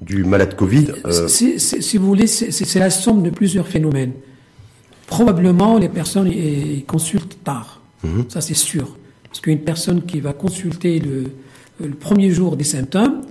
du 0.00 0.24
malade 0.24 0.54
Covid. 0.56 0.92
Euh... 1.04 1.28
si 1.28 1.98
vous 1.98 2.06
voulez, 2.06 2.26
c'est 2.26 2.78
la 2.78 2.90
somme 2.90 3.22
de 3.22 3.30
plusieurs 3.30 3.66
phénomènes. 3.66 4.12
Probablement, 5.06 5.78
les 5.78 5.88
personnes 5.88 6.28
ils 6.28 6.84
consultent 6.84 7.42
tard. 7.42 7.80
Mhm. 8.04 8.26
Ça, 8.28 8.40
c'est 8.40 8.54
sûr. 8.54 8.96
Parce 9.24 9.40
qu'une 9.40 9.60
personne 9.60 10.02
qui 10.02 10.20
va 10.20 10.32
consulter 10.32 11.00
le, 11.00 11.24
le 11.80 11.94
premier 11.94 12.30
jour 12.30 12.56
des 12.56 12.64
symptômes, 12.64 13.22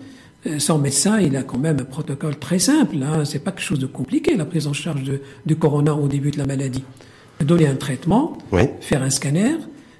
euh, 0.45 0.59
son 0.59 0.77
médecin, 0.77 1.19
il 1.19 1.35
a 1.35 1.43
quand 1.43 1.57
même 1.57 1.77
un 1.79 1.85
protocole 1.85 2.37
très 2.37 2.59
simple. 2.59 2.97
Hein. 3.01 3.25
C'est 3.25 3.39
pas 3.39 3.51
quelque 3.51 3.63
chose 3.63 3.79
de 3.79 3.87
compliqué, 3.87 4.35
la 4.35 4.45
prise 4.45 4.67
en 4.67 4.73
charge 4.73 5.03
de, 5.03 5.21
du 5.45 5.55
corona 5.55 5.95
au 5.95 6.07
début 6.07 6.31
de 6.31 6.37
la 6.37 6.45
maladie. 6.45 6.83
Donner 7.43 7.67
un 7.67 7.75
traitement, 7.75 8.37
faire 8.81 9.03
un 9.03 9.11
scanner, 9.11 9.55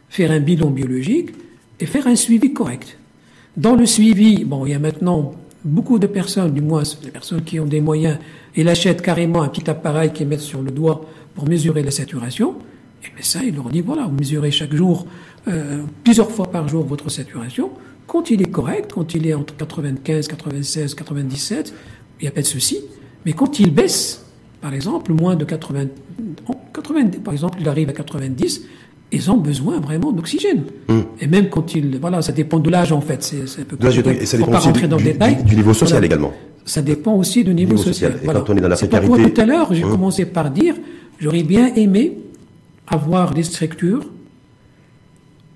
faire 0.10 0.32
un 0.32 0.40
bilan 0.40 0.72
biologique 0.72 1.30
et 1.80 1.86
faire 1.86 2.08
un 2.08 2.16
suivi 2.16 2.52
correct. 2.52 2.98
Dans 3.56 3.76
le 3.76 3.86
suivi, 3.86 4.44
bon, 4.44 4.66
il 4.66 4.72
y 4.72 4.76
a 4.76 4.80
maintenant 4.80 5.36
beaucoup 5.68 6.00
de 6.00 6.08
personnes, 6.08 6.54
du 6.54 6.62
moins 6.62 6.84
les 7.04 7.12
personnes 7.12 7.44
qui 7.44 7.60
ont 7.60 7.66
des 7.66 7.82
moyens, 7.82 8.18
ils 8.56 8.68
achètent 8.70 9.02
carrément 9.02 9.42
un 9.44 9.50
petit 9.50 9.70
appareil 9.70 10.12
qu'ils 10.12 10.28
mettent 10.28 10.40
sur 10.40 10.62
le 10.62 10.72
doigt 10.72 11.02
pour 11.36 11.48
mesurer 11.48 11.84
la 11.84 11.92
saturation. 11.92 12.56
Et 13.04 13.10
le 13.10 13.16
médecin, 13.16 13.42
il 13.46 13.56
leur 13.56 13.70
dit, 13.70 13.82
voilà, 13.82 14.06
vous 14.06 14.16
mesurez 14.16 14.50
chaque 14.50 14.74
jour, 14.74 15.06
euh, 15.48 15.84
plusieurs 16.04 16.32
fois 16.32 16.50
par 16.50 16.68
jour 16.68 16.86
votre 16.86 17.10
saturation. 17.10 17.72
Quand 18.08 18.32
il 18.32 18.42
est 18.42 18.50
correct, 18.50 18.92
quand 18.94 19.14
il 19.14 19.28
est 19.28 19.34
entre 19.34 19.56
95, 19.56 20.28
96, 20.28 20.96
97, 20.96 21.74
il 22.20 22.24
n'y 22.24 22.28
a 22.28 22.32
pas 22.32 22.42
de 22.42 22.46
souci. 22.46 22.80
Mais 23.26 23.34
quand 23.34 23.60
il 23.60 23.72
baisse, 23.72 24.26
par 24.62 24.74
exemple, 24.74 25.14
moins 25.14 25.36
de 25.36 25.44
80, 25.44 25.88
80 26.74 27.20
par 27.24 27.34
exemple, 27.34 27.58
il 27.60 27.68
arrive 27.68 27.90
à 27.90 27.94
90, 27.94 28.64
ils 29.12 29.32
ont 29.32 29.38
besoin 29.38 29.80
vraiment 29.80 30.12
d'oxygène. 30.12 30.64
Hmm. 30.90 31.02
Et 31.22 31.28
même 31.28 31.50
quand 31.50 31.76
il, 31.76 31.98
voilà, 32.00 32.22
ça 32.22 32.32
dépend 32.32 32.60
de 32.60 32.70
l'âge 32.70 32.92
en 32.92 33.02
fait. 33.02 33.24
C'est, 33.24 33.62
un 33.62 33.64
peu 33.64 33.78
et 34.22 34.26
ça 34.26 34.38
dépend 34.38 34.58
aussi 34.58 34.72
du, 34.72 34.88
dans 34.88 34.98
du, 34.98 35.14
du, 35.46 35.56
niveau 35.56 35.74
social 35.74 36.04
également. 36.04 36.34
Ça 36.66 36.82
dépend 36.82 37.14
aussi 37.14 37.44
du 37.44 37.54
niveau, 37.54 37.78
social. 37.78 38.20
Et 38.22 38.26
quand 38.26 38.50
on 38.50 38.58
est 38.58 38.62
dans 38.62 38.68
la 38.68 38.76
précarité. 38.76 39.08
Pourquoi 39.08 39.30
tout 39.30 39.42
à 39.42 39.46
l'heure, 39.46 39.74
j'ai 39.74 39.84
hmm. 39.84 39.90
commencé 39.90 40.26
par 40.26 40.52
dire, 40.52 40.76
j'aurais 41.20 41.44
bien 41.44 41.74
aimé 41.76 42.18
avoir 42.88 43.34
des 43.34 43.44
structures 43.44 44.06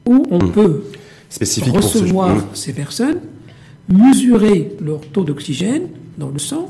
où 0.05 0.25
on 0.31 0.39
hmm. 0.39 0.51
peut 0.51 0.83
spécifique 1.29 1.75
recevoir 1.75 2.45
pour 2.45 2.55
ces 2.55 2.73
personnes, 2.73 3.19
mesurer 3.89 4.73
leur 4.81 5.01
taux 5.01 5.23
d'oxygène 5.23 5.87
dans 6.17 6.29
le 6.29 6.39
sang 6.39 6.69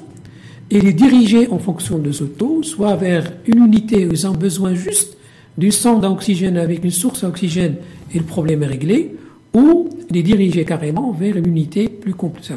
et 0.71 0.79
les 0.79 0.93
diriger 0.93 1.47
en 1.49 1.59
fonction 1.59 1.99
de 1.99 2.11
ce 2.11 2.23
taux, 2.23 2.63
soit 2.63 2.95
vers 2.95 3.31
une 3.45 3.65
unité 3.65 4.07
où 4.07 4.11
ils 4.11 4.25
ont 4.25 4.33
besoin 4.33 4.73
juste 4.73 5.17
du 5.57 5.71
sang 5.71 5.99
d'oxygène 5.99 6.57
avec 6.57 6.83
une 6.83 6.91
source 6.91 7.21
d'oxygène 7.21 7.75
et 8.13 8.17
le 8.17 8.25
problème 8.25 8.63
est 8.63 8.67
réglé, 8.67 9.15
ou 9.53 9.89
les 10.09 10.23
diriger 10.23 10.63
carrément 10.65 11.11
vers 11.11 11.35
une 11.37 11.47
unité 11.47 11.89
plus 11.89 12.13
compliquée, 12.13 12.53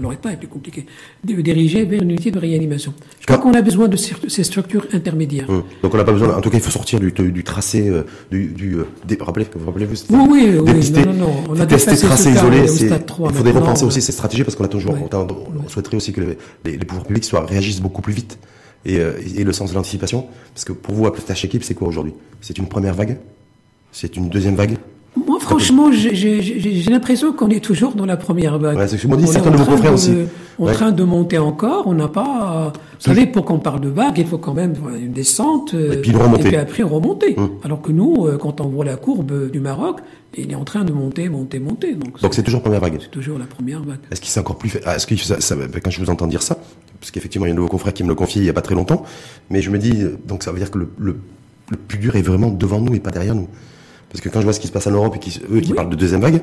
leur 0.00 0.12
état 0.12 0.32
est 0.32 0.36
plus 0.36 0.48
compliqué, 0.48 0.86
diriger 1.24 1.84
vers 1.84 2.02
une 2.02 2.10
unité 2.10 2.30
de 2.30 2.38
réanimation. 2.38 2.92
Je 3.20 3.26
crois 3.26 3.38
qu'on 3.38 3.52
a 3.54 3.62
besoin 3.62 3.88
de 3.88 3.96
ces 3.96 4.44
structures 4.44 4.86
intermédiaires. 4.92 5.48
Hum. 5.50 5.62
Donc 5.82 5.94
on 5.94 5.96
n'a 5.96 6.04
pas 6.04 6.12
besoin, 6.12 6.36
en 6.36 6.40
tout 6.40 6.50
cas 6.50 6.58
il 6.58 6.62
faut 6.62 6.70
sortir 6.70 7.00
du, 7.00 7.10
du 7.12 7.44
tracé, 7.44 7.88
euh, 7.88 8.04
du, 8.30 8.48
du 8.48 8.74
euh, 8.76 8.86
des, 9.06 9.16
rappelez, 9.20 9.46
vous 9.54 9.66
rappelez-vous 9.66 9.94
Oui, 10.10 10.26
oui, 10.28 10.58
oui, 10.58 10.90
non, 10.90 11.04
non, 11.06 11.12
non. 11.12 11.34
On 11.50 11.60
a 11.60 11.66
testé 11.66 11.96
tracé 11.96 12.30
isolé, 12.30 12.64
il 12.66 13.34
faudrait 13.34 13.52
repenser 13.52 13.84
aussi 13.84 14.00
ces 14.00 14.12
stratégies 14.12 14.44
parce 14.44 14.56
qu'on 14.56 14.64
a 14.64 14.68
toujours, 14.68 14.94
on, 14.94 15.68
souhaiterait 15.68 15.96
aussi 15.96 16.12
que 16.12 16.20
les, 16.64 16.72
les, 16.72 16.78
pouvoirs 16.78 17.06
publics 17.06 17.24
soient, 17.24 17.44
réagissent 17.44 17.80
beaucoup 17.80 18.02
plus 18.02 18.12
vite 18.12 18.38
et, 18.84 18.98
euh, 18.98 19.18
et 19.36 19.44
le 19.44 19.52
sens 19.52 19.70
de 19.70 19.74
l'anticipation. 19.74 20.26
Parce 20.54 20.64
que 20.64 20.72
pour 20.72 20.94
vous, 20.94 21.06
à 21.06 21.10
tâche 21.10 21.44
équipe, 21.44 21.64
c'est 21.64 21.74
quoi 21.74 21.88
aujourd'hui? 21.88 22.14
C'est 22.40 22.58
une 22.58 22.68
première 22.68 22.94
vague? 22.94 23.18
C'est 23.92 24.16
une 24.16 24.28
deuxième 24.28 24.54
vague? 24.54 24.76
Franchement, 25.48 25.90
j'ai 25.92 26.90
l'impression 26.90 27.32
qu'on 27.32 27.48
est 27.48 27.64
toujours 27.64 27.94
dans 27.94 28.06
la 28.06 28.16
première 28.16 28.58
vague. 28.58 28.76
Ouais, 28.76 28.88
c'est 28.88 28.98
ce 28.98 29.06
que 29.06 29.16
dit 29.16 29.26
certains 29.26 29.50
de 29.50 29.56
vos 29.56 29.64
confrères 29.64 29.94
aussi. 29.94 30.12
En 30.58 30.72
train 30.72 30.92
de 30.92 31.04
monter 31.04 31.38
encore, 31.38 31.86
on 31.86 31.94
n'a 31.94 32.08
pas. 32.08 32.72
Vous 32.98 33.04
savez, 33.04 33.26
pour 33.26 33.44
qu'on 33.44 33.58
parle 33.58 33.80
de 33.80 33.88
vague, 33.88 34.18
il 34.18 34.26
faut 34.26 34.38
quand 34.38 34.54
même 34.54 34.74
une 35.00 35.12
descente. 35.12 35.74
Et 35.74 35.98
puis 35.98 36.12
remonter. 36.12 36.42
Et 36.42 36.48
puis 36.48 36.56
après 36.56 36.82
remonter. 36.82 37.38
Hum. 37.38 37.50
Alors 37.62 37.80
que 37.80 37.92
nous, 37.92 38.26
euh, 38.26 38.38
quand 38.38 38.60
on 38.60 38.68
voit 38.68 38.84
la 38.84 38.96
courbe 38.96 39.50
du 39.50 39.60
Maroc, 39.60 40.00
il 40.36 40.50
est 40.50 40.56
en 40.56 40.64
train 40.64 40.84
de 40.84 40.92
monter, 40.92 41.28
monter, 41.28 41.60
monter. 41.60 41.94
Donc 41.94 42.34
c'est 42.34 42.42
toujours 42.42 42.60
première 42.60 42.80
vague. 42.80 42.98
C'est 43.00 43.10
toujours 43.10 43.38
la 43.38 43.46
première 43.46 43.82
vague. 43.82 44.00
Est-ce 44.10 44.20
qu'il 44.20 44.30
s'est 44.30 44.40
encore 44.40 44.58
plus 44.58 44.68
fait 44.68 44.82
ah, 44.84 44.96
Est-ce 44.96 45.06
que 45.06 45.16
ça, 45.16 45.40
ça, 45.40 45.54
quand 45.82 45.90
je 45.90 46.00
vous 46.00 46.10
entends 46.10 46.26
dire 46.26 46.42
ça, 46.42 46.58
parce 47.00 47.10
qu'effectivement 47.12 47.46
il 47.46 47.50
y 47.50 47.52
a 47.52 47.54
un 47.54 47.56
nouveau 47.56 47.68
confrère 47.68 47.94
qui 47.94 48.02
me 48.02 48.08
le 48.08 48.14
confie 48.14 48.40
il 48.40 48.44
y 48.44 48.50
a 48.50 48.52
pas 48.52 48.60
très 48.60 48.74
longtemps, 48.74 49.04
mais 49.50 49.62
je 49.62 49.70
me 49.70 49.78
dis 49.78 50.04
donc 50.26 50.42
ça 50.42 50.50
veut 50.50 50.58
dire 50.58 50.70
que 50.70 50.78
le, 50.78 50.88
le, 50.98 51.16
le 51.70 51.76
plus 51.76 51.98
dur 51.98 52.16
est 52.16 52.22
vraiment 52.22 52.50
devant 52.50 52.80
nous 52.80 52.94
et 52.94 53.00
pas 53.00 53.10
derrière 53.10 53.34
nous. 53.34 53.48
Parce 54.10 54.20
que 54.20 54.28
quand 54.28 54.40
je 54.40 54.44
vois 54.44 54.52
ce 54.52 54.60
qui 54.60 54.66
se 54.66 54.72
passe 54.72 54.86
en 54.86 54.92
Europe 54.92 55.16
et 55.16 55.18
qui, 55.18 55.40
eux 55.50 55.60
qui 55.60 55.72
parlent 55.72 55.90
de 55.90 55.96
deuxième 55.96 56.20
vague, 56.20 56.40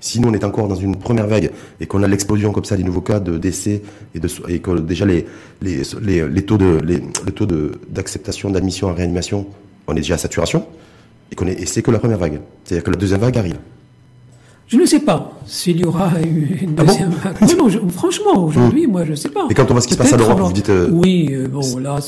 si 0.00 0.20
nous 0.20 0.28
on 0.28 0.32
est 0.32 0.44
encore 0.44 0.68
dans 0.68 0.76
une 0.76 0.96
première 0.96 1.26
vague 1.26 1.50
et 1.80 1.86
qu'on 1.86 2.02
a 2.02 2.08
l'explosion 2.08 2.52
comme 2.52 2.64
ça 2.64 2.76
des 2.76 2.84
nouveaux 2.84 3.00
cas 3.00 3.18
de 3.18 3.36
décès 3.36 3.82
et, 4.14 4.20
de, 4.20 4.28
et 4.48 4.60
que 4.60 4.78
déjà 4.78 5.04
les, 5.04 5.26
les, 5.60 5.82
les, 6.00 6.42
taux 6.42 6.56
de 6.56 6.78
les, 6.84 7.02
le 7.26 7.32
taux 7.32 7.46
d'acceptation 7.88 8.50
d'admission 8.50 8.88
en 8.88 8.94
réanimation, 8.94 9.46
on 9.88 9.92
est 9.92 9.96
déjà 9.96 10.14
à 10.14 10.18
saturation 10.18 10.66
et 11.32 11.34
qu'on 11.34 11.46
est 11.46 11.60
et 11.60 11.66
c'est 11.66 11.82
que 11.82 11.90
la 11.90 11.98
première 11.98 12.18
vague. 12.18 12.40
C'est-à-dire 12.64 12.84
que 12.84 12.90
la 12.90 12.96
deuxième 12.96 13.20
vague 13.20 13.36
arrive. 13.36 13.58
Je 14.68 14.76
ne 14.76 14.84
sais 14.84 15.00
pas 15.00 15.32
s'il 15.46 15.80
y 15.80 15.84
aura 15.84 16.10
une 16.20 16.74
ah 16.76 16.84
deuxième 16.84 17.10
vague. 17.10 17.40
Non, 17.58 17.68
non, 17.68 17.88
franchement, 17.88 18.44
aujourd'hui, 18.44 18.86
moi, 18.86 19.04
je 19.04 19.12
ne 19.12 19.16
sais 19.16 19.30
pas. 19.30 19.46
Et 19.48 19.54
quand 19.54 19.64
on 19.70 19.72
voit 19.72 19.80
ce 19.80 19.88
qui 19.88 19.94
se 19.94 19.98
passe 19.98 20.12
en 20.12 20.18
Europe, 20.18 20.40
vous 20.40 20.52
dites. 20.52 20.68
Euh, 20.68 20.90
oui, 20.92 21.28
euh, 21.32 21.48
bon, 21.48 21.78
là, 21.78 21.98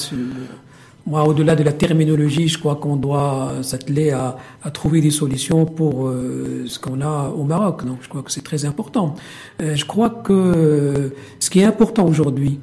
moi, 1.06 1.24
au-delà 1.26 1.56
de 1.56 1.62
la 1.62 1.72
terminologie, 1.72 2.48
je 2.48 2.58
crois 2.58 2.76
qu'on 2.76 2.96
doit 2.96 3.54
s'atteler 3.62 4.10
à, 4.10 4.36
trouver 4.72 5.00
des 5.00 5.10
solutions 5.10 5.64
pour 5.64 6.06
euh, 6.06 6.64
ce 6.66 6.78
qu'on 6.78 7.00
a 7.00 7.30
au 7.30 7.44
Maroc. 7.44 7.84
Donc, 7.84 7.98
je 8.02 8.08
crois 8.08 8.22
que 8.22 8.30
c'est 8.30 8.44
très 8.44 8.64
important. 8.64 9.14
Euh, 9.62 9.74
je 9.74 9.84
crois 9.84 10.10
que 10.10 11.12
ce 11.38 11.50
qui 11.50 11.60
est 11.60 11.64
important 11.64 12.06
aujourd'hui, 12.06 12.60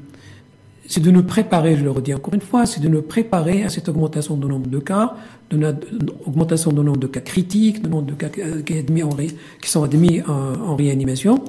c'est 0.88 1.02
de 1.02 1.12
nous 1.12 1.24
préparer, 1.24 1.76
je 1.76 1.84
le 1.84 1.92
redis 1.92 2.14
encore 2.14 2.34
une 2.34 2.42
fois, 2.42 2.66
c'est 2.66 2.80
de 2.80 2.88
nous 2.88 3.02
préparer 3.02 3.64
à 3.64 3.70
cette 3.70 3.90
augmentation 3.90 4.38
du 4.38 4.48
nombre 4.48 4.70
de 4.70 4.80
cas, 4.80 5.16
de 5.50 5.58
notre 5.58 5.86
augmentation 6.26 6.72
du 6.72 6.80
nombre 6.80 6.98
de 6.98 7.08
cas 7.08 7.20
critiques, 7.20 7.84
du 7.84 7.90
nombre 7.90 8.06
de 8.06 8.14
cas 8.14 8.30
qui, 8.30 8.78
admis 8.78 9.04
sont 9.64 9.84
admis 9.84 10.22
en, 10.22 10.76
réanimation, 10.78 11.44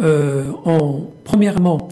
euh, 0.00 0.44
en 0.64 1.10
premièrement 1.24 1.88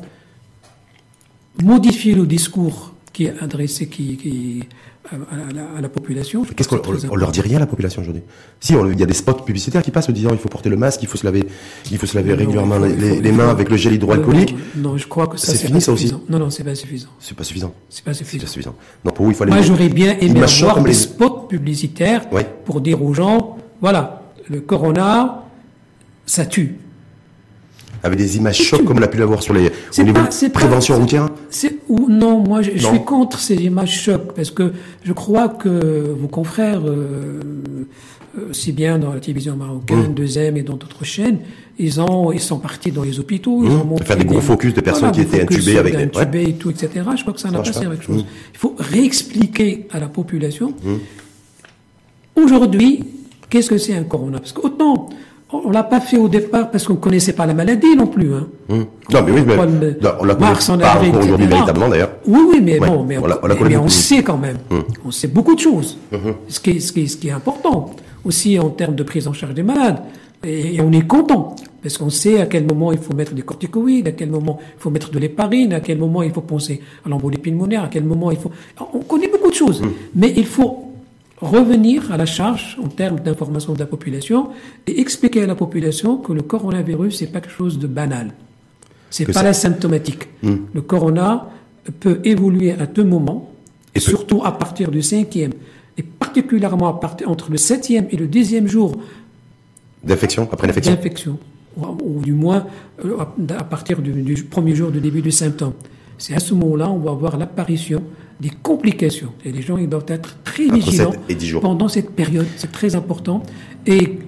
modifier 1.60 2.14
le 2.14 2.26
discours 2.26 2.91
qui 3.12 3.26
est 3.26 3.34
adressé 3.40 3.86
qui, 3.88 4.16
qui 4.16 4.62
à, 5.10 5.16
la, 5.52 5.78
à, 5.78 5.80
la, 5.80 5.88
population. 5.88 6.44
Qu'est-ce 6.44 6.68
qu'on 6.68 6.80
on 7.10 7.16
leur 7.16 7.32
dit 7.32 7.40
rien 7.40 7.56
à 7.56 7.60
la 7.60 7.66
population 7.66 8.02
aujourd'hui 8.02 8.22
Si, 8.60 8.74
il 8.74 8.98
y 8.98 9.02
a 9.02 9.06
des 9.06 9.14
spots 9.14 9.34
publicitaires 9.34 9.82
qui 9.82 9.90
passent 9.90 10.08
en 10.08 10.12
disant 10.12 10.30
il 10.32 10.38
faut 10.38 10.48
porter 10.48 10.70
le 10.70 10.76
masque, 10.76 11.02
il 11.02 11.08
faut 11.08 11.18
se 11.18 11.24
laver, 11.24 11.44
il 11.90 11.98
faut 11.98 12.06
se 12.06 12.16
laver 12.16 12.34
régulièrement 12.34 12.78
les, 12.78 13.20
les, 13.20 13.32
mains 13.32 13.48
avec 13.48 13.68
le 13.68 13.76
gel 13.76 13.94
hydroalcoolique. 13.94 14.54
Non, 14.76 14.96
je 14.96 15.06
crois 15.08 15.26
que 15.26 15.36
ça 15.36 15.52
c'est 15.52 15.66
fini 15.66 15.80
ça 15.80 15.92
aussi. 15.92 16.14
Non, 16.28 16.38
non, 16.38 16.50
c'est 16.50 16.64
pas 16.64 16.74
suffisant. 16.74 17.08
C'est 17.18 17.36
pas 17.36 17.44
suffisant. 17.44 17.74
C'est 17.88 18.04
pas 18.04 18.14
suffisant. 18.14 18.46
suffisant. 18.46 18.74
Non, 19.04 19.10
pour 19.10 19.26
vous 19.26 19.32
il 19.32 19.36
fallait. 19.36 19.52
Moi, 19.52 19.62
j'aurais 19.62 19.88
bien 19.88 20.16
aimé 20.20 20.42
avoir 20.42 20.82
des 20.82 20.94
spots 20.94 21.46
publicitaires 21.48 22.28
pour 22.64 22.80
dire 22.80 23.02
aux 23.02 23.12
gens 23.12 23.58
voilà, 23.80 24.22
le 24.48 24.60
corona, 24.60 25.44
ça 26.24 26.46
tue 26.46 26.76
avec 28.02 28.18
des 28.18 28.36
images 28.36 28.60
chocs 28.60 28.84
comme 28.84 28.98
on 28.98 29.02
a 29.02 29.08
pu 29.08 29.18
l'avoir 29.18 29.42
sur 29.42 29.54
les 29.54 29.70
au 29.98 30.02
niveau 30.02 30.20
pas, 30.22 30.48
prévention 30.52 30.98
routière. 30.98 31.28
ou 31.88 32.08
non 32.08 32.38
moi 32.38 32.62
je, 32.62 32.76
suis 32.76 33.04
contre 33.04 33.38
ces 33.38 33.56
images 33.56 34.02
chocs 34.02 34.32
parce 34.34 34.50
que 34.50 34.72
je 35.04 35.12
crois 35.12 35.48
que 35.48 36.14
vos 36.18 36.28
confrères 36.28 36.82
euh, 36.84 37.40
euh, 38.38 38.72
bien 38.72 38.98
dans 38.98 39.12
la 39.12 39.20
télévision 39.20 39.56
marocaine 39.56 40.10
mmh. 40.10 40.14
deuxième 40.14 40.56
et 40.56 40.62
dans 40.62 40.76
d'autres 40.76 41.04
chaînes 41.04 41.38
ils 41.78 42.00
ont 42.00 42.32
ils 42.32 42.40
sont 42.40 42.58
partis 42.58 42.90
dans 42.90 43.02
les 43.04 43.20
hôpitaux 43.20 43.62
ils 43.62 43.70
mmh. 43.70 43.80
ont 43.80 43.84
montré 43.84 44.06
faire 44.06 44.16
des 44.16 44.24
gros 44.24 44.40
focus 44.40 44.74
de 44.74 44.80
personnes 44.80 45.12
qui 45.12 45.20
étaient 45.20 45.42
intubées 45.42 45.78
avec 45.78 45.96
des 45.96 46.04
intubées 46.04 46.44
et 46.44 46.54
tout 46.54 46.70
etc 46.70 46.90
je 47.16 47.22
crois 47.22 47.34
que 47.34 47.40
ça 47.40 47.50
n'a 47.50 47.60
pas 47.60 47.72
servi 47.72 47.86
à 47.86 47.90
quelque 47.90 48.06
chose 48.06 48.24
il 48.52 48.58
faut 48.58 48.74
réexpliquer 48.78 49.86
à 49.90 50.00
la 50.00 50.08
population. 50.08 50.74
Mmh. 50.82 52.42
aujourd'hui 52.42 53.04
qu'est-ce 53.48 53.68
que 53.68 53.78
c'est 53.78 53.94
un 53.94 54.04
corona? 54.04 54.38
Parce 54.38 54.52
qu'autant 54.52 55.10
on 55.52 55.70
l'a 55.70 55.82
pas 55.82 56.00
fait 56.00 56.16
au 56.16 56.28
départ 56.28 56.70
parce 56.70 56.86
qu'on 56.86 56.96
connaissait 56.96 57.34
pas 57.34 57.46
la 57.46 57.54
maladie 57.54 57.94
non 57.96 58.06
plus. 58.06 58.34
Hein. 58.34 58.46
Hum. 58.68 58.86
Non, 59.12 59.20
mais 59.24 59.32
oui, 59.32 59.42
mais 59.46 59.56
on 60.20 60.24
l'a 60.24 60.34
pas 60.34 60.50
encore 60.52 61.18
aujourd'hui 61.18 61.46
véritablement 61.46 61.88
d'ailleurs. 61.88 62.12
Oui, 62.26 62.40
oui, 62.50 62.60
mais 62.62 62.78
bon, 62.78 63.04
mais, 63.04 63.18
on, 63.76 63.88
sait 63.88 64.22
quand 64.22 64.38
même. 64.38 64.56
Hum. 64.70 64.82
On 65.04 65.10
sait 65.10 65.28
beaucoup 65.28 65.54
de 65.54 65.60
choses. 65.60 65.98
Hum, 66.12 66.34
ce, 66.48 66.60
qui 66.60 66.70
est, 66.70 66.80
ce, 66.80 66.92
qui 66.92 67.02
est, 67.02 67.06
ce 67.06 67.16
qui 67.16 67.28
est 67.28 67.32
important 67.32 67.90
aussi 68.24 68.58
en 68.58 68.70
termes 68.70 68.94
de 68.94 69.02
prise 69.02 69.28
en 69.28 69.32
charge 69.32 69.54
des 69.54 69.62
malades. 69.62 69.98
Et, 70.44 70.80
on 70.80 70.90
est 70.90 71.06
content 71.06 71.54
parce 71.82 71.98
qu'on 71.98 72.10
sait 72.10 72.40
à 72.40 72.46
quel 72.46 72.66
moment 72.66 72.92
il 72.92 72.98
faut 72.98 73.14
mettre 73.14 73.32
des 73.34 73.42
corticoïdes, 73.42 74.08
à 74.08 74.12
quel 74.12 74.30
moment 74.30 74.58
il 74.60 74.80
faut 74.80 74.90
mettre 74.90 75.10
de 75.10 75.18
l'héparine, 75.18 75.72
à 75.72 75.80
quel 75.80 75.98
moment 75.98 76.22
il 76.22 76.32
faut 76.32 76.40
penser 76.40 76.80
à 77.04 77.08
l'embolie 77.08 77.38
pulmonaire, 77.38 77.84
à 77.84 77.88
quel 77.88 78.04
moment 78.04 78.30
il 78.30 78.38
faut. 78.38 78.50
On 78.94 79.00
connaît 79.00 79.28
beaucoup 79.28 79.50
de 79.50 79.54
choses, 79.54 79.82
mais 80.14 80.32
il 80.36 80.46
faut 80.46 80.81
revenir 81.42 82.12
à 82.12 82.16
la 82.16 82.26
charge 82.26 82.78
en 82.82 82.88
termes 82.88 83.20
d'information 83.20 83.74
de 83.74 83.78
la 83.78 83.86
population 83.86 84.50
et 84.86 85.00
expliquer 85.00 85.42
à 85.42 85.46
la 85.46 85.54
population 85.54 86.16
que 86.16 86.32
le 86.32 86.42
coronavirus 86.42 87.18
c'est 87.18 87.26
pas 87.26 87.40
quelque 87.40 87.54
chose 87.54 87.78
de 87.78 87.86
banal. 87.86 88.32
C'est 89.10 89.30
pas 89.30 89.42
la 89.42 89.52
symptomatique. 89.52 90.28
Hmm. 90.42 90.56
Le 90.72 90.80
corona 90.80 91.50
peut 92.00 92.20
évoluer 92.24 92.72
à 92.72 92.86
deux 92.86 93.04
moments, 93.04 93.52
et 93.94 94.00
surtout 94.00 94.42
à 94.44 94.56
partir 94.56 94.90
du 94.90 95.02
cinquième, 95.02 95.52
et 95.98 96.02
particulièrement 96.02 96.88
à 96.88 96.98
partir, 96.98 97.28
entre 97.28 97.50
le 97.50 97.58
septième 97.58 98.06
et 98.10 98.16
le 98.16 98.26
dixième 98.26 98.66
jour 98.68 98.96
d'infection, 100.02 100.48
après 100.50 100.66
l'infection? 100.66 100.94
D'infection, 100.94 101.38
ou, 101.76 102.20
du 102.22 102.32
moins 102.32 102.66
euh, 103.04 103.18
à 103.58 103.64
partir 103.64 104.00
du, 104.00 104.12
du 104.22 104.44
premier 104.44 104.74
jour 104.74 104.90
de 104.90 104.98
début 104.98 105.22
du 105.22 105.30
symptôme. 105.30 105.74
C'est 106.18 106.34
à 106.34 106.40
ce 106.40 106.54
moment-là 106.54 106.88
on 106.88 106.98
va 106.98 107.10
avoir 107.10 107.36
l'apparition 107.36 108.02
des 108.42 108.50
complications. 108.50 109.32
Et 109.44 109.52
les 109.52 109.62
gens 109.62 109.78
ils 109.78 109.88
doivent 109.88 110.08
être 110.08 110.36
très 110.42 110.66
vigilants 110.68 111.14
pendant 111.60 111.88
cette 111.88 112.10
période. 112.10 112.46
C'est 112.56 112.72
très 112.72 112.96
important. 112.96 113.44
Et 113.86 114.18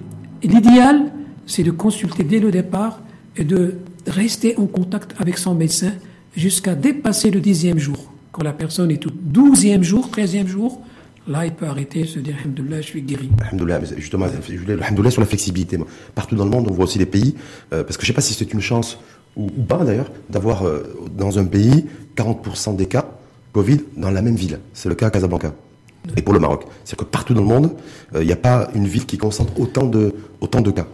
l'idéal, 0.41 1.11
c'est 1.45 1.63
de 1.63 1.71
consulter 1.71 2.23
dès 2.23 2.39
le 2.39 2.49
départ 2.49 3.01
et 3.35 3.43
de 3.43 3.75
rester 4.07 4.57
en 4.57 4.67
contact 4.67 5.13
avec 5.19 5.37
son 5.37 5.53
médecin 5.53 5.91
jusqu'à 6.35 6.75
dépasser 6.75 7.29
le 7.29 7.41
dixième 7.41 7.77
jour. 7.77 8.11
Quand 8.31 8.43
la 8.43 8.53
personne 8.53 8.89
est 8.89 9.05
au 9.05 9.09
douzième 9.11 9.83
jour, 9.83 10.09
treizième 10.09 10.47
jour, 10.47 10.81
là, 11.27 11.45
il 11.45 11.53
peut 11.53 11.65
arrêter, 11.65 12.05
se 12.05 12.19
dire, 12.19 12.35
Alhamdoulilah, 12.39 12.81
je 12.81 12.87
suis 12.87 13.01
guéri. 13.01 13.29
Alhamdoulilah, 13.41 13.81
justement, 13.97 14.27
Alhamdoulilah 14.27 15.11
sur 15.11 15.21
la 15.21 15.27
flexibilité. 15.27 15.77
Partout 16.13 16.35
dans 16.35 16.45
le 16.45 16.51
monde, 16.51 16.67
on 16.69 16.73
voit 16.73 16.85
aussi 16.85 16.99
des 16.99 17.05
pays, 17.05 17.35
euh, 17.73 17.83
parce 17.83 17.97
que 17.97 18.05
je 18.05 18.11
ne 18.11 18.13
sais 18.13 18.15
pas 18.15 18.21
si 18.21 18.33
c'est 18.33 18.53
une 18.53 18.61
chance 18.61 18.97
ou, 19.35 19.49
pas 19.67 19.83
d'ailleurs, 19.83 20.11
d'avoir 20.29 20.65
euh, 20.65 20.83
dans 21.17 21.37
un 21.39 21.45
pays 21.45 21.85
40% 22.15 22.77
des 22.77 22.85
cas 22.85 23.05
Covid 23.55 23.79
dans 23.95 24.11
la 24.11 24.21
même 24.21 24.35
ville. 24.35 24.59
C'est 24.73 24.89
le 24.89 24.95
cas 24.95 25.07
à 25.07 25.09
Casablanca. 25.09 25.53
Et 26.17 26.21
pour 26.21 26.33
le 26.33 26.41
Maroc. 26.41 26.65
C'est-à-dire 26.83 27.05
que 27.05 27.11
partout 27.11 27.33
dans 27.33 27.41
le 27.41 27.47
monde, 27.47 27.71
euh, 28.13 28.21
il 28.21 28.27
n'y 28.27 28.33
a 28.33 28.35
pas 28.49 28.69
une 28.75 28.85
ville 28.85 29.05
qui 29.05 29.17
concentre 29.17 29.57
autant 29.57 29.85
de, 29.85 30.13
autant 30.41 30.59
de 30.59 30.71
cas. 30.71 30.87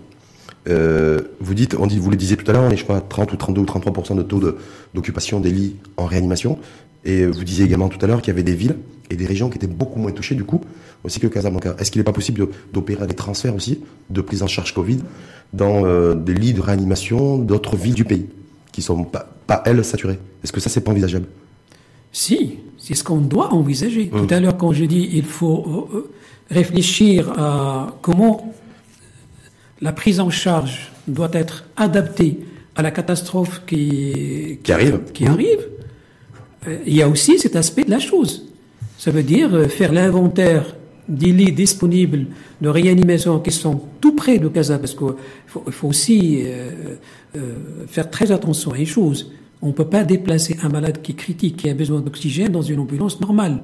Euh, 0.69 1.21
vous 1.39 1.55
dites, 1.55 1.75
on 1.79 1.87
dit, 1.87 1.97
vous 1.97 2.11
le 2.11 2.15
disiez 2.15 2.37
tout 2.37 2.49
à 2.51 2.53
l'heure, 2.53 2.61
on 2.61 2.69
est, 2.69 2.77
je 2.77 2.83
crois, 2.83 3.01
30 3.01 3.33
ou 3.33 3.35
32 3.35 3.61
ou 3.61 3.65
33% 3.65 4.15
de 4.15 4.21
taux 4.21 4.39
d'occupation 4.93 5.39
des 5.39 5.49
lits 5.49 5.75
en 5.97 6.05
réanimation. 6.05 6.59
Et 7.03 7.25
vous 7.25 7.43
disiez 7.43 7.65
également 7.65 7.89
tout 7.89 7.97
à 8.05 8.07
l'heure 8.07 8.21
qu'il 8.21 8.31
y 8.31 8.35
avait 8.35 8.43
des 8.43 8.53
villes 8.53 8.75
et 9.09 9.15
des 9.15 9.25
régions 9.25 9.49
qui 9.49 9.57
étaient 9.57 9.65
beaucoup 9.65 9.97
moins 9.97 10.11
touchées, 10.11 10.35
du 10.35 10.43
coup, 10.43 10.61
aussi 11.03 11.19
que 11.19 11.25
Casablanca. 11.25 11.75
Est-ce 11.79 11.89
qu'il 11.89 11.99
n'est 11.99 12.05
pas 12.11 12.13
possible 12.13 12.47
d'opérer 12.71 13.07
des 13.07 13.15
transferts 13.15 13.55
aussi 13.55 13.81
de 14.11 14.21
prise 14.21 14.43
en 14.43 14.47
charge 14.47 14.75
Covid 14.75 14.99
dans 15.51 15.83
euh, 15.83 16.13
des 16.13 16.35
lits 16.35 16.53
de 16.53 16.61
réanimation 16.61 17.39
d'autres 17.39 17.75
villes 17.75 17.95
du 17.95 18.05
pays 18.05 18.27
qui 18.71 18.83
sont 18.83 19.03
pas, 19.03 19.27
pas 19.47 19.63
elles 19.65 19.83
saturées? 19.83 20.19
Est-ce 20.43 20.51
que 20.53 20.59
ça, 20.59 20.69
c'est 20.69 20.81
pas 20.81 20.91
envisageable? 20.91 21.25
Si, 22.11 22.59
c'est 22.77 22.95
ce 22.95 23.03
qu'on 23.03 23.17
doit 23.17 23.53
envisager. 23.53 24.09
Tout 24.09 24.27
à 24.29 24.39
l'heure, 24.39 24.57
quand 24.57 24.73
je 24.73 24.85
dis 24.85 25.09
il 25.13 25.23
faut 25.23 25.89
euh, 25.93 25.97
euh, 25.97 26.11
réfléchir 26.49 27.31
à 27.37 27.97
comment 28.01 28.53
la 29.81 29.93
prise 29.93 30.19
en 30.19 30.29
charge 30.29 30.91
doit 31.07 31.31
être 31.33 31.65
adaptée 31.77 32.39
à 32.75 32.81
la 32.81 32.91
catastrophe 32.91 33.63
qui, 33.65 34.59
qui, 34.63 34.71
arrive, 34.71 35.01
qui 35.13 35.25
arrive 35.25 35.67
euh, 36.67 36.77
il 36.85 36.95
y 36.95 37.01
a 37.01 37.09
aussi 37.09 37.39
cet 37.39 37.55
aspect 37.55 37.83
de 37.83 37.91
la 37.91 37.99
chose. 37.99 38.47
Ça 38.97 39.11
veut 39.11 39.23
dire 39.23 39.69
faire 39.69 39.91
l'inventaire 39.91 40.75
des 41.07 41.31
lits 41.31 41.51
disponibles 41.51 42.27
de 42.61 42.69
réanimation 42.69 43.39
qui 43.39 43.51
sont 43.51 43.81
tout 43.99 44.15
près 44.15 44.37
de 44.37 44.47
Casa, 44.47 44.77
parce 44.77 44.93
qu'il 44.93 45.13
faut, 45.47 45.87
aussi 45.87 46.43
euh, 46.45 46.95
euh, 47.35 47.39
faire 47.87 48.09
très 48.09 48.31
attention 48.31 48.71
à 48.71 48.77
une 48.77 48.85
chose. 48.85 49.31
On 49.61 49.67
ne 49.67 49.71
peut 49.73 49.85
pas 49.85 50.03
déplacer 50.03 50.57
un 50.63 50.69
malade 50.69 51.01
qui 51.01 51.11
est 51.11 51.15
critique, 51.15 51.57
qui 51.57 51.69
a 51.69 51.73
besoin 51.73 52.01
d'oxygène 52.01 52.51
dans 52.51 52.61
une 52.63 52.79
ambulance 52.79 53.19
normale. 53.21 53.61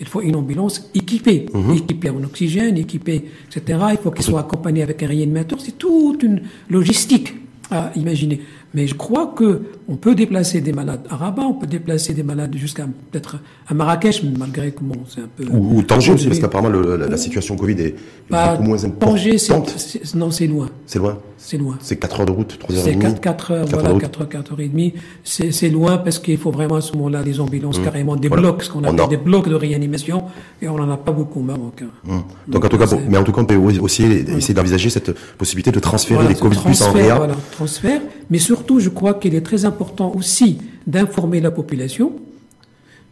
Il 0.00 0.06
faut 0.06 0.20
une 0.20 0.36
ambulance 0.36 0.90
équipée, 0.94 1.46
Mhm. 1.54 1.76
équipée 1.76 2.10
en 2.10 2.22
oxygène, 2.22 2.76
équipée, 2.78 3.24
etc. 3.48 3.78
Il 3.92 3.98
faut 4.02 4.10
qu'elle 4.10 4.24
soit 4.24 4.40
accompagnée 4.40 4.82
avec 4.82 5.02
un 5.02 5.06
réanimateur. 5.08 5.58
C'est 5.60 5.78
toute 5.78 6.22
une 6.22 6.42
logistique 6.70 7.34
à 7.70 7.92
imaginer. 7.96 8.40
Mais 8.74 8.86
je 8.86 8.94
crois 8.94 9.32
que 9.34 9.62
on 9.88 9.96
peut 9.96 10.14
déplacer 10.14 10.60
des 10.60 10.72
malades 10.72 11.00
à 11.08 11.16
Rabat, 11.16 11.42
on 11.44 11.54
peut 11.54 11.66
déplacer 11.66 12.12
des 12.12 12.22
malades 12.22 12.54
jusqu'à 12.56 12.84
peut-être 13.10 13.36
à 13.68 13.72
Marrakech, 13.74 14.22
malgré 14.38 14.70
que 14.72 14.80
bon, 14.82 14.96
c'est 15.08 15.20
un 15.22 15.28
peu. 15.34 15.44
Ou, 15.50 15.78
ou 15.78 15.82
Tanger 15.82 16.12
aussi, 16.12 16.26
parce 16.26 16.40
qu'apparemment 16.40 16.68
la, 16.80 17.06
la 17.08 17.16
situation 17.16 17.56
Covid 17.56 17.80
est 17.80 17.94
Bah, 18.28 18.50
beaucoup 18.56 18.64
moins 18.64 18.76
Tanger, 18.78 19.38
c'est, 19.38 19.52
importante. 19.52 19.78
c'est- 19.78 20.14
non, 20.14 20.30
c'est 20.30 20.46
loin. 20.46 20.68
C'est 20.84 20.98
loin. 20.98 21.18
C'est 21.38 21.58
loin. 21.58 21.78
C'est 21.80 21.96
4 21.96 22.20
heures 22.20 22.26
de 22.26 22.32
route, 22.32 22.58
3 22.58 22.74
heures 22.74 22.80
et 22.80 22.84
C'est 22.84 22.90
demie. 22.92 23.02
4, 23.04 23.20
4 23.20 23.50
heures, 23.52 23.60
Quatre 23.66 23.72
voilà, 23.74 23.88
heures 23.90 23.94
de 23.96 24.00
4 24.00 24.20
heures, 24.22 24.28
4 24.28 24.52
heures 24.52 24.60
et 24.60 24.68
demie. 24.68 24.94
C'est, 25.22 25.52
c'est 25.52 25.68
loin 25.68 25.98
parce 25.98 26.18
qu'il 26.18 26.36
faut 26.38 26.50
vraiment 26.50 26.74
à 26.76 26.80
ce 26.80 26.92
moment-là 26.94 27.22
des 27.22 27.38
ambulances, 27.40 27.78
carrément 27.78 28.16
des 28.16 28.26
Mmh. 28.28 28.30
Voilà. 28.30 28.42
blocs, 28.42 28.62
ce 28.64 28.70
qu'on 28.70 28.80
On 28.80 28.84
appelle 28.84 29.00
a- 29.00 29.06
des 29.06 29.16
blocs 29.16 29.48
de 29.48 29.54
réanimation, 29.54 30.24
et 30.60 30.68
on 30.68 30.76
n'en 30.76 30.90
a 30.90 30.96
pas 30.96 31.12
beaucoup 31.12 31.40
au 31.40 31.42
Maroc. 31.44 31.82
hein. 31.82 32.10
Hum. 32.10 32.22
Donc, 32.48 32.64
en 32.64 32.68
tout 32.68 32.78
cas, 32.78 32.86
mais 33.08 33.16
en 33.16 33.22
tout 33.24 33.32
cas, 33.32 33.40
on 33.42 33.44
peut 33.46 33.54
aussi 33.56 34.02
essayer 34.02 34.54
d'envisager 34.54 34.90
cette 34.90 35.12
possibilité 35.38 35.70
de 35.70 35.78
transférer 35.80 36.16
Voilà, 36.22 36.30
les 36.34 36.40
Covid 36.40 36.58
plus 36.58 36.82
en 36.82 36.92
réa. 36.92 37.14
voilà, 37.16 37.34
transfert. 37.52 38.00
Mais 38.30 38.38
surtout, 38.38 38.80
je 38.80 38.88
crois 38.88 39.14
qu'il 39.14 39.34
est 39.34 39.40
très 39.40 39.64
important 39.64 40.12
aussi 40.14 40.58
d'informer 40.86 41.40
la 41.40 41.50
population 41.50 42.12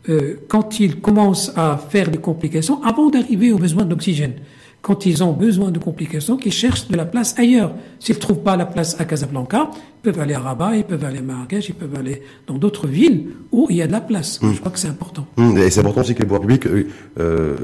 euh, 0.09 0.41
quand 0.49 0.81
ils 0.81 1.01
commencent 1.01 1.53
à 1.57 1.79
faire 1.79 2.11
des 2.11 2.19
complications, 2.19 2.83
avant 2.83 3.09
d'arriver 3.11 3.53
aux 3.53 3.59
besoins 3.59 3.85
d'oxygène. 3.85 4.35
Quand 4.83 5.07
ils 5.07 5.25
ont 5.25 5.33
besoin 5.33 5.71
de 5.71 5.79
complications, 5.79 6.37
qu'ils 6.37 6.53
cherchent 6.53 6.89
de 6.89 6.97
la 6.97 7.07
place 7.07 7.39
ailleurs. 7.39 7.75
S'ils 8.01 8.17
ne 8.17 8.21
trouvent 8.21 8.43
pas 8.43 8.57
la 8.57 8.67
place 8.67 9.01
à 9.01 9.07
Casablanca, 9.07 9.71
ils 10.05 10.13
peuvent 10.13 10.21
aller 10.23 10.35
à 10.35 10.41
Rabat, 10.41 10.77
ils 10.77 10.85
peuvent 10.85 11.05
aller 11.05 11.19
à 11.19 11.23
Marrakech, 11.23 11.69
ils 11.71 11.75
peuvent 11.75 11.95
aller 11.99 12.23
dans 12.47 12.55
d'autres 12.59 12.87
villes 12.87 13.29
où 13.53 13.67
il 13.71 13.77
y 13.77 13.83
a 13.83 13.87
de 13.87 13.93
la 13.93 14.01
place. 14.03 14.39
Je 14.43 14.59
crois 14.61 14.71
que 14.71 14.79
c'est 14.79 14.89
important. 14.89 15.27
Hum, 15.39 15.57
Et 15.57 15.71
c'est 15.71 15.81
important 15.81 16.03
aussi 16.03 16.15
que 16.15 16.19
les 16.21 16.27
pouvoirs 16.27 16.43
publics 16.43 16.67
euh, 16.67 16.87
euh, 17.19 17.57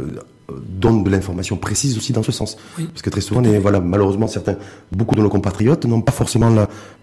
donnent 0.78 1.04
de 1.04 1.10
l'information 1.10 1.56
précise 1.56 1.96
aussi 1.98 2.12
dans 2.14 2.22
ce 2.22 2.32
sens. 2.32 2.56
Oui. 2.78 2.86
Parce 2.86 3.02
que 3.02 3.10
très 3.10 3.20
souvent, 3.20 3.40
les- 3.42 3.58
voilà, 3.58 3.78
malheureusement, 3.80 4.26
certains, 4.26 4.56
beaucoup 4.90 5.14
de 5.14 5.20
nos 5.20 5.28
compatriotes 5.28 5.84
n'ont 5.84 6.00
pas 6.00 6.12
forcément 6.12 6.50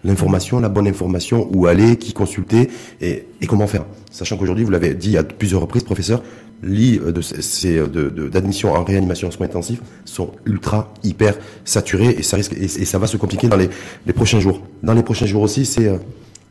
l'information, 0.04 0.58
la, 0.60 0.68
bonne 0.68 0.88
information, 0.88 1.48
où 1.54 1.66
aller, 1.66 1.96
qui 1.96 2.12
consulter 2.12 2.68
et, 3.00 3.26
et 3.40 3.46
comment 3.46 3.66
faire. 3.68 3.84
Sachant 4.10 4.36
qu'aujourd'hui, 4.36 4.64
vous 4.64 4.70
l'avez 4.72 4.94
dit 4.94 5.16
à 5.16 5.22
plusieurs 5.22 5.60
reprises, 5.60 5.84
professeur, 5.84 6.22
lits 6.64 6.98
euh, 7.00 7.12
de, 7.12 8.08
de, 8.08 8.28
d'admission 8.28 8.72
en 8.74 8.82
réanimation 8.82 9.28
en 9.28 9.30
soins 9.30 9.46
intensifs 9.46 9.80
sont 10.04 10.32
ultra, 10.44 10.92
hyper 11.04 11.36
saturés 11.64 12.16
et 12.18 12.22
ça 12.24 12.36
risque 12.36 12.52
et, 12.54 12.64
et 12.64 12.84
ça 12.84 12.98
va 12.98 13.06
se 13.06 13.16
compliquer 13.16 13.46
dans 13.46 13.56
les, 13.56 13.70
les 14.06 14.12
prochains 14.12 14.40
jours. 14.40 14.60
Dans 14.82 14.92
les 14.92 15.04
prochains 15.04 15.26
jours 15.28 15.42
aussi, 15.42 15.64
c'est 15.66 15.86
euh, 15.86 15.98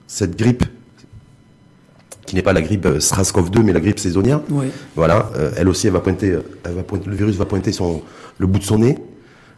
cette 0.07 0.37
grippe 0.37 0.63
qui 2.25 2.35
n'est 2.35 2.41
pas 2.41 2.53
la 2.53 2.61
grippe 2.61 2.85
euh, 2.85 2.99
SRAS-CoV-2, 2.99 3.63
mais 3.63 3.73
la 3.73 3.79
grippe 3.79 3.99
saisonnière. 3.99 4.41
Oui. 4.49 4.67
Voilà, 4.95 5.31
euh, 5.35 5.51
elle 5.57 5.69
aussi, 5.69 5.87
elle 5.87 5.93
va 5.93 6.01
pointer, 6.01 6.37
elle 6.63 6.73
va 6.73 6.83
pointer, 6.83 7.09
le 7.09 7.15
virus 7.15 7.35
va 7.35 7.45
pointer 7.45 7.71
son, 7.71 8.01
le 8.37 8.47
bout 8.47 8.59
de 8.59 8.63
son 8.63 8.79
nez. 8.79 8.97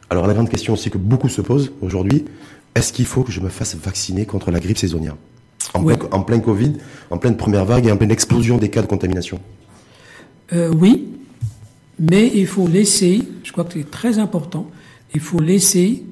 Alors 0.09 0.27
la 0.27 0.33
grande 0.33 0.49
question 0.49 0.73
aussi 0.73 0.89
que 0.89 0.97
beaucoup 0.97 1.29
se 1.29 1.41
posent 1.41 1.71
aujourd'hui, 1.81 2.25
est-ce 2.75 2.93
qu'il 2.93 3.05
faut 3.05 3.23
que 3.23 3.31
je 3.31 3.41
me 3.41 3.49
fasse 3.49 3.75
vacciner 3.75 4.25
contre 4.25 4.51
la 4.51 4.59
grippe 4.59 4.77
saisonnière? 4.77 5.15
En, 5.73 5.83
Ouais. 5.83 5.97
plein, 5.97 6.09
en 6.11 6.21
plein 6.23 6.39
Covid, 6.39 6.73
en 7.11 7.17
pleine 7.17 7.37
première 7.37 7.65
vague 7.65 7.85
et 7.85 7.91
en 7.91 7.97
pleine 7.97 8.11
explosion 8.11 8.57
des 8.57 8.69
cas 8.69 8.81
de 8.81 8.87
contamination 8.87 9.39
Euh, 10.53 10.71
oui, 10.73 11.07
mais 11.99 12.31
il 12.33 12.47
faut 12.47 12.67
laisser, 12.67 13.21
je 13.43 13.51
crois 13.51 13.65
que 13.65 13.73
c'est 13.73 13.91
très 13.91 14.17
important, 14.17 14.69
il 15.13 15.19
faut 15.19 15.39
laisser 15.39 16.03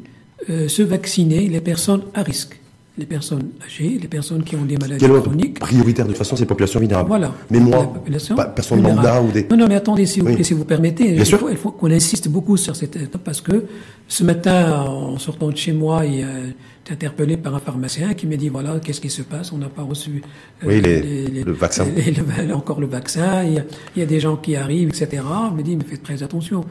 euh, 0.49 0.67
se 0.67 0.83
vacciner 0.83 1.47
les 1.47 1.61
personnes 1.61 2.03
à 2.13 2.21
risque, 2.21 2.56
les 2.97 3.05
personnes 3.05 3.49
âgées, 3.63 3.99
les 4.01 4.07
personnes 4.07 4.43
qui 4.43 4.55
ont 4.55 4.65
des 4.65 4.77
maladies 4.77 5.05
chroniques. 5.05 5.59
prioritaire 5.59 6.05
de 6.05 6.09
toute 6.11 6.17
façon, 6.17 6.35
c'est 6.35 6.43
les 6.43 6.47
populations 6.47 6.79
vulnérables. 6.79 7.07
Voilà. 7.07 7.31
Mais 7.51 7.59
moi, 7.59 7.93
pas- 8.35 8.45
personne 8.45 8.81
lambda 8.81 9.21
ou 9.21 9.31
des... 9.31 9.45
Non, 9.51 9.57
non, 9.57 9.67
mais 9.67 9.75
attendez, 9.75 10.05
si 10.05 10.19
vous, 10.19 10.27
Oui. 10.27 10.43
si 10.43 10.53
vous 10.53 10.65
permettez, 10.65 11.11
Bien 11.11 11.21
il 11.21 11.25
sûr. 11.25 11.39
faut, 11.39 11.49
il 11.49 11.57
faut 11.57 11.71
qu'on 11.71 11.91
insiste 11.91 12.27
beaucoup 12.27 12.57
sur 12.57 12.75
cette 12.75 12.95
étape 12.95 13.21
parce 13.23 13.41
que 13.41 13.65
ce 14.07 14.23
matin, 14.23 14.81
en 14.81 15.17
sortant 15.19 15.49
de 15.49 15.57
chez 15.57 15.73
moi, 15.73 16.05
il 16.05 16.19
été 16.21 16.93
interpellé 16.93 17.35
par 17.37 17.53
un 17.53 17.59
pharmacien 17.59 18.13
qui 18.13 18.25
m'a 18.27 18.37
dit 18.37 18.47
voilà, 18.49 18.79
qu'est-ce 18.79 19.01
qui 19.01 19.09
se 19.09 19.21
passe? 19.21 19.51
On 19.51 19.57
n'a 19.57 19.67
pas 19.67 19.81
reçu 19.83 20.21
euh, 20.63 20.67
Oui, 20.67 20.81
les- 20.81 21.43
le 21.43 21.51
vaccin. 21.51 21.85
les- 21.95 22.11
le- 22.11 22.53
encore 22.55 22.79
le 22.79 22.87
vaccin. 22.87 23.43
Il 23.43 23.53
y, 23.55 23.59
a, 23.59 23.63
il 23.95 23.99
y 23.99 24.03
a 24.03 24.05
des 24.05 24.19
gens 24.21 24.37
qui 24.37 24.55
arrivent, 24.55 24.87
etc. 24.87 25.21
Il 25.51 25.55
me 25.57 25.61
dit 25.63 25.75
mais 25.75 25.83
faites 25.83 26.01
très 26.03 26.23
attention. 26.23 26.63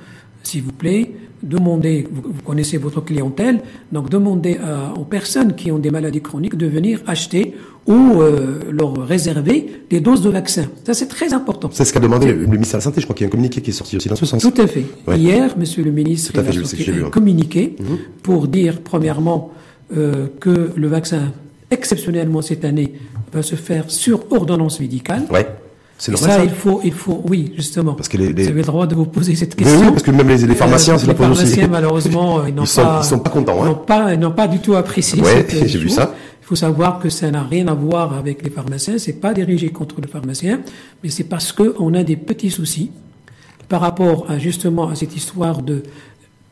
S'il 0.47 0.63
vous 0.63 0.73
plaît, 0.73 1.11
demandez, 1.43 2.07
vous, 2.11 2.23
vous 2.23 2.43
connaissez 2.45 2.77
votre 2.79 3.01
clientèle, 3.01 3.57
donc 3.91 4.09
demandez 4.11 4.59
à- 4.59 4.93
aux 4.97 5.05
personnes 5.05 5.57
qui 5.57 5.73
ont 5.73 5.79
des 5.81 5.91
maladies 5.91 6.21
chroniques 6.23 6.57
de 6.57 6.67
venir 6.67 7.01
acheter 7.07 7.55
ou 7.89 8.21
euh, 8.23 8.61
leur 8.71 8.93
réserver 9.15 9.59
des 9.91 10.01
doses 10.01 10.23
de 10.23 10.31
vaccin. 10.31 10.67
Ça, 10.85 10.95
c'est 10.95 11.09
très 11.09 11.33
important. 11.35 11.69
C'est 11.73 11.85
ce 11.85 11.93
qu'a 11.93 11.99
demandé 12.01 12.27
le, 12.33 12.47
ministère 12.47 12.79
de 12.79 12.83
la 12.83 12.85
Santé, 12.89 13.01
je 13.01 13.07
crois 13.07 13.17
qu'il 13.17 13.25
y 13.25 13.27
a 13.27 13.31
un 13.31 13.37
communiqué 13.37 13.61
qui 13.61 13.71
est 13.71 13.73
sorti 13.83 13.97
aussi 13.97 14.09
dans 14.09 14.15
ce 14.17 14.27
sens. 14.27 14.41
Tout 14.41 14.61
à 14.61 14.69
fait. 14.69 14.85
Ouais. 15.09 15.19
Hier, 15.19 15.57
Monsieur 15.59 15.83
le 15.83 15.91
ministre 15.91 16.33
Tout 16.33 16.39
à 16.41 16.43
il 16.45 16.53
fait, 16.53 16.59
a 16.61 16.65
sorti 16.65 16.91
un 16.91 17.05
ouais. 17.05 17.11
communiqué 17.11 17.75
pour 18.23 18.47
dire, 18.47 18.81
premièrement, 18.83 19.51
euh, 19.97 20.27
que 20.39 20.71
le 20.77 20.87
vaccin, 20.89 21.33
exceptionnellement 21.73 22.41
cette 22.43 22.65
année, 22.65 22.93
va 23.33 23.43
se 23.43 23.57
faire 23.57 23.91
sur 23.91 24.17
ordonnance 24.31 24.79
médicale. 24.81 25.23
Ouais, 25.33 25.47
c'est 25.99 26.13
normal 26.13 26.31
ça, 26.31 26.37
ça. 26.39 26.45
il 26.45 26.51
faut, 26.51 26.81
il 26.85 26.93
faut, 26.93 27.23
oui, 27.29 27.53
justement. 27.57 27.95
Parce 27.95 28.09
que 28.09 28.17
les- 28.19 28.33
les- 28.33 28.43
Vous 28.45 28.49
avez 28.51 28.61
le 28.61 28.67
droit 28.67 28.87
de 28.87 28.95
vous 28.95 29.07
poser 29.07 29.35
cette 29.35 29.55
Oui, 29.59 29.65
question. 29.65 29.81
oui, 29.81 29.91
parce 29.91 30.03
que 30.03 30.11
même 30.11 30.29
les, 30.29 30.39
les 30.47 30.55
pharmaciens 30.55 30.95
Euh, 30.95 30.99
la 30.99 31.07
les 31.07 31.15
posent 31.15 31.31
aussi. 31.31 31.37
pharmaciens, 31.43 31.69
malheureusement, 31.69 32.39
euh, 32.41 32.49
ils 32.49 32.55
n'ont 32.55 32.65
pas, 32.65 33.01
ils 33.03 33.07
sont 33.07 33.19
pas 33.19 33.31
contents, 33.31 33.63
hein. 33.63 33.67
n'ont 33.69 33.75
pas, 33.75 34.13
ils 34.15 34.21
n'ont 34.21 34.31
pas 34.33 34.47
du 34.49 34.59
tout 34.59 34.75
apprécié. 34.75 35.23
Ouais, 35.23 35.47
cette 35.49 35.67
j'ai 35.73 35.79
vu 35.79 35.89
ça. 35.89 36.15
Il 36.43 36.47
faut 36.47 36.55
savoir 36.57 37.01
que 37.01 37.09
ça 37.09 37.29
n'a 37.31 37.43
rien 37.43 37.67
à 37.69 37.75
voir 37.75 38.13
avec 38.15 38.43
les 38.45 38.51
pharmaciens. 38.51 38.99
C'est 38.99 39.15
pas 39.21 39.33
dirigé 39.35 39.71
contre 39.71 40.01
les 40.01 40.07
pharmaciens, 40.09 40.61
mais 41.03 41.09
c'est 41.11 41.25
parce 41.25 41.51
que 41.53 41.75
on 41.81 41.93
a 41.95 42.05
des 42.05 42.17
petits 42.17 42.51
soucis 42.51 42.91
par 43.69 43.81
rapport 43.81 44.27
à 44.29 44.39
justement 44.39 44.89
à 44.89 44.95
cette 44.95 45.17
histoire 45.17 45.61
de 45.63 45.83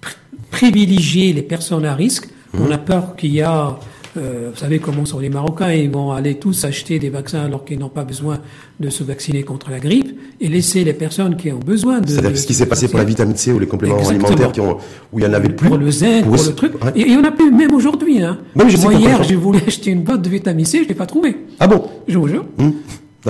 pr- 0.03 0.17
privilégier 0.51 1.33
les 1.33 1.43
personnes 1.43 1.85
à 1.85 1.95
risque. 1.95 2.29
Mhm. 2.55 2.61
On 2.67 2.71
a 2.73 2.79
peur 2.79 3.15
qu'il 3.17 3.33
y 3.35 3.43
a, 3.43 3.79
euh, 4.17 4.51
vous 4.53 4.59
savez 4.59 4.79
comment 4.79 5.05
sont 5.05 5.19
les 5.19 5.29
Marocains, 5.29 5.73
ils 5.73 5.91
vont 5.91 6.13
aller 6.13 6.35
tous 6.37 6.65
acheter 6.65 6.99
des 6.99 7.11
vaccins 7.11 7.41
alors 7.45 7.65
qu'ils 7.65 7.79
n'ont 7.79 7.89
pas 7.89 8.05
besoin 8.05 8.39
de 8.81 8.89
se 8.91 9.03
vacciner 9.05 9.43
contre 9.43 9.71
la 9.71 9.81
grippe 9.81 10.19
et 10.41 10.49
laisser 10.49 10.85
les 10.85 10.93
personnes 10.93 11.37
qui 11.37 11.51
ont 11.53 11.59
besoin 11.59 12.01
de. 12.01 12.09
C'est-à-dire 12.09 12.37
ce 12.39 12.47
qui 12.47 12.53
se 12.55 12.61
s'est 12.61 12.67
passé 12.67 12.89
pour 12.89 12.99
la 12.99 13.05
vitamine 13.05 13.37
C 13.37 13.53
ou 13.53 13.59
les 13.59 13.67
compléments 13.67 13.99
Exactement. 13.99 14.27
alimentaires 14.27 14.53
qui 14.53 14.61
ont, 14.61 14.79
où 15.13 15.19
il 15.19 15.25
y 15.25 15.27
en 15.27 15.33
avait 15.33 15.49
plus. 15.51 15.69
Pour 15.69 15.79
le 15.79 15.91
zinc, 15.91 16.25
pour, 16.25 16.37
Pour- 16.37 16.45
le 16.47 16.55
truc. 16.55 16.85
ouais. 16.85 16.93
Et 16.97 17.03
il 17.03 17.13
y 17.13 17.17
en 17.17 17.25
a 17.25 17.31
plus, 17.33 17.51
même 17.51 17.75
aujourd'hui. 17.75 18.23
Hein. 18.23 18.39
Je 18.57 18.77
Moi, 18.79 18.95
hier, 18.95 19.23
j'ai 19.23 19.37
voulu 19.37 19.59
acheter 19.67 19.91
une 19.91 20.03
boîte 20.03 20.23
de 20.23 20.29
vitamine 20.29 20.65
C, 20.65 20.81
je 20.85 20.89
l'ai 20.89 20.95
pas 20.95 21.07
trouvé. 21.07 21.37
Ah 21.61 21.67
bon 21.67 21.83
Je 22.09 22.19
vous 22.19 22.29
jure. 22.29 22.45
Hum. 22.59 22.73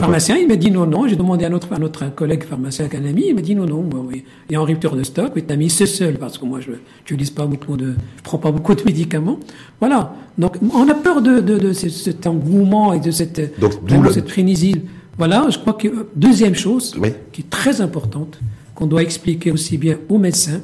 Pharmacien, 0.00 0.36
il 0.36 0.48
m'a 0.48 0.56
dit 0.56 0.70
non, 0.70 0.86
non. 0.86 1.06
J'ai 1.06 1.14
demandé 1.16 1.44
à 1.44 1.48
notre, 1.48 1.72
à 1.72 1.78
notre 1.78 2.12
collègue 2.14 2.42
pharmacien, 2.44 2.88
qu'un 2.88 3.04
ami, 3.04 3.26
il 3.28 3.34
m'a 3.34 3.40
dit 3.42 3.54
non, 3.54 3.64
non. 3.66 3.82
Bon, 3.82 4.04
oui. 4.08 4.24
Il 4.48 4.52
y 4.52 4.56
a 4.56 4.60
en 4.60 4.64
rupture 4.64 4.96
de 4.96 5.02
stock, 5.04 5.34
vitamine 5.34 5.68
C 5.68 5.86
seul, 5.86 6.18
parce 6.18 6.36
que 6.38 6.44
moi, 6.44 6.60
je 6.60 6.70
n'utilise 7.00 7.30
pas 7.30 7.46
beaucoup 7.46 7.76
de, 7.76 7.94
je 8.16 8.22
prends 8.22 8.38
pas 8.38 8.50
beaucoup 8.50 8.74
de 8.74 8.82
médicaments. 8.84 9.38
Voilà. 9.80 10.14
Donc, 10.36 10.56
on 10.74 10.88
a 10.88 10.94
peur 10.94 11.22
de, 11.22 11.38
de, 11.40 11.58
de 11.58 11.72
ce- 11.72 11.88
cet 11.88 12.26
engouement 12.26 12.92
et 12.92 13.00
de 13.00 13.10
cette, 13.12 13.58
Donc, 13.60 13.72
vraiment 13.88 14.10
cette 14.10 14.28
frénésie. 14.28 14.82
Voilà. 15.16 15.46
Je 15.48 15.58
crois 15.58 15.74
que, 15.74 15.86
euh, 15.88 16.10
deuxième 16.16 16.54
chose, 16.56 16.94
Oui. 16.98 17.10
qui 17.32 17.42
est 17.42 17.50
très 17.50 17.80
importante, 17.80 18.40
qu'on 18.74 18.86
doit 18.88 19.02
expliquer 19.02 19.52
aussi 19.52 19.78
bien 19.78 19.98
aux 20.08 20.18
médecins, 20.18 20.60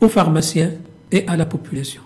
aux 0.00 0.08
pharmaciens 0.08 0.70
et 1.12 1.26
à 1.26 1.36
la 1.36 1.44
population. 1.44 2.00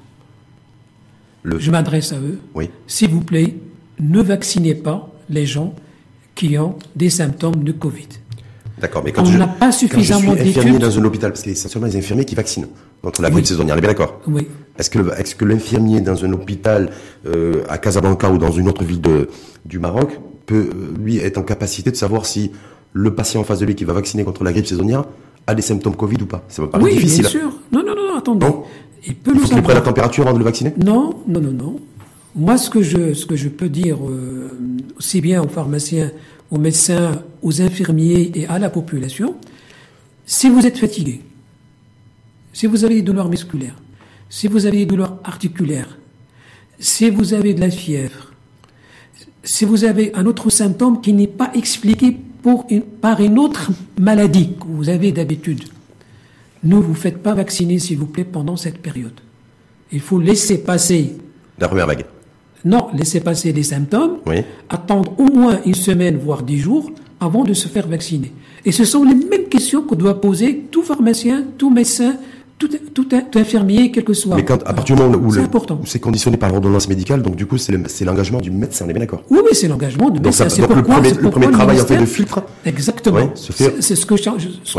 Le- 1.44 1.58
Je 1.60 1.70
m'adresse 1.70 2.12
à 2.12 2.16
eux. 2.16 2.38
Oui. 2.56 2.70
S'il 2.88 3.10
vous 3.10 3.20
plaît, 3.22 3.54
ne 4.00 4.20
vaccinez 4.20 4.74
pas 4.74 5.10
les 5.28 5.46
gens 5.46 5.74
qui 6.40 6.56
ont 6.56 6.74
des 6.96 7.10
symptômes 7.10 7.62
de 7.64 7.72
Covid. 7.72 8.08
D'accord, 8.80 9.02
mais 9.04 9.12
quand 9.12 9.24
On 9.26 9.30
n'a 9.36 9.46
pas 9.46 9.72
suffisamment 9.72 10.32
suis 10.32 10.40
infirmier 10.40 10.72
d'études. 10.72 10.78
dans 10.78 10.98
un 10.98 11.04
hôpital, 11.04 11.32
parce 11.32 11.42
que 11.42 11.50
c'est 11.50 11.52
essentiellement 11.52 11.88
les 11.88 11.96
infirmiers 11.98 12.24
qui 12.24 12.34
vaccinent 12.34 12.68
contre 13.02 13.20
la 13.20 13.28
grippe 13.28 13.44
saisonnière, 13.44 13.74
on 13.74 13.78
est 13.78 13.82
bien 13.82 13.90
d'accord 13.90 14.22
Oui. 14.26 14.48
Est-ce 14.78 14.88
que, 15.34 15.44
l'infirmier 15.44 16.00
dans 16.00 16.24
un 16.24 16.32
hôpital 16.32 16.90
euh, 17.26 17.62
à 17.68 17.76
Casablanca 17.76 18.30
ou 18.30 18.38
dans 18.38 18.52
une 18.52 18.68
autre 18.68 18.84
ville 18.84 19.02
de, 19.02 19.28
du 19.66 19.78
Maroc 19.78 20.18
peut, 20.46 20.70
euh, 20.74 20.94
lui, 20.98 21.18
être 21.18 21.36
en 21.36 21.42
capacité 21.42 21.90
de 21.90 21.96
savoir 21.96 22.24
si 22.24 22.52
le 22.94 23.14
patient 23.14 23.42
en 23.42 23.44
face 23.44 23.58
de 23.58 23.66
lui 23.66 23.74
qui 23.74 23.84
va 23.84 23.92
vacciner 23.92 24.24
contre 24.24 24.42
la 24.42 24.52
grippe 24.52 24.66
saisonnière 24.66 25.04
a 25.46 25.54
des 25.54 25.60
symptômes 25.60 25.94
Covid 25.94 26.22
ou 26.22 26.26
pas? 26.26 26.42
Ça 26.48 26.62
me 26.62 26.70
paraît 26.70 26.82
oui, 26.82 26.94
difficile. 26.94 27.20
bien 27.20 27.30
sûr. 27.30 27.52
Non, 27.70 27.82
non, 27.84 27.94
non, 27.94 28.16
attendez. 28.16 28.46
Non. 28.46 28.62
Il 29.06 29.14
peut 29.14 29.32
Il 29.34 29.40
nous 29.40 29.46
faut 29.46 29.54
qu'il 29.54 29.62
prenne 29.62 29.76
la 29.76 29.82
température 29.82 30.24
avant 30.24 30.32
de 30.32 30.38
le 30.38 30.44
vacciner? 30.44 30.72
Non, 30.82 31.16
non, 31.28 31.40
non, 31.40 31.52
non. 31.52 31.76
Moi, 32.34 32.58
ce 32.58 32.70
que 32.70 32.82
je, 32.82 33.12
ce 33.14 33.26
que 33.26 33.36
je 33.36 33.48
peux 33.48 33.68
dire, 33.68 33.98
euh, 34.06 34.50
aussi 34.98 35.20
bien 35.20 35.42
aux 35.42 35.48
pharmaciens, 35.48 36.12
aux 36.50 36.58
médecins, 36.58 37.22
aux 37.42 37.60
infirmiers 37.60 38.30
et 38.34 38.46
à 38.46 38.58
la 38.58 38.70
population, 38.70 39.36
si 40.26 40.48
vous 40.48 40.64
êtes 40.64 40.78
fatigué, 40.78 41.22
si 42.52 42.66
vous 42.66 42.84
avez 42.84 42.96
des 42.96 43.02
douleurs 43.02 43.28
musculaires, 43.28 43.76
si 44.28 44.46
vous 44.46 44.66
avez 44.66 44.78
des 44.78 44.86
douleurs 44.86 45.18
articulaires, 45.24 45.98
si 46.78 47.10
vous 47.10 47.34
avez 47.34 47.52
de 47.52 47.60
la 47.60 47.70
fièvre, 47.70 48.32
si 49.42 49.64
vous 49.64 49.84
avez 49.84 50.14
un 50.14 50.26
autre 50.26 50.50
symptôme 50.50 51.00
qui 51.00 51.12
n'est 51.12 51.26
pas 51.26 51.50
expliqué 51.54 52.16
par 53.00 53.20
une 53.20 53.38
autre 53.38 53.70
maladie 53.98 54.52
que 54.58 54.66
vous 54.66 54.88
avez 54.88 55.12
d'habitude, 55.12 55.64
ne 56.62 56.76
vous 56.76 56.94
faites 56.94 57.22
pas 57.22 57.34
vacciner, 57.34 57.78
s'il 57.78 57.98
vous 57.98 58.06
plaît, 58.06 58.24
pendant 58.24 58.56
cette 58.56 58.78
période. 58.78 59.18
Il 59.92 60.00
faut 60.00 60.20
laisser 60.20 60.62
passer. 60.62 61.16
La 61.58 61.68
première 61.68 61.86
vague. 61.86 62.04
Non, 62.64 62.88
laisser 62.94 63.20
passer 63.20 63.52
les 63.52 63.62
symptômes, 63.62 64.18
Oui. 64.26 64.42
attendre 64.68 65.12
au 65.18 65.24
moins 65.24 65.58
une 65.64 65.74
semaine, 65.74 66.18
voire 66.22 66.42
dix 66.42 66.58
jours, 66.58 66.90
avant 67.20 67.44
de 67.44 67.54
se 67.54 67.68
faire 67.68 67.86
vacciner. 67.88 68.32
Et 68.64 68.72
ce 68.72 68.84
sont 68.84 69.04
les 69.04 69.14
mêmes 69.14 69.48
questions 69.48 69.82
que 69.82 69.94
doit 69.94 70.20
poser 70.20 70.64
tout 70.70 70.82
pharmacien, 70.82 71.44
tout 71.56 71.70
médecin, 71.70 72.16
tout, 72.58 72.68
tout, 72.92 73.04
tout 73.04 73.38
infirmier, 73.38 73.90
quel 73.90 74.04
que 74.04 74.12
soit. 74.12 74.36
Mais 74.36 74.44
quand, 74.44 74.62
à 74.66 74.74
partir 74.74 74.94
du 74.96 75.02
moment 75.02 75.16
où, 75.16 75.32
C'est 75.86 75.98
conditionné 75.98 76.36
par 76.36 76.50
l'ordonnance 76.50 76.86
médicale, 76.88 77.22
donc 77.22 77.34
du 77.36 77.46
coup, 77.46 77.56
c'est 77.56 77.72
le- 77.72 77.84
c'est 77.86 78.04
l'engagement 78.04 78.38
du 78.38 78.50
médecin, 78.50 78.84
on 78.86 78.90
est 78.90 78.92
bien 78.92 79.00
d'accord. 79.00 79.22
Oui, 79.30 79.38
oui, 79.42 79.50
c'est 79.54 79.66
l'engagement 79.66 80.10
ça- 80.30 80.44
médecin. 80.44 80.60
Donc 80.60 80.76
le 80.76 80.82
pourquoi- 80.82 80.94
premier, 80.96 81.10
le 81.14 81.30
premier 81.30 81.50
travail 81.50 81.80
en 81.80 81.86
fait 81.86 81.96
de 81.96 82.04
filtre, 82.04 82.42
Exactement. 82.66 83.16
Ouais, 83.16 83.30
C'est 83.34 83.52
ce 83.96 84.04
que, 84.04 84.16
je, 84.16 84.20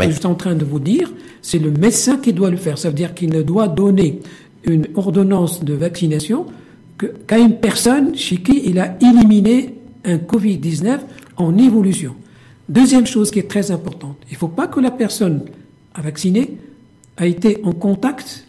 que 0.06 0.12
suis 0.12 0.26
en 0.26 0.34
train 0.36 0.54
de 0.54 0.64
vous 0.64 0.78
dire. 0.78 1.12
C'est 1.42 1.58
le 1.58 1.72
médecin 1.72 2.18
qui 2.18 2.32
doit 2.32 2.50
le 2.50 2.56
faire. 2.56 2.78
Ça 2.78 2.88
veut 2.88 2.94
dire 2.94 3.14
qu'il 3.14 3.30
ne 3.30 3.42
doit 3.42 3.66
donner 3.66 4.20
une 4.64 4.86
ordonnance 4.94 5.64
de 5.64 5.74
vaccination 5.74 6.46
qu'à 7.26 7.38
une 7.38 7.56
personne 7.56 8.16
chez 8.16 8.36
qui 8.38 8.62
il 8.64 8.78
a 8.78 8.96
éliminé 9.00 9.74
un 10.04 10.16
Covid-19 10.16 11.00
en 11.36 11.56
évolution. 11.58 12.14
Deuxième 12.68 13.06
chose 13.06 13.30
qui 13.30 13.38
est 13.38 13.50
très 13.50 13.70
importante, 13.70 14.16
il 14.30 14.34
ne 14.34 14.38
faut 14.38 14.48
pas 14.48 14.66
que 14.66 14.80
la 14.80 14.90
personne 14.90 15.42
à 15.94 16.00
vacciner 16.00 16.56
a 17.16 17.26
été 17.26 17.60
en 17.64 17.72
contact 17.72 18.46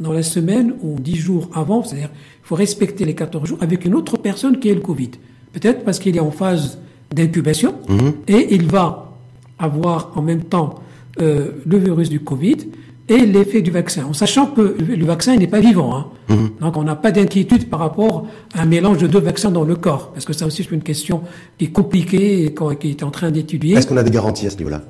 dans 0.00 0.12
la 0.12 0.22
semaine 0.22 0.74
ou 0.82 0.98
dix 0.98 1.16
jours 1.16 1.48
avant, 1.54 1.82
c'est-à-dire 1.82 2.10
il 2.12 2.46
faut 2.46 2.54
respecter 2.54 3.04
les 3.04 3.14
14 3.14 3.48
jours 3.48 3.58
avec 3.60 3.84
une 3.84 3.94
autre 3.94 4.16
personne 4.16 4.58
qui 4.58 4.68
est 4.68 4.74
le 4.74 4.80
Covid. 4.80 5.10
Peut-être 5.52 5.84
parce 5.84 5.98
qu'il 5.98 6.16
est 6.16 6.20
en 6.20 6.30
phase 6.30 6.78
d'incubation 7.12 7.74
et 8.26 8.54
il 8.54 8.66
va 8.66 9.12
avoir 9.58 10.12
en 10.16 10.22
même 10.22 10.44
temps 10.44 10.76
euh, 11.20 11.50
le 11.66 11.78
virus 11.78 12.08
du 12.08 12.20
Covid 12.20 12.56
et 13.08 13.26
l'effet 13.26 13.62
du 13.62 13.70
vaccin, 13.70 14.04
en 14.08 14.12
sachant 14.12 14.46
que 14.46 14.76
le 14.78 15.04
vaccin 15.04 15.36
n'est 15.36 15.46
pas 15.46 15.60
vivant. 15.60 15.94
hein. 15.94 16.06
Donc 16.60 16.76
on 16.76 16.84
n'a 16.84 16.94
pas 16.96 17.10
d'inquiétude 17.10 17.68
par 17.68 17.80
rapport 17.80 18.26
à 18.54 18.62
un 18.62 18.64
mélange 18.66 18.98
de 18.98 19.06
deux 19.06 19.18
vaccins 19.18 19.50
dans 19.50 19.64
le 19.64 19.74
corps, 19.76 20.12
parce 20.12 20.24
que 20.24 20.32
ça 20.32 20.46
aussi 20.46 20.62
c'est 20.64 20.74
une 20.74 20.82
question 20.82 21.22
qui 21.58 21.66
est 21.66 21.72
compliquée 21.72 22.44
et 22.46 22.54
qui 22.78 22.90
est 22.90 23.02
en 23.02 23.10
train 23.10 23.30
d'étudier. 23.30 23.76
est-ce 23.76 23.86
qu'on 23.86 23.96
a 23.96 24.02
des 24.02 24.10
garanties 24.10 24.46
à 24.46 24.50
ce 24.50 24.56
niveau-là? 24.58 24.82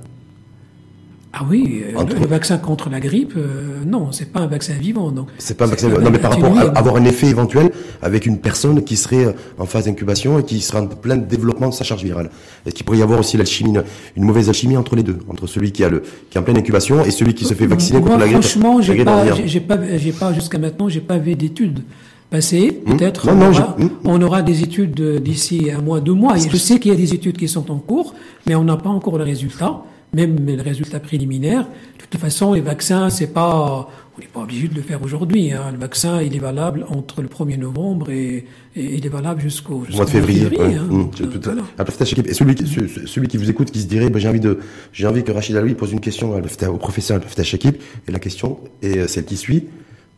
Ah 1.34 1.46
oui, 1.48 1.82
euh, 1.82 1.98
Entre- 1.98 2.14
le, 2.14 2.20
le 2.20 2.26
vaccin 2.26 2.58
contre 2.58 2.90
la 2.90 3.00
grippe, 3.00 3.32
euh, 3.38 3.82
non, 3.86 4.12
c'est 4.12 4.30
pas 4.30 4.40
un 4.40 4.46
vaccin 4.46 4.74
vivant. 4.74 5.10
Donc 5.10 5.28
C'est 5.38 5.56
pas 5.56 5.64
un 5.64 5.68
vaccin. 5.68 5.88
Non, 5.88 6.10
mais 6.10 6.18
par 6.18 6.32
rapport 6.32 6.58
à 6.58 6.62
avoir 6.78 6.96
un 6.96 7.04
effet 7.06 7.26
éventuel 7.26 7.70
avec 8.02 8.26
une 8.26 8.38
personne 8.38 8.84
qui 8.84 8.96
serait 8.98 9.24
euh, 9.24 9.32
en 9.58 9.64
phase 9.64 9.86
d'incubation 9.86 10.38
et 10.38 10.44
qui 10.44 10.60
sera 10.60 10.82
en 10.82 10.86
plein 10.88 11.16
développement 11.16 11.68
de 11.70 11.74
sa 11.74 11.84
charge 11.84 12.04
virale. 12.04 12.28
Est-ce 12.66 12.74
qu'il 12.74 12.84
pourrait 12.84 12.98
y 12.98 13.02
avoir 13.02 13.18
aussi 13.18 13.38
l'alchimie, 13.38 13.78
une, 14.14 14.24
mauvaise 14.24 14.48
alchimie 14.50 14.76
entre 14.76 14.94
les 14.94 15.02
deux, 15.02 15.20
entre 15.28 15.46
celui 15.46 15.72
qui 15.72 15.82
a 15.84 15.88
le, 15.88 16.02
qui 16.28 16.36
est 16.36 16.40
en 16.40 16.44
pleine 16.44 16.58
incubation 16.58 17.02
et 17.02 17.10
celui 17.10 17.32
qui 17.34 17.46
se 17.46 17.54
fait 17.54 17.66
vacciner 17.66 18.00
Moi, 18.00 18.10
contre 18.10 18.20
la 18.20 18.28
grippe 18.28 18.42
franchement, 18.42 18.82
j'ai 18.82 19.02
pas, 19.02 19.24
j'ai 19.46 19.60
pas, 19.60 19.78
j'ai 19.96 20.12
pas 20.12 20.32
jusqu'à 20.34 20.58
maintenant, 20.58 20.90
j'ai 20.90 21.00
pas 21.00 21.16
vu 21.16 21.34
d'études 21.34 21.80
passées. 22.28 22.82
Peut-être 22.84 23.26
Non, 23.26 23.32
on, 23.32 23.36
non, 23.36 23.50
aura, 23.50 23.76
hmm? 23.78 23.88
on 24.04 24.20
aura 24.22 24.42
des 24.42 24.62
études 24.62 25.00
euh, 25.00 25.18
d'ici 25.18 25.70
un 25.74 25.80
mois, 25.80 26.00
deux 26.00 26.14
mois. 26.14 26.36
Et 26.36 26.48
je 26.48 26.56
sais 26.58 26.78
qu'il 26.78 26.90
y 26.90 26.94
a 26.94 26.98
des 26.98 27.14
études 27.14 27.38
qui 27.38 27.48
sont 27.48 27.70
en 27.70 27.78
cours, 27.78 28.14
mais 28.46 28.54
on 28.54 28.64
n'a 28.64 28.76
pas 28.76 28.90
encore 28.90 29.16
le 29.18 29.24
résultat, 29.24 29.82
même 30.14 30.36
les 30.46 30.56
résultats 30.60 31.00
préliminaires. 31.00 31.62
De 31.64 32.04
toute 32.10 32.20
façon, 32.20 32.52
les 32.52 32.60
vaccins, 32.60 33.08
c'est 33.08 33.28
pas, 33.28 33.88
on 34.16 34.20
n'est 34.20 34.26
pas 34.26 34.40
obligé 34.40 34.68
de 34.68 34.74
le 34.74 34.82
faire 34.82 35.02
aujourd'hui. 35.02 35.52
Hein. 35.52 35.70
Le 35.72 35.78
vaccin, 35.78 36.20
il 36.20 36.36
est 36.36 36.38
valable 36.40 36.84
entre 36.90 37.22
le 37.22 37.28
1er 37.28 37.58
novembre 37.58 38.10
et, 38.10 38.44
et 38.76 38.94
il 38.96 39.06
est 39.06 39.08
valable 39.08 39.40
jusqu'au 39.40 39.76
Au 39.76 39.84
jusqu'au 39.84 39.96
mois 39.96 40.04
de 40.04 40.10
février. 40.10 40.46
ouais. 40.48 40.74
hein. 40.74 41.08
Voilà. 41.42 41.62
Plafta 41.76 42.04
Chekib. 42.04 42.26
Et 42.26 42.34
celui 42.34 42.54
qui, 42.54 42.66
ce- 42.66 43.06
celui 43.06 43.28
qui 43.28 43.38
vous 43.38 43.48
écoute, 43.48 43.70
qui 43.70 43.80
se 43.80 43.86
dirait, 43.86 44.10
ben, 44.10 44.18
j'ai 44.18 44.28
envie 44.28 44.40
de, 44.40 44.58
j'ai 44.92 45.06
envie 45.06 45.24
que 45.24 45.32
Rachid 45.32 45.56
Aloui 45.56 45.74
pose 45.74 45.92
une 45.92 46.00
question 46.00 46.34
au 46.36 46.76
professeur 46.76 47.20
Chekib. 47.42 47.76
Et 48.06 48.12
la 48.12 48.18
question 48.18 48.58
est 48.82 48.98
euh, 48.98 49.06
celle 49.06 49.24
qui 49.24 49.36
suit. 49.38 49.64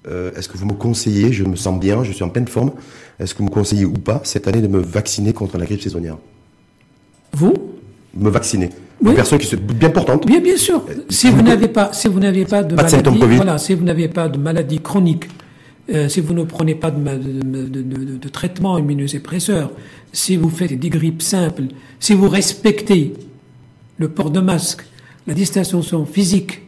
Euh, 0.08 0.32
est-ce 0.36 0.48
que 0.48 0.58
vous 0.58 0.66
me 0.66 0.72
conseillez, 0.74 1.32
je 1.32 1.44
me 1.44 1.56
sens 1.56 1.78
bien, 1.80 2.02
je 2.04 2.12
suis 2.12 2.24
en 2.24 2.28
pleine 2.28 2.46
forme, 2.48 2.72
est-ce 3.18 3.32
que 3.32 3.38
vous 3.38 3.46
me 3.46 3.50
conseillez 3.50 3.86
ou 3.86 3.92
pas 3.94 4.20
cette 4.24 4.46
année 4.48 4.60
de 4.60 4.68
me 4.68 4.78
vacciner 4.80 5.32
contre 5.32 5.56
la 5.56 5.64
grippe 5.64 5.80
saisonnière? 5.80 6.18
Vous? 7.32 7.54
Me 8.16 8.30
vacciner. 8.30 8.70
Oui. 9.02 9.10
Une 9.10 9.16
personne 9.16 9.38
qui 9.38 9.46
se 9.46 9.56
bien 9.56 9.90
portante. 9.90 10.26
Bien, 10.26 10.40
bien 10.40 10.56
sûr. 10.56 10.84
Si 11.08 11.30
vous 11.30 11.42
n'avez 11.42 11.68
pas, 11.68 11.92
si 11.92 12.08
vous 12.08 12.20
n'avez 12.20 12.44
pas 12.44 12.62
de 12.62 12.74
Pas 12.76 12.84
maladie, 12.84 13.36
voilà, 13.36 13.58
si 13.58 13.74
vous 13.74 13.84
n'avez 13.84 14.08
pas 14.08 14.28
de 14.28 14.38
maladie 14.38 14.80
chronique, 14.80 15.24
euh, 15.92 16.08
si 16.08 16.20
vous 16.20 16.32
ne 16.32 16.44
prenez 16.44 16.74
pas 16.74 16.90
de, 16.90 16.98
de, 17.02 17.82
de, 18.16 18.28
traitement 18.28 18.78
immunosuppresseur, 18.78 19.70
si 20.12 20.36
vous 20.36 20.48
faites 20.48 20.78
des 20.78 20.88
grippes 20.90 21.20
simples, 21.22 21.64
si 22.00 22.14
vous 22.14 22.28
respectez 22.28 23.12
le 23.98 24.08
port 24.08 24.30
de 24.30 24.40
masque, 24.40 24.82
la 25.26 25.34
distanciation 25.34 26.06
physique, 26.06 26.62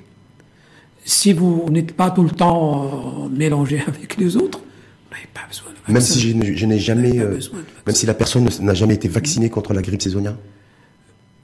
si 1.05 1.33
vous 1.33 1.67
n'êtes 1.71 1.93
pas 1.93 2.11
tout 2.11 2.25
le 2.25 2.31
temps 2.31 3.25
euh, 3.25 3.29
mélangé 3.31 3.81
avec 3.87 4.17
les 4.19 4.37
autres, 4.37 4.59
vous 4.59 5.15
n'avez 5.15 5.29
pas 5.33 5.43
besoin 5.49 5.69
de 5.71 5.93
Même 5.93 6.03
vaccin. 6.03 6.15
si 6.15 6.21
je, 6.57 6.67
n'ai- 6.67 6.79
jamais, 6.79 7.19
euh, 7.21 7.39
même 7.87 7.95
si 7.95 8.05
la 8.07 8.15
personne 8.15 8.45
ne- 8.45 8.65
n'a 8.67 8.75
jamais 8.75 8.95
été 8.95 9.09
vaccinée 9.09 9.49
contre 9.49 9.73
la 9.73 9.81
grippe 9.83 10.03
saisonnière, 10.03 10.37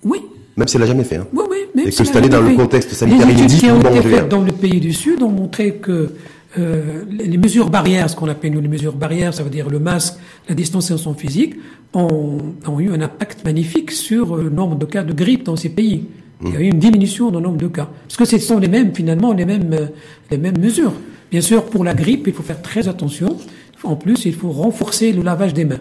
Oui, 0.05 0.21
même 0.57 0.69
si 0.69 0.77
elle 0.77 0.83
l'a 0.83 0.87
jamais 0.89 1.05
fait. 1.05 1.17
Hein. 1.17 1.27
Oui, 1.33 1.45
oui, 1.51 1.57
même 1.75 1.87
Et 1.89 1.91
si 1.91 1.99
que 1.99 2.03
la 2.03 2.07
cette 2.07 2.17
année, 2.17 2.29
dans 2.29 2.41
le 2.43 2.55
contexte 2.57 2.93
sanitaire 2.93 3.27
les 3.27 3.35
études 3.43 3.59
qui 3.61 3.71
ont 3.71 3.81
été 3.81 4.03
faites 4.03 4.29
dans 4.29 4.43
le 4.43 4.53
pays 4.53 4.81
du 4.81 4.93
Sud 4.93 5.23
ont 5.23 5.31
montré 5.31 5.75
que 5.77 6.11
euh, 6.59 7.05
les 7.11 7.39
mesures 7.39 7.71
barrières, 7.71 8.11
ce 8.11 8.17
qu'on 8.17 8.29
appelle 8.29 8.53
nous 8.53 8.61
les 8.61 8.69
mesures 8.69 8.93
barrières, 8.95 9.33
ça 9.33 9.43
veut 9.43 9.51
dire 9.51 9.71
le 9.71 9.79
masque, 9.79 10.17
la 10.49 10.55
distanciation 10.55 11.15
physique, 11.15 11.55
ont, 11.95 12.39
ont 12.67 12.81
eu 12.81 12.91
un 12.91 13.01
impact 13.01 13.45
magnifique 13.45 13.91
sur 13.91 14.37
euh, 14.37 14.43
le 14.45 14.51
nombre 14.51 14.77
de 14.77 14.85
cas 14.85 15.03
de 15.03 15.13
grippe 15.13 15.45
dans 15.45 15.57
ces 15.57 15.71
pays. 15.71 16.05
Il 16.45 16.53
y 16.55 16.57
a 16.57 16.61
eu 16.61 16.65
une 16.65 16.81
diminution 16.81 17.31
dans 17.31 17.39
le 17.39 17.45
nombre 17.45 17.59
de 17.59 17.69
cas. 17.69 17.89
Parce 18.09 18.17
que 18.17 18.25
ce 18.25 18.37
sont 18.39 18.59
les 18.59 18.67
mêmes, 18.67 18.93
finalement, 18.93 19.33
les 19.33 19.45
mêmes, 19.45 19.73
euh, 19.73 19.87
les 20.29 20.39
mêmes 20.39 20.59
mesures. 20.59 20.93
Bien 21.31 21.41
sûr, 21.41 21.65
pour 21.67 21.85
la 21.85 21.95
grippe, 21.95 22.27
il 22.27 22.33
faut 22.33 22.43
faire 22.43 22.61
très 22.61 22.89
attention. 22.89 23.37
En 23.85 23.95
plus, 23.95 24.25
il 24.27 24.35
faut 24.35 24.51
renforcer 24.51 25.13
le 25.13 25.23
lavage 25.23 25.55
des 25.55 25.65
mains. 25.65 25.79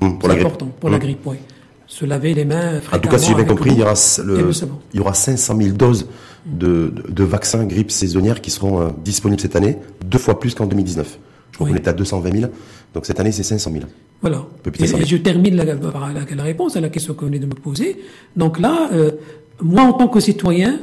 Pour 0.00 0.18
C'est 0.24 0.40
important, 0.40 0.68
pour 0.80 0.90
la 0.90 0.96
Hum. 0.96 1.02
grippe, 1.02 1.20
oui. 1.24 1.36
Se 1.86 2.04
laver 2.04 2.34
les 2.34 2.44
mains 2.44 2.80
En 2.92 2.98
tout 2.98 3.08
cas, 3.08 3.18
si 3.18 3.28
j'ai 3.28 3.34
bien 3.34 3.44
compris, 3.44 3.70
il 3.70 3.78
y 3.78 3.82
aura, 3.82 3.92
et 3.94 4.22
le, 4.24 4.42
le 4.42 4.52
savon. 4.52 4.78
il 4.92 4.96
y 4.98 5.00
aura 5.00 5.14
500 5.14 5.56
000 5.56 5.76
doses 5.76 6.06
de, 6.44 6.92
de, 6.94 7.12
de 7.12 7.24
vaccins 7.24 7.64
grippe 7.64 7.90
saisonnière 7.90 8.40
qui 8.40 8.50
seront 8.50 8.80
euh, 8.80 8.88
disponibles 9.04 9.40
cette 9.40 9.56
année, 9.56 9.76
deux 10.04 10.18
fois 10.18 10.38
plus 10.40 10.54
qu'en 10.54 10.66
2019. 10.66 11.18
Je 11.52 11.56
crois 11.56 11.66
Oui. 11.68 11.72
qu'on 11.72 11.78
est 11.78 11.88
à 11.88 11.92
220 11.92 12.40
000, 12.40 12.52
donc 12.92 13.06
cette 13.06 13.20
année 13.20 13.32
c'est 13.32 13.42
500 13.44 13.70
000. 13.72 13.84
Voilà. 14.20 14.44
Et, 14.80 15.04
je 15.06 15.16
termine 15.16 15.56
la, 15.56 15.76
par 15.76 16.12
la, 16.12 16.20
la 16.34 16.42
réponse 16.42 16.76
à 16.76 16.80
la 16.80 16.88
question 16.88 17.14
que 17.14 17.20
vous 17.20 17.26
venez 17.26 17.38
de 17.38 17.46
me 17.46 17.54
poser. 17.54 17.98
Donc 18.36 18.58
là, 18.58 18.88
euh, 18.92 19.12
moi 19.62 19.82
en 19.82 19.92
tant 19.92 20.08
que 20.08 20.20
citoyen, 20.20 20.80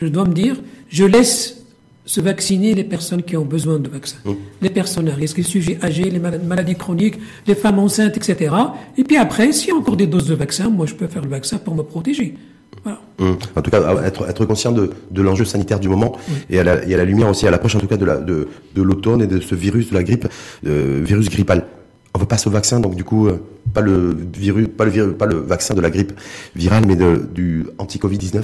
je 0.00 0.06
dois 0.08 0.24
me 0.24 0.32
dire, 0.34 0.56
je 0.88 1.04
laisse 1.04 1.61
se 2.04 2.20
vacciner 2.20 2.74
les 2.74 2.84
personnes 2.84 3.22
qui 3.22 3.36
ont 3.36 3.44
besoin 3.44 3.78
de 3.78 3.88
vaccins. 3.88 4.16
Mmh. 4.24 4.32
Les 4.60 4.70
personnes 4.70 5.08
à 5.08 5.14
risque, 5.14 5.36
les 5.36 5.42
sujets 5.44 5.78
âgés, 5.82 6.10
les 6.10 6.18
maladies 6.18 6.74
chroniques, 6.74 7.18
les 7.46 7.54
femmes 7.54 7.78
enceintes, 7.78 8.16
etc. 8.16 8.54
Et 8.98 9.04
puis 9.04 9.16
après, 9.16 9.52
s'il 9.52 9.68
y 9.68 9.72
a 9.72 9.76
encore 9.76 9.96
des 9.96 10.06
doses 10.08 10.26
de 10.26 10.34
vaccin, 10.34 10.68
moi 10.68 10.86
je 10.86 10.94
peux 10.94 11.06
faire 11.06 11.22
le 11.22 11.28
vaccin 11.28 11.58
pour 11.58 11.74
me 11.74 11.82
protéger. 11.82 12.34
Voilà. 12.82 13.00
Hum. 13.20 13.36
En 13.54 13.62
tout 13.62 13.70
cas, 13.70 13.80
à- 13.86 14.06
être, 14.06 14.28
être 14.28 14.44
conscient 14.46 14.72
de, 14.72 14.90
de 15.10 15.22
l'enjeu 15.22 15.44
sanitaire 15.44 15.78
du 15.78 15.88
moment 15.88 16.16
et, 16.50 16.58
à 16.58 16.64
la, 16.64 16.84
et 16.84 16.94
à 16.94 16.96
la 16.96 17.04
lumière 17.04 17.28
aussi, 17.28 17.46
à 17.46 17.50
l'approche 17.52 17.76
en 17.76 17.78
tout 17.80 17.86
cas 17.86 17.96
de 17.98 18.04
la- 18.04 18.16
de, 18.18 18.48
de 18.74 18.82
l'automne 18.82 19.22
et 19.22 19.26
de 19.28 19.38
ce 19.40 19.54
virus 19.54 19.90
de 19.90 19.94
la 19.94 20.02
grippe, 20.02 20.26
euh, 20.66 21.00
virus 21.04 21.28
grippal. 21.28 21.66
On 22.14 22.18
veut 22.18 22.26
pas 22.26 22.36
ce 22.38 22.48
vaccin, 22.48 22.80
donc 22.80 22.96
du 22.96 23.04
coup, 23.04 23.28
euh, 23.28 23.38
pas 23.72 23.80
le 23.80 24.16
virus, 24.36 24.66
pas 24.76 24.84
le 24.84 24.90
virus, 24.90 25.14
pas 25.16 25.26
le 25.26 25.36
vaccin 25.36 25.74
de 25.74 25.80
la 25.80 25.90
grippe 25.90 26.12
virale, 26.56 26.84
mais 26.86 26.96
de, 26.96 27.22
du 27.32 27.66
anti-Covid-19. 27.78 28.42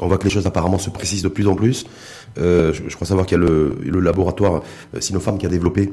On 0.00 0.08
voit 0.08 0.18
que 0.18 0.24
les 0.24 0.30
choses 0.30 0.46
apparemment 0.46 0.78
se 0.78 0.90
précisent 0.90 1.22
de 1.22 1.28
plus 1.28 1.46
en 1.46 1.54
plus. 1.54 1.84
Euh, 2.38 2.72
je, 2.72 2.82
je 2.88 2.94
crois 2.94 3.06
savoir 3.06 3.26
qu'il 3.26 3.38
y 3.38 3.40
a 3.40 3.44
le, 3.44 3.76
le 3.84 4.00
laboratoire 4.00 4.62
Sinopharm 4.98 5.38
qui 5.38 5.46
a 5.46 5.48
développé 5.48 5.92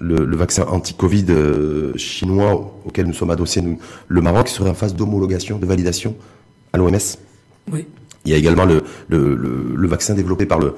le, 0.00 0.24
le 0.24 0.36
vaccin 0.36 0.64
anti-Covid 0.68 1.26
euh, 1.30 1.96
chinois 1.96 2.72
auquel 2.84 3.06
nous 3.06 3.12
sommes 3.12 3.30
adossés, 3.30 3.60
nous, 3.60 3.78
le 4.06 4.20
Maroc, 4.20 4.46
qui 4.46 4.54
serait 4.54 4.70
en 4.70 4.74
phase 4.74 4.94
d'homologation, 4.94 5.58
de 5.58 5.66
validation 5.66 6.14
à 6.72 6.78
l'OMS. 6.78 6.96
Oui. 7.72 7.86
Il 8.24 8.32
y 8.32 8.34
a 8.34 8.36
également 8.36 8.64
le, 8.64 8.82
vaccin 9.86 10.14
développé 10.14 10.46
par 10.46 10.58
le, 10.58 10.74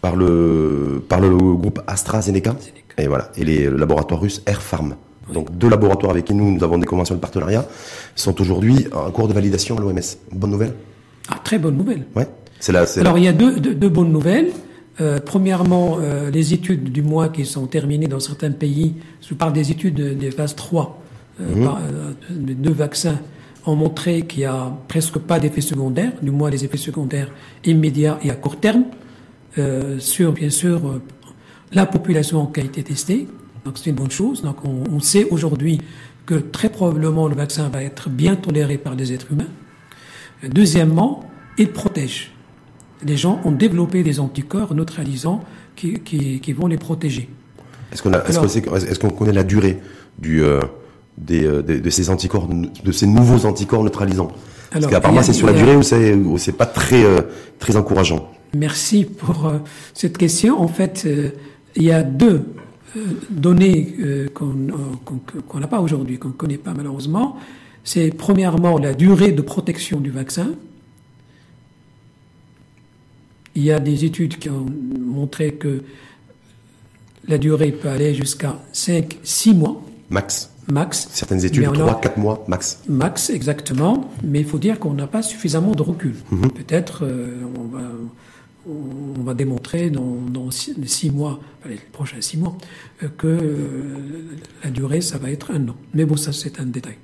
par 0.00 0.16
le, 0.16 1.02
par 1.08 1.20
le 1.20 1.30
groupe 1.30 1.80
AstraZeneca. 1.86 2.56
Et 2.96 3.08
voilà. 3.08 3.30
Et 3.36 3.44
les 3.44 3.64
le 3.64 3.76
laboratoire 3.76 4.20
russe 4.20 4.42
Air 4.46 4.62
Farm. 4.62 4.96
Donc 5.32 5.56
deux 5.56 5.68
laboratoires 5.68 6.12
avec 6.12 6.26
qui 6.26 6.34
nous, 6.34 6.50
nous 6.50 6.62
avons 6.64 6.78
des 6.78 6.86
conventions 6.86 7.14
de 7.14 7.20
partenariat 7.20 7.66
sont 8.14 8.40
aujourd'hui 8.40 8.86
en 8.92 9.10
cours 9.10 9.26
de 9.26 9.32
validation 9.32 9.76
à 9.76 9.80
l'OMS. 9.80 10.00
Bonne 10.32 10.50
nouvelle 10.50 10.74
Ah, 11.28 11.38
très 11.42 11.58
bonne 11.58 11.76
nouvelle. 11.76 12.04
Ouais. 12.14 12.28
C'est 12.60 12.72
la- 12.72 12.86
Alors 13.00 13.18
il 13.18 13.24
y 13.24 13.28
a 13.28 13.32
deux, 13.32 13.58
deux, 13.60 13.74
deux 13.74 13.88
bonnes 13.88 14.12
nouvelles. 14.12 14.48
Euh, 15.00 15.18
premièrement, 15.24 15.98
euh, 16.00 16.30
les 16.30 16.54
études 16.54 16.92
du 16.92 17.02
mois 17.02 17.28
qui 17.28 17.44
sont 17.44 17.66
terminées 17.66 18.06
dans 18.06 18.20
certains 18.20 18.52
pays, 18.52 18.94
je 19.28 19.34
parle 19.34 19.52
des 19.52 19.70
études 19.70 19.94
de- 19.96 20.14
des 20.14 20.30
phases 20.30 20.54
3, 20.54 21.02
euh, 21.40 21.64
par- 21.64 21.78
euh, 21.78 22.12
des 22.30 22.54
deux 22.54 22.72
vaccins, 22.72 23.18
ont 23.66 23.74
montré 23.74 24.22
qu'il 24.22 24.40
n'y 24.40 24.44
a 24.46 24.72
presque 24.88 25.18
pas 25.18 25.40
d'effets 25.40 25.62
secondaires, 25.62 26.12
du 26.22 26.30
moins 26.30 26.50
les 26.50 26.64
effets 26.64 26.76
secondaires 26.76 27.30
immédiats 27.64 28.18
et 28.22 28.30
à 28.30 28.34
court 28.34 28.56
terme, 28.60 28.84
sur 29.98 30.32
bien 30.32 30.50
sûr 30.50 31.00
la 31.72 31.86
population 31.86 32.46
qui 32.46 32.60
a 32.60 32.64
été 32.64 32.82
testée. 32.82 33.26
Donc 33.64 33.78
c'est 33.78 33.90
une 33.90 33.96
bonne 33.96 34.10
chose. 34.10 34.42
Donc 34.42 34.56
on, 34.64 34.84
on 34.92 35.00
sait 35.00 35.24
aujourd'hui 35.30 35.78
que 36.26 36.34
très 36.34 36.68
probablement 36.68 37.26
le 37.28 37.34
vaccin 37.34 37.68
va 37.68 37.82
être 37.82 38.10
bien 38.10 38.36
toléré 38.36 38.78
par 38.78 38.94
les 38.94 39.12
êtres 39.12 39.32
humains. 39.32 39.46
Deuxièmement, 40.42 41.24
il 41.58 41.70
protège. 41.70 42.32
les 43.04 43.16
gens 43.16 43.40
ont 43.44 43.52
développé 43.52 44.02
des 44.02 44.20
anticorps 44.20 44.74
neutralisants 44.74 45.44
qui, 45.76 46.00
qui, 46.00 46.52
vont 46.52 46.66
les 46.66 46.78
protéger. 46.78 47.28
Est-ce 47.92 48.02
qu'on 48.02 48.12
est, 48.12 49.16
connaît 49.16 49.32
la 49.32 49.44
durée 49.44 49.80
du, 50.18 50.42
euh, 50.42 50.60
des, 51.18 51.42
de, 51.42 51.90
ces 51.90 52.10
anticorps, 52.10 52.48
de 52.48 52.92
ces 52.92 53.06
nouveaux 53.06 53.46
anticorps 53.46 53.84
neutralisants? 53.84 54.32
Parce 54.70 54.86
qu'apparemment 54.86 55.22
c'est 55.22 55.32
sur 55.32 55.46
la 55.46 55.52
durée 55.52 55.76
où 55.76 56.38
c'est, 56.38 56.52
pas 56.52 56.66
très, 56.66 57.04
très 57.58 57.76
encourageant? 57.76 58.30
Merci 58.54 59.04
pour 59.04 59.52
cette 59.92 60.18
question. 60.18 60.60
En 60.60 60.68
fait, 60.68 61.06
il 61.76 61.82
y 61.82 61.92
a 61.92 62.02
deux 62.02 62.44
données 63.30 63.94
qu'on 64.34 65.58
n'a 65.60 65.68
pas 65.68 65.80
aujourd'hui, 65.80 66.18
qu'on 66.18 66.28
ne 66.28 66.34
connaît 66.34 66.58
pas 66.58 66.72
malheureusement. 66.74 67.36
C'est 67.84 68.10
premièrement 68.10 68.78
la 68.78 68.94
durée 68.94 69.32
de 69.32 69.42
protection 69.42 70.00
du 70.00 70.10
vaccin. 70.10 70.52
Il 73.54 73.62
y 73.62 73.70
a 73.70 73.78
des 73.78 74.04
études 74.04 74.38
qui 74.38 74.48
ont 74.48 74.66
montré 74.98 75.54
que 75.54 75.84
la 77.28 77.38
durée 77.38 77.72
peut 77.72 77.88
aller 77.88 78.14
jusqu'à 78.14 78.58
5-6 78.72 79.54
mois. 79.54 79.82
Max. 80.10 80.50
Max. 80.70 81.08
Certaines 81.12 81.44
études, 81.44 81.64
3-4 81.64 82.18
mois, 82.18 82.44
max. 82.48 82.80
Max, 82.88 83.30
exactement. 83.30 84.10
Mais 84.22 84.40
il 84.40 84.46
faut 84.46 84.58
dire 84.58 84.78
qu'on 84.78 84.94
n'a 84.94 85.06
pas 85.06 85.22
suffisamment 85.22 85.72
de 85.72 85.82
recul. 85.82 86.14
Mhm. 86.30 86.50
Peut-être 86.52 87.04
euh, 87.04 87.42
on, 87.58 87.64
va, 87.64 87.82
on, 88.66 89.22
va, 89.22 89.34
démontrer 89.34 89.90
dans, 89.90 90.16
dans 90.30 90.50
six, 90.50 91.10
mois, 91.10 91.40
les 91.68 91.78
prochains 91.92 92.20
6 92.20 92.38
mois, 92.38 92.56
euh, 93.02 93.08
que 93.16 93.26
euh, 93.26 94.38
la 94.62 94.70
durée, 94.70 95.02
ça 95.02 95.18
va 95.18 95.30
être 95.30 95.50
un 95.50 95.68
an. 95.68 95.76
Mais 95.92 96.06
bon, 96.06 96.16
ça, 96.16 96.32
c'est 96.32 96.58
un 96.60 96.66
détail. 96.66 96.96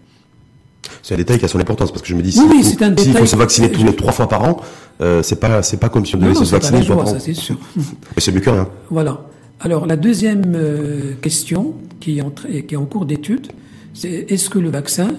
C'est 1.03 1.15
un 1.15 1.17
détail 1.17 1.39
qui 1.39 1.45
a 1.45 1.49
son 1.49 1.59
importance 1.59 1.91
parce 1.91 2.03
que 2.03 2.09
je 2.09 2.15
me 2.15 2.23
dis 2.23 2.33
s'il 2.33 2.43
faut, 2.43 3.27
se 3.27 3.37
vacciner 3.37 3.71
tous 3.71 3.85
les 3.85 3.95
trois 3.95 4.13
fois 4.13 4.29
par 4.29 4.45
an, 4.45 4.61
euh, 5.01 5.23
c'est 5.23 5.41
pas 5.41 5.63
c'est 5.63 5.79
pas 5.79 5.89
comme 5.89 6.05
si 6.05 6.15
on 6.15 6.19
devait 6.19 6.35
se 6.35 6.45
vacciner 6.45 6.83
trois 6.85 7.07
fois 7.07 7.19
c'est 7.19 7.35
sûr. 7.35 7.57
Mais 7.77 8.19
c'est 8.19 8.33
mieux 8.33 8.41
que 8.41 8.51
rien. 8.51 8.69
Voilà. 8.91 9.23
Alors 9.61 9.87
la 9.87 9.97
deuxième 9.97 10.55
euh, 10.55 11.15
question 11.21 11.75
qui 12.01 12.19
est 12.19 12.23
en, 12.23 12.31
qui 12.31 12.75
est 12.75 12.77
en 12.77 12.87
cours 12.87 13.07
d'étude, 13.07 13.49
c'est 13.95 14.27
est-ce 14.29 14.51
que 14.51 14.59
le 14.59 14.71
vaccin, 14.71 15.15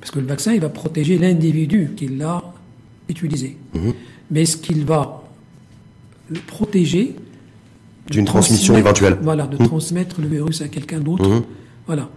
parce 0.00 0.10
que 0.10 0.18
le 0.18 0.26
vaccin 0.26 0.52
il 0.52 0.60
va 0.60 0.68
protéger 0.68 1.18
l'individu 1.18 1.92
qui 1.96 2.08
l'a 2.08 2.42
utilisé, 3.08 3.56
mhm. 3.74 3.92
mais 4.30 4.42
est-ce 4.42 4.56
qu'il 4.56 4.84
va 4.84 5.22
le 6.30 6.40
protéger 6.40 7.14
d'une 8.10 8.24
transmission 8.24 8.76
éventuelle 8.76 9.18
Voilà, 9.22 9.46
de 9.46 9.56
mhm. 9.56 9.66
transmettre 9.66 10.20
le 10.20 10.28
virus 10.28 10.62
à 10.62 10.68
quelqu'un 10.68 11.00
d'autre. 11.00 11.28
Mhm. 11.28 11.42
Voilà. 11.86 12.08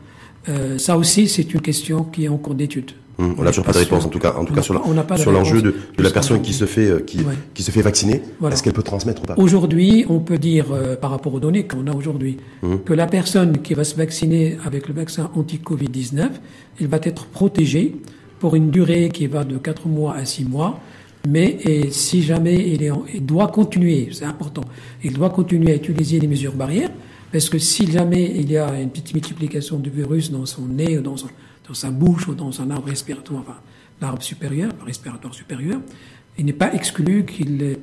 Euh, 0.50 0.78
ça 0.78 0.98
aussi, 0.98 1.28
c'est 1.28 1.54
une 1.54 1.62
question 1.62 2.04
qui 2.04 2.26
est 2.26 2.28
en 2.28 2.38
cours 2.38 2.56
d'étude. 2.56 2.91
Hum, 3.18 3.36
on 3.38 3.43
n'a 3.43 3.52
toujours 3.52 3.64
pas 3.64 3.72
de 3.72 3.78
réponse, 3.78 4.06
en 4.06 4.10
tout 4.10 4.20
cas, 4.20 4.34
en 4.38 4.43
tout 4.43 4.54
cas 4.54 4.62
sur, 4.62 4.82
sur 5.16 5.32
l'enjeu 5.32 5.62
de, 5.62 5.74
de, 5.98 6.04
la 6.04 6.10
personne 6.10 6.41
qui 6.41 6.52
se 6.52 6.66
fait, 6.66 6.89
euh, 6.89 7.00
qui, 7.00 7.20
qui 7.54 7.64
se 7.64 7.72
fait 7.72 7.82
vacciner. 7.82 8.22
Est-ce 8.52 8.62
qu'elle 8.62 8.74
peut 8.74 8.84
transmettre 8.84 9.22
ou 9.24 9.26
pas? 9.26 9.36
Aujourd'hui, 9.38 10.06
on 10.10 10.20
peut 10.20 10.38
dire, 10.38 10.66
euh, 10.74 10.98
par 10.98 11.12
rapport 11.12 11.34
aux 11.34 11.39
données 11.39 11.66
qu'on 11.66 11.88
a 11.88 11.93
aujourd'hui, 11.93 12.38
hum. 12.62 12.84
que 12.84 12.93
la 12.93 13.08
personne 13.08 13.62
qui 13.62 13.74
va 13.74 13.86
se 13.86 13.96
vacciner 13.96 14.58
avec 14.66 14.89
le 14.89 14.93
vaccin 14.93 15.32
anti-Covid-19, 15.34 16.30
elle 16.82 16.88
va 16.88 17.00
être 17.04 17.26
protégée 17.28 17.96
pour 18.39 18.56
une 18.56 18.70
durée 18.70 19.10
qui 19.14 19.28
va 19.28 19.46
de 19.46 19.58
4 19.58 19.88
mois 19.88 20.16
à 20.16 20.26
6 20.26 20.46
mois. 20.46 20.80
Mais 21.28 21.58
et 21.64 21.91
si 21.91 22.22
jamais 22.22 22.56
il, 22.56 22.84
est, 22.84 22.91
il 23.14 23.26
doit 23.26 23.48
continuer, 23.48 24.10
c'est 24.12 24.26
important, 24.26 24.64
il 25.04 25.14
doit 25.14 25.30
continuer 25.30 25.72
à 25.72 25.76
utiliser 25.76 26.20
les 26.20 26.28
mesures 26.28 26.54
barrières, 26.54 26.91
parce 27.36 27.49
que 27.49 27.59
si 27.59 27.91
jamais 27.91 28.31
il 28.33 28.49
y 28.49 28.57
a 28.57 28.79
une 28.79 28.89
petite 28.89 29.13
multiplication 29.13 29.77
du 29.77 29.89
virus 29.89 30.31
dans 30.31 30.45
son 30.45 30.61
nez, 30.67 30.97
ou 30.97 31.01
dans, 31.01 31.15
dans 31.67 31.73
sa 31.73 31.91
bouche, 31.91 32.29
ou 32.29 32.33
dans 32.33 32.49
son 32.53 32.71
arbre 32.71 32.88
respiratoire, 32.88 33.41
enfin, 33.41 33.57
l'arbre 33.99 34.23
supérieur, 34.23 34.71
respiratoire 34.86 35.33
supérieur, 35.33 35.81
il 36.38 36.45
n'est 36.45 36.53
pas 36.53 36.73
exclu 36.73 37.25
qu'il 37.25 37.75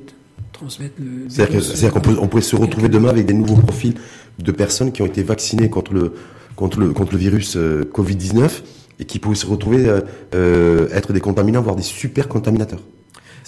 transmette 0.53 0.93
le 0.97 1.27
virus. 1.27 1.67
C'est-à-dire 1.67 1.93
qu'on 1.93 2.01
peut, 2.01 2.17
on 2.19 2.27
pourrait 2.27 2.41
se 2.41 2.55
retrouver 2.55 2.89
demain 2.89 3.09
avec 3.09 3.27
des 3.27 3.35
nouveaux 3.35 3.61
profils 3.61 3.93
de 4.39 4.51
personnes 4.51 4.91
qui 4.91 5.03
ont 5.03 5.05
été 5.05 5.21
vaccinées 5.21 5.69
contre 5.69 5.93
le, 5.93 6.15
contre 6.55 6.79
le, 6.79 6.91
contre 6.91 7.11
le 7.11 7.19
virus 7.19 7.55
euh, 7.55 7.87
Covid-19 7.93 8.49
et 8.97 9.05
qui 9.05 9.19
pourraient 9.19 9.35
se 9.35 9.45
retrouver 9.45 9.87
euh, 9.87 10.01
euh, 10.33 10.87
être 10.93 11.13
des 11.13 11.21
contaminants, 11.21 11.61
voire 11.61 11.75
des 11.75 11.83
super 11.83 12.27
contaminateurs. 12.27 12.81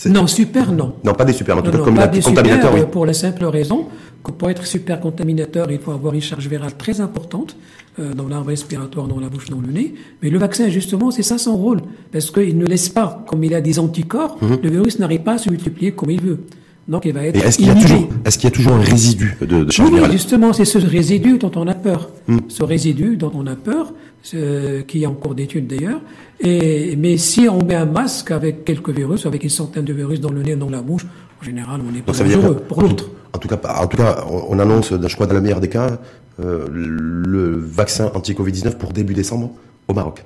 Non, 0.07 0.27
super, 0.27 0.71
non. 0.71 0.95
Non, 1.03 1.13
pas 1.13 1.25
des 1.25 1.33
super, 1.33 1.57
en 1.57 1.61
tout 1.61 1.71
cas, 1.71 1.77
comme 1.77 1.95
pas 1.95 2.07
des 2.07 2.21
contaminateurs, 2.21 2.71
super, 2.71 2.85
oui. 2.85 2.91
Pour 2.91 3.05
la 3.05 3.13
simple 3.13 3.45
raison 3.45 3.87
que 4.23 4.31
pour 4.31 4.49
être 4.49 4.65
super 4.65 4.99
contaminateur, 4.99 5.71
il 5.71 5.79
faut 5.79 5.91
avoir 5.91 6.13
une 6.13 6.21
charge 6.21 6.47
virale 6.47 6.75
très 6.77 6.99
importante 6.99 7.55
euh, 7.99 8.13
dans 8.13 8.27
l'arbre 8.27 8.47
respiratoire, 8.47 9.07
dans 9.07 9.19
la 9.19 9.29
bouche, 9.29 9.49
dans 9.49 9.61
le 9.61 9.71
nez. 9.71 9.93
Mais 10.21 10.29
le 10.29 10.37
vaccin, 10.37 10.67
justement, 10.67 11.11
c'est 11.11 11.23
ça 11.23 11.37
son 11.37 11.55
rôle. 11.55 11.81
Parce 12.11 12.31
qu'il 12.31 12.57
ne 12.57 12.65
laisse 12.65 12.89
pas, 12.89 13.23
comme 13.27 13.43
il 13.43 13.53
a 13.53 13.61
des 13.61 13.79
anticorps, 13.79 14.37
mhm. 14.41 14.59
le 14.63 14.69
virus 14.69 14.99
n'arrive 14.99 15.21
pas 15.21 15.33
à 15.33 15.37
se 15.37 15.49
multiplier 15.49 15.91
comme 15.91 16.11
il 16.11 16.21
veut. 16.21 16.39
Donc 16.88 17.05
il 17.05 17.13
va 17.13 17.23
être. 17.23 17.43
Est-ce 17.43 17.57
qu'il 17.57 17.67
y, 17.67 17.69
a 17.69 17.75
toujours, 17.75 18.07
est-ce 18.25 18.38
qu'il 18.38 18.49
y 18.49 18.53
a 18.53 18.55
toujours 18.55 18.73
un 18.73 18.81
résidu 18.81 19.36
de, 19.41 19.63
de 19.63 19.71
charge 19.71 19.89
oui, 19.89 19.95
virale 19.95 20.11
justement, 20.11 20.53
c'est 20.53 20.65
ce 20.65 20.77
résidu 20.77 21.38
dont 21.38 21.51
on 21.55 21.67
a 21.67 21.73
peur. 21.73 22.09
Hmm. 22.27 22.38
Ce 22.47 22.63
résidu 22.63 23.17
dont 23.17 23.31
on 23.33 23.47
a 23.47 23.55
peur, 23.55 23.93
qui 24.23 25.03
est 25.03 25.05
en 25.05 25.13
cours 25.13 25.36
d'étude 25.36 25.67
d'ailleurs. 25.67 25.99
Et, 26.39 26.95
mais 26.95 27.17
si 27.17 27.47
on 27.49 27.63
met 27.63 27.75
un 27.75 27.86
masque 27.86 28.31
avec 28.31 28.65
quelques 28.65 28.89
virus, 28.89 29.25
avec 29.25 29.43
une 29.43 29.49
centaine 29.49 29.86
de 29.86 29.93
virus 29.93 30.19
dans 30.19 30.31
le 30.31 30.43
nez, 30.43 30.55
dans 30.55 30.69
la 30.69 30.81
bouche, 30.81 31.05
en 31.41 31.43
général, 31.43 31.81
on 31.81 31.95
est 31.95 32.01
pas 32.01 32.11
dangereux 32.11 32.55
pour 32.67 32.81
l'autre. 32.81 33.09
En 33.33 33.38
tout 33.38 33.47
cas, 33.47 33.59
en 33.81 33.88
tout 33.88 33.97
cas, 33.97 34.25
on 34.29 34.59
annonce, 34.59 34.93
je 34.93 35.15
crois, 35.15 35.27
dans 35.27 35.33
la 35.33 35.41
meilleure 35.41 35.59
des 35.59 35.69
cas, 35.69 35.99
euh, 36.43 36.67
le 36.71 37.55
vaccin 37.57 38.11
anti-Covid-19 38.13 38.77
pour 38.77 38.91
début 38.91 39.13
décembre 39.13 39.51
au 39.88 39.93
Maroc. 39.93 40.23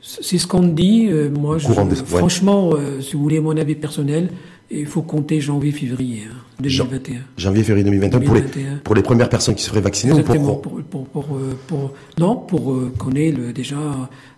C'est 0.00 0.38
ce 0.38 0.46
qu'on 0.46 0.62
dit. 0.62 1.08
Euh, 1.10 1.30
moi, 1.30 1.58
je, 1.58 1.68
franchement, 2.06 2.70
euh, 2.72 3.00
si 3.00 3.14
vous 3.14 3.22
voulez 3.22 3.40
mon 3.40 3.56
avis 3.56 3.74
personnel, 3.74 4.30
il 4.72 4.86
faut 4.86 5.02
compter 5.02 5.40
janvier-février 5.40 6.28
2021. 6.60 7.16
Hein, 7.16 7.20
janvier-février 7.36 7.84
2021, 7.84 8.20
Pour, 8.20 8.34
les, 8.34 8.42
pour 8.84 8.94
les 8.94 9.02
premières 9.02 9.28
personnes 9.28 9.54
qui 9.54 9.62
seraient 9.62 9.80
vaccinées 9.80 10.18
Exactement, 10.18 10.56
pour, 10.56 10.82
pour, 10.82 11.06
pour, 11.06 11.38
pour, 11.66 11.94
non, 12.18 12.36
pour 12.36 12.74
qu'on 12.98 13.12
ait 13.12 13.32
le, 13.32 13.52
déjà 13.52 13.76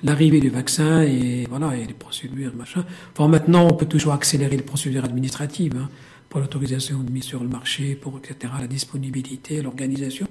l'arrivée 0.03 0.41
du 0.41 0.51
vaccin 0.51 1.03
et 1.03 1.47
voilà 1.49 1.77
et 1.77 1.85
les 1.85 1.95
procédures 1.95 2.53
machin. 2.57 2.85
Enfin, 3.13 3.29
maintenant, 3.29 3.69
on 3.71 3.75
peut 3.75 3.87
toujours 3.87 4.13
accélérer 4.13 4.57
les 4.57 4.63
procédures 4.63 5.05
administratives. 5.05 5.77
Hein 5.77 5.89
pour 6.35 6.41
l'autorisation 6.41 6.99
de 6.99 7.13
mise 7.13 7.23
sur 7.23 7.45
le 7.45 7.49
marché, 7.49 7.95
pour 7.95 8.19
etc., 8.19 8.53
la 8.61 8.67
disponibilité, 8.67 9.63
l'organisation. 9.63 10.27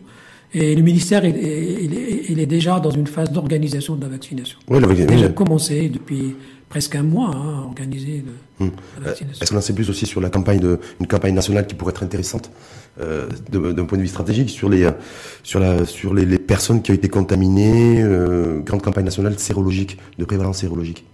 Et 0.53 0.75
le 0.75 0.81
ministère, 0.81 1.23
il, 1.23 2.39
est 2.39 2.45
déjà 2.45 2.81
dans 2.81 2.89
une 2.89 3.07
phase 3.07 3.31
d'organisation 3.31 3.95
de 3.95 4.01
la 4.01 4.09
vaccination. 4.09 4.59
Oui, 4.67 4.81
la 4.81 4.87
vaccination. 4.87 5.17
Il 5.17 5.23
a 5.23 5.29
commencé 5.29 5.87
depuis 5.87 6.35
presque 6.73 6.95
un 6.95 7.03
mois 7.03 7.29
hein, 7.35 7.59
à 7.59 7.65
organiser 7.67 8.25
hum. 8.59 8.71
Est-ce 9.05 9.51
qu'on 9.51 9.57
en 9.57 9.61
sait 9.61 9.73
plus 9.73 9.91
aussi 9.91 10.07
sur 10.07 10.19
la 10.19 10.31
campagne 10.31 10.59
de, 10.59 10.79
une 10.99 11.05
campagne 11.05 11.35
nationale 11.35 11.67
qui 11.67 11.75
pourrait 11.75 11.91
être 11.91 12.01
intéressante 12.01 12.49
euh, 12.99 13.27
d'un 13.51 13.85
point 13.85 13.99
de 13.99 14.01
vue 14.01 14.07
stratégique 14.07 14.49
sur 14.49 14.69
les 14.69 14.89
sur 15.43 15.59
la 15.59 15.85
sur 15.85 16.15
les, 16.15 16.39
personnes 16.39 16.81
qui 16.81 16.89
ont 16.89 16.95
été 16.95 17.09
contaminées, 17.09 18.01
euh, 18.01 18.59
grande 18.61 18.81
campagne 18.81 19.05
nationale 19.05 19.37
sérologique 19.37 19.99
de 20.17 20.25
prévalence 20.25 20.57
sérologique? 20.57 21.05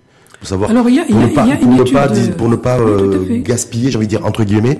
Savoir 0.44 0.70
Alors, 0.70 0.88
il 0.88 0.96
y 0.96 1.00
a, 1.00 1.04
pour, 1.04 1.20
ne 1.20 1.28
pas, 1.28 2.08
pour, 2.38 2.48
ne 2.48 2.56
pas, 2.56 2.80
euh, 2.80 3.42
gaspiller, 3.42 3.92
j'ai 3.92 3.98
envie 3.98 4.08
de 4.08 4.12
dire 4.12 4.26
entre 4.26 4.46
guillemets, 4.46 4.80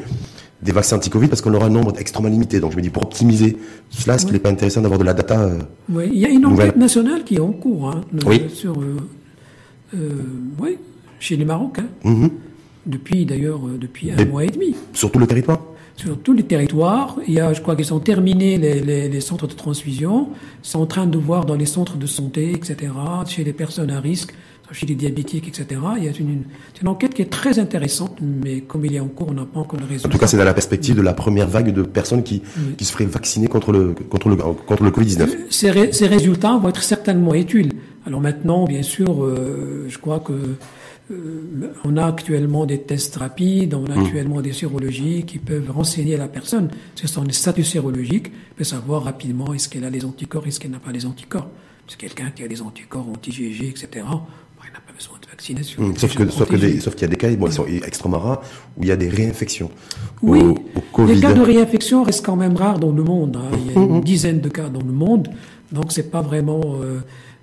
des 0.62 0.72
vaccins 0.72 0.96
anti-Covid 0.96 1.28
parce 1.28 1.42
qu'on 1.42 1.54
aura 1.54 1.66
un 1.66 1.70
nombre 1.70 1.94
extrêmement 2.00 2.30
limité. 2.30 2.62
Donc 2.62 2.72
je 2.72 2.78
me 2.78 2.82
dis 2.82 2.90
pour 2.90 3.04
optimiser 3.04 3.58
cela, 3.90 4.16
est-ce 4.16 4.26
qu'il 4.26 4.34
n'est 4.34 4.40
pas 4.40 4.50
intéressant 4.50 4.82
d'avoir 4.82 5.00
de 5.00 5.06
la 5.06 5.14
data 5.14 5.42
euh, 5.42 5.60
Oui, 5.90 6.10
il 6.14 6.20
y 6.20 6.26
a 6.26 6.30
une 6.30 6.46
enquête 6.46 6.78
nationale 6.78 7.24
qui 7.26 7.36
est 7.36 7.40
en 7.40 7.52
cours 7.52 7.90
hein, 7.90 8.02
oui. 8.26 8.44
sur, 8.54 8.80
euh, 8.80 8.98
oui, 9.94 10.78
chez 11.20 11.36
les 11.36 11.46
Marocains. 11.46 11.88
Mm-hmm. 12.04 12.30
Depuis 12.86 13.26
d'ailleurs 13.26 13.60
depuis 13.60 14.12
un 14.12 14.26
mois 14.26 14.46
et 14.46 14.50
demi. 14.50 14.76
Sur 14.94 15.12
tout 15.12 15.20
le 15.20 15.28
territoire 15.28 15.60
sur 16.00 16.18
tous 16.18 16.34
les 16.34 16.44
territoires. 16.44 17.18
Il 17.28 17.34
y 17.34 17.40
a, 17.42 17.52
je 17.52 17.62
crois 17.62 17.76
qu'ils 17.76 17.86
sont 17.86 18.00
terminés 18.00 18.58
les, 18.58 18.80
les, 18.80 19.10
les, 19.10 19.22
centres 19.22 19.48
de 19.48 19.54
transfusion, 19.54 20.30
sont 20.62 20.80
en 20.80 20.86
train 20.86 21.06
de 21.06 21.18
voir 21.18 21.46
dans 21.46 21.56
les 21.56 21.66
centres 21.66 21.98
de 21.98 22.08
santé, 22.08 22.52
etc., 22.52 22.94
chez 23.28 23.44
les 23.44 23.52
personnes 23.52 23.92
à 23.92 24.00
risque, 24.00 24.34
chez 24.72 24.86
les 24.86 24.96
diabétiques, 24.96 25.48
etc. 25.48 25.82
Il 25.98 26.06
y 26.06 26.08
a 26.08 26.12
une, 26.18 26.44
une, 26.82 26.88
enquête 26.88 27.14
qui 27.14 27.22
est 27.22 27.30
très 27.30 27.60
intéressante, 27.60 28.18
mais 28.22 28.62
comme 28.62 28.86
il 28.86 28.96
est 28.96 29.00
en 29.00 29.08
cours, 29.08 29.28
on 29.30 29.34
n'a 29.34 29.46
pas 29.46 29.60
encore 29.60 29.80
le 29.80 29.86
résultat. 29.86 30.08
En 30.08 30.12
tout 30.12 30.18
cas, 30.18 30.28
c'est 30.28 30.38
dans 30.38 30.46
la 30.46 30.54
perspective 30.54 30.96
de 30.96 31.02
la 31.02 31.14
première 31.14 31.48
vague 31.48 31.74
de 31.74 31.82
personnes 31.82 32.24
qui, 32.24 32.44
qui 32.78 32.86
se 32.86 32.94
feraient 32.94 33.06
vacciner 33.06 33.48
contre 33.48 33.72
le, 33.72 33.94
contre 34.10 34.30
le, 34.30 34.36
contre 34.36 34.84
le 34.84 34.92
Covid-19. 34.92 35.28
Ces, 35.50 35.92
ces, 35.92 36.08
résultats 36.08 36.58
vont 36.58 36.70
être 36.70 36.84
certainement 36.84 37.34
utiles. 37.34 37.74
Alors 38.10 38.22
maintenant, 38.22 38.66
bien 38.66 38.82
sûr, 38.82 39.24
euh, 39.24 39.86
je 39.88 40.00
crois 40.00 40.20
que 40.20 40.34
euh, 41.12 41.74
on 41.86 41.96
a 41.96 42.08
actuellement 42.08 42.66
des 42.66 42.82
tests 42.82 43.18
rapides, 43.18 43.76
on 43.76 43.86
a 43.86 43.96
mmh. 43.96 44.00
actuellement 44.00 44.42
des 44.42 44.52
sérologies 44.52 45.26
qui 45.28 45.38
peuvent 45.38 45.70
renseigner 45.70 46.18
la 46.18 46.28
personne. 46.28 46.70
Ce 46.96 47.08
sont 47.08 47.24
des 47.24 47.34
statuts 47.34 47.64
sérologiques, 47.64 48.32
peut 48.56 48.64
savoir 48.64 49.04
rapidement 49.04 49.54
est-ce 49.54 49.70
qu'elle 49.70 49.86
a 49.86 49.92
les 49.92 50.06
anticorps, 50.06 50.48
est-ce 50.48 50.60
qu'elle 50.60 50.72
n'a 50.72 50.80
pas 50.80 50.92
les 50.92 51.06
anticorps. 51.06 51.50
C'est 51.88 52.00
quelqu'un 52.00 52.32
qui 52.32 52.44
a 52.44 52.48
des 52.48 52.64
anticorps 52.64 53.08
anti-GG, 53.08 53.68
etc. 53.68 54.06
Hum, 55.78 55.96
sauf 55.96 56.16
que, 56.16 56.30
sauf 56.30 56.50
qu'il 56.50 57.02
y 57.02 57.06
a 57.06 57.08
des 57.08 57.16
cas, 57.16 57.30
bon, 57.36 57.48
ils 57.48 57.54
sont 57.54 57.66
extrêmement 57.66 58.20
rares, 58.20 58.42
où 58.76 58.84
il 58.84 58.90
y 58.90 58.92
a 58.92 58.98
des 58.98 59.08
réinfections. 59.08 59.72
Oui, 60.22 60.42
les 61.08 61.20
cas 61.22 61.34
de 61.34 61.42
réinfection 61.42 62.04
restent 62.04 62.26
quand 62.26 62.36
même 62.36 62.58
rares 62.58 62.80
dans 62.80 62.92
le 62.92 63.04
monde. 63.04 63.38
Hein. 63.38 63.56
Il 63.58 63.68
y 63.68 63.70
a 63.70 63.82
une 63.82 63.92
hum. 63.98 64.02
dizaine 64.04 64.42
de 64.42 64.50
cas 64.50 64.68
dans 64.68 64.82
le 64.82 64.92
monde, 64.92 65.30
donc 65.72 65.92
c'est 65.92 66.12
pas 66.12 66.22
vraiment. 66.22 66.62
Euh, 66.82 67.00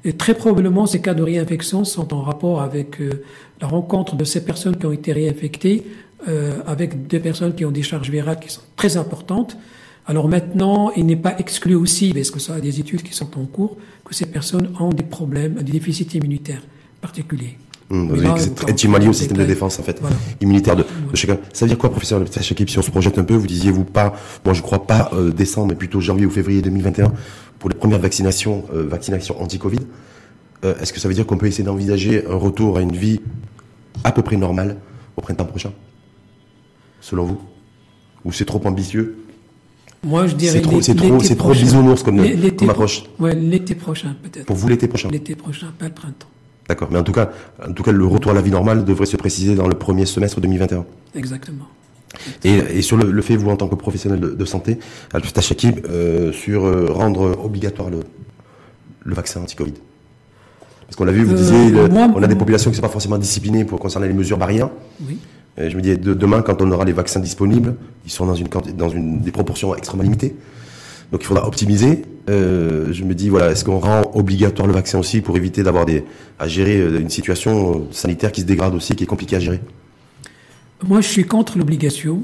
et 0.07 0.13
très 0.13 0.35
probablement, 0.35 0.87
ces 0.87 1.01
cas 1.01 1.15
de 1.15 1.23
réinfection 1.23 1.85
sont 1.85 2.15
en 2.15 2.23
rapport 2.23 2.63
avec 2.63 3.01
euh, 3.01 3.25
la 3.61 3.67
rencontre 3.67 4.15
de 4.15 4.23
ces 4.23 4.45
personnes 4.45 4.77
qui 4.77 4.87
ont 4.87 4.93
été 4.93 5.13
réinfectées 5.13 5.85
euh, 6.29 6.61
avec 6.65 7.09
des 7.09 7.19
personnes 7.19 7.57
qui 7.57 7.65
ont 7.65 7.73
des 7.73 7.83
charges 7.83 8.09
virales 8.09 8.39
qui 8.39 8.49
sont 8.49 8.63
très 8.77 8.97
importantes. 8.97 9.59
Alors 10.07 10.29
maintenant, 10.29 10.93
il 10.97 11.07
n'est 11.07 11.17
pas 11.17 11.37
exclu 11.39 11.75
aussi, 11.75 12.15
parce 12.15 12.31
que 12.31 12.39
ça 12.39 12.55
a 12.55 12.61
des 12.61 12.79
études 12.79 13.03
qui 13.03 13.15
sont 13.15 13.37
en 13.37 13.47
cours, 13.47 13.77
que 14.05 14.15
ces 14.15 14.27
personnes 14.27 14.71
ont 14.79 14.91
des 14.91 15.03
problèmes, 15.03 15.55
des 15.55 15.73
déficits 15.73 16.17
immunitaires 16.17 16.63
particuliers. 17.01 17.59
Mmh, 17.89 18.37
c'est 18.39 18.69
intimement 18.69 18.99
lié 18.99 19.07
au 19.07 19.13
système 19.13 19.37
de 19.37 19.45
défense, 19.45 19.79
en 19.79 19.83
fait, 19.85 20.03
immunitaire 20.41 20.75
de, 20.75 20.85
chacun. 21.15 21.39
Ça 21.53 21.65
veut 21.65 21.69
dire 21.69 21.79
quoi, 21.79 21.91
professeur 21.91 22.21
Chakib, 22.41 22.69
si 22.69 22.79
on 22.79 22.83
se 22.83 22.91
projette 22.91 23.17
un 23.19 23.25
peu, 23.25 23.35
vous 23.35 23.47
disiez, 23.47 23.71
vous 23.71 23.85
pas, 23.85 24.15
moi 24.45 24.55
je 24.55 24.63
crois 24.63 24.87
pas 24.87 25.11
euh, 25.13 25.31
décembre, 25.31 25.69
mais 25.69 25.75
plutôt 25.77 26.01
janvier 26.01 26.27
ou 26.27 26.31
février 26.31 26.63
2021, 26.63 27.13
pour 27.67 27.73
les 27.73 27.81
premières 27.81 27.99
vaccinations, 27.99 28.65
euh, 28.73 28.87
vaccinations 28.87 29.43
anti-Covid. 29.43 29.81
Euh, 30.65 30.77
est-ce 30.81 30.93
que 30.93 31.01
ça 31.01 31.09
veut 31.09 31.15
dire 31.15 31.27
qu'on 31.27 31.37
peut 31.37 31.49
essayer 31.49 31.65
d'envisager 31.65 32.25
un 32.25 32.37
retour 32.37 32.79
à 32.79 32.81
une 32.81 32.93
vie 32.93 33.21
à 34.05 34.13
peu 34.13 34.23
près 34.23 34.37
normale 34.37 34.77
au 35.17 35.21
printemps 35.21 35.47
prochain 35.47 35.73
Selon 37.01 37.25
vous? 37.25 37.41
Ou 38.25 38.31
c'est 38.31 38.45
trop 38.45 38.65
ambitieux? 38.65 39.19
Moi, 40.05 40.29
je 40.29 40.37
dirais 40.37 40.53
c'est 40.53 40.63
trop, 40.63 40.81
c'est 40.81 40.95
trop, 40.95 41.19
c'est 41.19 41.35
trop 41.35 41.51
bisounours 41.51 42.05
comme, 42.05 42.23
comme 42.57 42.71
approche. 42.71 43.03
Ouais, 43.19 43.35
l'été 43.35 43.75
prochain 43.75 44.15
peut-être. 44.23 44.47
Pour 44.47 44.55
vous, 44.55 44.69
l'été 44.69 44.87
prochain? 44.87 45.09
L'été 45.11 45.35
prochain, 45.35 45.73
pas 45.77 45.87
le 45.87 45.95
printemps. 45.95 46.29
D'accord, 46.69 46.87
mais 46.93 47.01
en 47.01 47.05
tout 47.05 47.11
cas, 47.11 47.33
en 47.69 47.73
tout 47.73 47.83
cas, 47.83 47.91
le 47.91 48.07
retour 48.07 48.31
à 48.31 48.35
la 48.35 48.43
vie 48.43 48.53
normale 48.53 48.85
devrait 48.85 49.07
se 49.07 49.17
préciser 49.17 49.57
dans 49.57 49.67
le 49.67 49.75
premier 49.75 50.07
semestre 50.07 50.41
2021. 50.41 50.87
Exactement. 51.17 51.67
Et, 52.45 52.55
et 52.55 52.83
sur 52.83 52.97
le, 52.97 53.11
le, 53.11 53.23
fait, 53.23 53.37
vous, 53.37 53.51
en 53.51 53.57
tant 53.57 53.69
que 53.69 53.75
professionnel 53.75 54.21
de, 54.21 54.29
de 54.31 54.45
santé, 54.45 54.79
Al-Fatah 55.13 55.41
Shakib, 55.41 55.87
euh, 55.89 56.33
sur 56.33 56.65
euh, 56.65 56.87
rendre 56.91 57.39
obligatoire 57.45 57.91
le, 57.91 58.01
le 59.05 59.15
vaccin 59.15 59.41
anti-Covid 59.41 59.75
Parce 60.87 60.97
qu'on 60.97 61.05
l'a 61.05 61.13
vu, 61.13 61.25
vous 61.25 61.33
euh, 61.33 61.37
disiez, 61.37 61.71
le, 61.71 61.89
moi, 61.89 62.09
on 62.15 62.23
a 62.23 62.27
des 62.27 62.37
populations 62.37 62.71
qui 62.71 62.75
ne 62.75 62.83
sont 62.83 62.87
pas 62.87 62.93
forcément 62.93 63.19
disciplinées 63.19 63.65
pour 63.65 63.81
concerner 63.81 64.09
les 64.09 64.15
mesures 64.15 64.39
barrières. 64.39 64.71
Oui. 65.07 65.19
Et 65.59 65.71
je 65.71 65.77
me 65.77 65.83
dis, 65.83 65.97
de, 65.97 66.15
demain, 66.15 66.43
quand 66.43 66.61
on 66.61 66.71
aura 66.71 66.85
les 66.85 66.93
vaccins 66.93 67.21
disponibles, 67.21 67.77
ils 68.05 68.11
sont 68.11 68.27
dans, 68.27 68.35
une, 68.35 68.49
dans 68.77 68.89
une, 68.91 69.21
des 69.21 69.33
proportions 69.33 69.75
extrêmement 69.75 70.05
limitées. 70.05 70.35
Donc 71.13 71.23
il 71.23 71.27
faudra 71.27 71.47
optimiser. 71.47 72.03
Euh, 72.29 72.93
je 72.93 73.05
me 73.05 73.15
dis 73.15 73.29
voilà, 73.29 73.53
est-ce 73.53 73.65
qu'on 73.65 73.79
rend 73.79 74.03
obligatoire 74.15 74.67
le 74.67 74.75
vaccin 74.75 74.99
aussi 74.99 75.21
pour 75.21 75.37
éviter 75.37 75.63
d'avoir 75.63 75.87
des 75.87 76.05
à 76.39 76.49
gérer 76.49 76.79
euh, 76.79 77.01
une 77.01 77.11
situation 77.11 77.71
euh, 77.71 77.79
sanitaire 77.93 78.33
qui 78.33 78.41
se 78.41 78.47
dégrade 78.47 78.75
aussi, 78.75 78.97
qui 78.97 79.05
est 79.05 79.07
compliquée 79.07 79.37
à 79.37 79.41
gérer? 79.41 79.61
Moi, 80.85 81.01
je 81.01 81.09
suis 81.09 81.25
contre 81.25 81.59
l'obligation 81.59 82.23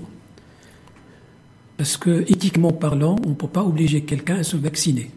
parce 1.78 1.96
que 1.96 2.20
éthiquement 2.30 2.72
parlant, 2.72 3.16
on 3.26 3.30
ne 3.30 3.34
peut 3.34 3.48
pas 3.48 3.64
obliger 3.64 4.02
quelqu'un 4.02 4.36
à 4.36 4.42
se 4.42 4.56
vacciner. 4.56 5.10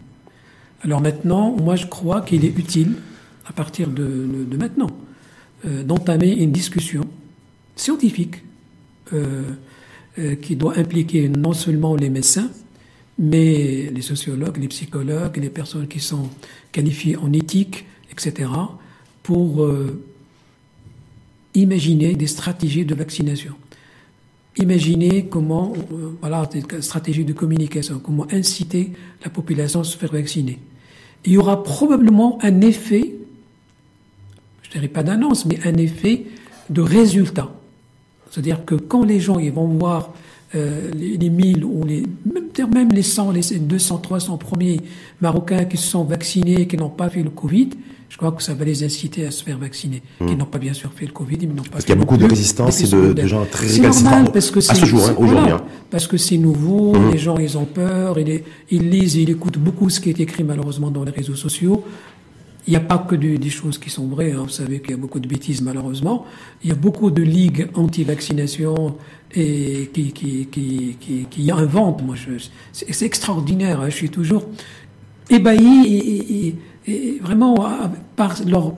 Alors 0.81 1.01
maintenant, 1.01 1.51
moi, 1.51 1.75
je 1.75 1.85
crois 1.85 2.21
qu'il 2.21 2.45
est 2.45 2.57
utile 2.57 2.93
à 3.45 3.53
partir 3.53 3.89
de, 3.89 4.47
maintenant 4.57 4.89
euh, 5.65 5.83
d'entamer 5.83 6.31
une 6.31 6.51
discussion 6.51 7.05
scientifique 7.75 8.43
euh, 9.13 9.43
euh, 10.17 10.35
qui 10.35 10.55
doit 10.55 10.77
impliquer 10.77 11.27
non 11.29 11.53
seulement 11.53 11.95
les 11.95 12.09
médecins 12.09 12.49
mais 13.17 13.89
les 13.93 14.01
sociologues, 14.01 14.57
les 14.57 14.67
psychologues, 14.67 15.37
les 15.37 15.49
personnes 15.49 15.87
qui 15.87 15.99
sont 15.99 16.29
qualifiées 16.73 17.15
en 17.15 17.31
éthique, 17.31 17.85
etc., 18.11 18.49
pour 19.23 19.65
imaginer 21.55 22.15
des 22.15 22.27
stratégies 22.27 22.85
de 22.85 22.95
vaccination. 22.95 23.53
Imaginer 24.57 25.25
comment, 25.25 25.73
euh, 25.91 26.15
voilà, 26.21 26.45
des 26.45 26.63
stratégies 26.81 27.25
de 27.25 27.33
communication, 27.33 27.99
comment 27.99 28.27
inciter 28.31 28.93
la 29.23 29.29
population 29.29 29.81
à 29.81 29.83
se 29.83 29.97
faire 29.97 30.11
vacciner. 30.11 30.59
Il 31.25 31.33
y 31.33 31.37
aura 31.37 31.63
probablement 31.63 32.37
un 32.41 32.61
effet, 32.61 33.15
je 34.61 34.71
dirais 34.71 34.87
pas 34.87 35.03
d'annonce, 35.03 35.45
mais 35.45 35.59
un 35.65 35.75
effet 35.75 36.25
de 36.69 36.81
résultat. 36.81 37.51
C'est-à-dire 38.29 38.63
que 38.65 38.75
quand 38.75 39.03
les 39.03 39.19
gens 39.19 39.39
vont 39.51 39.67
voir 39.67 40.13
euh, 40.55 40.91
les, 40.93 41.17
les 41.17 41.29
1000 41.29 41.65
ou 41.65 41.83
les, 41.83 42.03
même, 42.73 42.89
les 42.91 43.01
100, 43.01 43.31
les 43.31 43.59
200, 43.59 43.97
300 43.97 44.37
premiers 44.37 44.79
Marocains 45.19 45.65
qui 45.65 45.77
se 45.77 45.87
sont 45.87 46.03
vaccinés, 46.03 46.67
qui 46.67 46.77
n'ont 46.77 46.89
pas 46.89 47.09
fait 47.09 47.23
le 47.23 47.29
Covid, 47.29 47.69
je 48.15 48.17
crois 48.17 48.31
que 48.31 48.41
ça 48.41 48.53
va 48.53 48.63
les 48.63 48.81
inciter 48.81 49.25
à 49.25 49.31
se 49.31 49.43
faire 49.43 49.57
vacciner, 49.57 50.01
mmh. 50.21 50.27
qui 50.27 50.35
n'ont 50.37 50.45
pas 50.45 50.57
bien 50.57 50.71
sûr 50.71 50.89
fait 50.95 51.05
le 51.05 51.11
Covid, 51.11 51.37
mais 51.41 51.47
n'ont 51.47 51.63
pas. 51.63 51.71
Parce 51.71 51.83
qu'il 51.83 51.95
y 51.95 51.97
a 51.97 51.99
beaucoup 51.99 52.15
de 52.15 52.23
résistance 52.23 52.79
et 52.79 52.87
de, 52.87 53.11
de, 53.11 53.27
gens 53.27 53.43
très 53.43 53.67
récalcitrants 53.67 54.23
parce 54.31 54.51
que 54.51 54.59
à 54.59 54.73
ce 54.73 54.85
jour, 54.85 55.05
hein, 55.05 55.15
aujourd'hui. 55.17 55.41
Voilà, 55.41 55.65
parce 55.91 56.07
que 56.07 56.15
c'est 56.15 56.37
nouveau, 56.37 56.93
mmh. 56.93 57.11
les 57.11 57.17
gens 57.17 57.37
ils 57.37 57.57
ont 57.57 57.65
peur, 57.65 58.17
ils, 58.17 58.43
ils 58.71 58.89
lisent, 58.89 59.17
et 59.17 59.23
ils 59.23 59.31
écoutent 59.31 59.57
beaucoup 59.57 59.89
ce 59.89 59.99
qui 59.99 60.11
est 60.11 60.19
écrit 60.21 60.45
malheureusement 60.45 60.91
dans 60.91 61.03
les 61.03 61.11
réseaux 61.11 61.35
sociaux. 61.35 61.83
Il 62.67 62.71
n'y 62.71 62.77
a 62.77 62.79
pas 62.79 62.99
que 62.99 63.15
des 63.15 63.49
choses 63.49 63.77
qui 63.77 63.89
sont 63.89 64.07
vraies. 64.07 64.31
Hein. 64.31 64.43
Vous 64.43 64.49
savez 64.49 64.79
qu'il 64.79 64.91
y 64.91 64.93
a 64.93 64.97
beaucoup 64.97 65.19
de 65.19 65.27
bêtises, 65.27 65.61
malheureusement. 65.61 66.25
Il 66.63 66.69
y 66.69 66.71
a 66.71 66.75
beaucoup 66.75 67.11
de 67.11 67.21
ligues 67.21 67.67
anti-vaccination 67.75 68.95
et 69.35 69.91
qui, 69.93 70.13
qui, 70.13 70.47
qui, 70.47 70.97
qui, 70.99 71.27
qui 71.29 71.51
inventent. 71.51 72.01
Moi, 72.01 72.15
c'est 72.71 73.05
extraordinaire. 73.05 73.81
Hein. 73.81 73.89
Je 73.89 73.95
suis 73.95 74.09
toujours 74.09 74.47
ébahi 75.29 75.85
et, 75.85 75.97
et, 75.97 76.47
et 76.47 76.55
vraiment 77.21 77.67
par 78.15 78.35
leur 78.45 78.73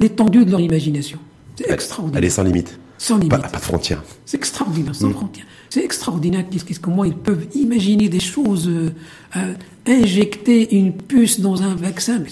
l'étendue 0.00 0.44
de 0.44 0.50
leur 0.50 0.60
imagination. 0.60 1.18
C'est 1.56 1.70
extraordinaire. 1.70 2.18
Elle 2.18 2.24
est 2.24 2.30
sans 2.30 2.42
limite. 2.42 2.78
Sans 2.98 3.16
limite. 3.16 3.30
Pas, 3.30 3.38
pas 3.38 3.58
de 3.58 3.62
frontières. 3.62 4.02
C'est 4.24 4.36
extraordinaire, 4.36 4.94
sans 4.94 5.08
mmh. 5.08 5.14
frontières. 5.14 5.46
C'est 5.70 5.84
extraordinaire 5.84 6.44
comment 6.80 7.04
ils 7.04 7.16
peuvent 7.16 7.46
imaginer 7.54 8.08
des 8.08 8.20
choses, 8.20 8.68
euh, 8.68 9.54
injecter 9.86 10.74
une 10.76 10.92
puce 10.92 11.40
dans 11.40 11.62
un 11.62 11.74
vaccin. 11.74 12.18
Mais 12.18 12.30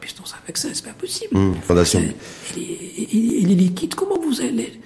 puce 0.00 0.14
dans 0.16 0.24
un 0.24 0.46
vaccin, 0.46 0.68
c'est 0.72 0.84
pas 0.84 0.92
possible. 0.92 1.36
Mmh, 1.36 1.54
fondation. 1.62 2.02
Il, 2.56 2.62
il, 2.62 3.32
il, 3.42 3.52
est 3.52 3.54
liquide, 3.54 3.94
comment 3.94 4.18
vous 4.18 4.40
allez? 4.40 4.80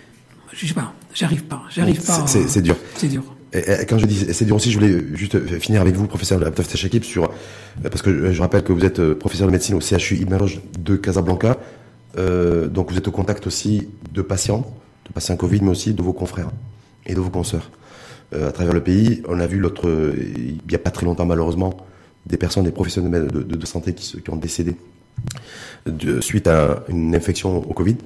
Je 0.52 0.66
sais 0.66 0.74
pas, 0.74 0.92
j'arrive 1.14 1.44
pas, 1.44 1.62
j'arrive 1.70 2.04
pas. 2.04 2.26
C'est 2.26 2.62
dur. 2.62 2.76
C'est 2.96 3.08
dur. 3.08 3.22
Quand 3.52 3.98
je 3.98 4.06
dis 4.06 4.26
c'est 4.32 4.44
dur 4.44 4.56
aussi, 4.56 4.70
je 4.70 4.78
voulais 4.78 5.02
juste 5.14 5.38
finir 5.58 5.80
avec 5.80 5.94
vous, 5.94 6.06
professeur 6.06 6.44
Abdel 6.46 6.66
Shakib, 6.66 7.02
sur 7.02 7.30
parce 7.82 8.02
que 8.02 8.32
je 8.32 8.40
rappelle 8.42 8.62
que 8.62 8.72
vous 8.72 8.84
êtes 8.84 9.14
professeur 9.14 9.46
de 9.46 9.52
médecine 9.52 9.74
au 9.74 9.80
CHU 9.80 10.16
Ibn 10.16 10.36
de 10.78 10.96
Casablanca, 10.96 11.56
euh, 12.16 12.66
donc 12.68 12.90
vous 12.90 12.98
êtes 12.98 13.08
au 13.08 13.10
contact 13.10 13.46
aussi 13.46 13.88
de 14.12 14.22
patients, 14.22 14.66
de 15.06 15.12
patients 15.12 15.36
Covid, 15.36 15.60
mais 15.62 15.70
aussi 15.70 15.94
de 15.94 16.02
vos 16.02 16.12
confrères 16.12 16.50
et 17.06 17.14
de 17.14 17.20
vos 17.20 17.30
consoeurs 17.30 17.70
euh, 18.34 18.48
à 18.48 18.52
travers 18.52 18.74
le 18.74 18.82
pays. 18.82 19.22
On 19.28 19.40
a 19.40 19.46
vu 19.46 19.58
l'autre, 19.58 19.88
il 20.36 20.58
n'y 20.68 20.74
a 20.74 20.78
pas 20.78 20.90
très 20.90 21.06
longtemps 21.06 21.26
malheureusement, 21.26 21.76
des 22.26 22.36
personnes, 22.36 22.64
des 22.64 22.72
professionnels 22.72 23.28
de, 23.28 23.66
santé 23.66 23.94
qui, 23.94 24.30
ont 24.30 24.36
décédé 24.36 24.76
suite 26.20 26.48
à 26.48 26.84
une 26.88 27.14
infection 27.14 27.58
au 27.58 27.72
Covid. 27.72 27.96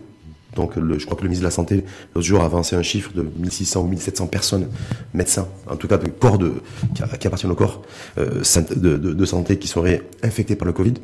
Donc, 0.54 0.76
le, 0.76 0.98
je 0.98 1.06
crois 1.06 1.16
que 1.16 1.22
le 1.22 1.28
ministre 1.28 1.42
de 1.42 1.46
la 1.46 1.50
Santé, 1.50 1.84
l'autre 2.14 2.26
jour, 2.26 2.40
a 2.40 2.44
avancé 2.44 2.76
un 2.76 2.82
chiffre 2.82 3.12
de 3.14 3.22
1600 3.22 3.82
ou 3.82 3.86
1700 3.86 4.26
personnes, 4.26 4.68
médecins, 5.14 5.48
en 5.68 5.76
tout 5.76 5.88
cas 5.88 5.96
de 5.96 6.08
corps 6.08 6.38
de, 6.38 6.54
qui, 6.94 7.26
appartiennent 7.26 7.52
au 7.52 7.56
corps 7.56 7.82
euh, 8.18 8.42
de, 8.76 9.24
santé, 9.24 9.58
qui 9.58 9.68
seraient 9.68 10.02
infectés 10.22 10.56
par 10.56 10.66
le 10.66 10.72
Covid. 10.72 10.94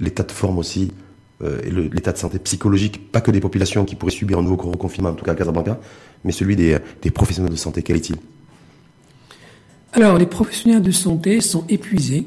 L'état 0.00 0.24
de 0.24 0.32
forme 0.32 0.58
aussi, 0.58 0.90
euh, 1.42 1.60
et 1.62 1.70
l'état 1.70 2.12
de 2.12 2.18
santé 2.18 2.38
psychologique, 2.40 3.12
pas 3.12 3.20
que 3.20 3.30
des 3.30 3.40
populations 3.40 3.84
qui 3.84 3.94
pourraient 3.94 4.12
subir 4.12 4.38
un 4.38 4.42
nouveau 4.42 4.56
reconfinement, 4.56 5.10
en 5.10 5.14
tout 5.14 5.24
cas 5.24 5.32
à 5.32 5.36
Casablanca, 5.36 5.78
mais 6.24 6.32
celui 6.32 6.56
des 6.56 6.80
professionnels 7.12 7.52
de 7.52 7.56
santé. 7.56 7.82
Quel 7.82 7.96
est-il? 7.96 8.16
Alors, 9.92 10.18
les 10.18 10.26
professionnels 10.26 10.82
de 10.82 10.90
santé 10.90 11.40
sont 11.40 11.64
épuisés, 11.68 12.26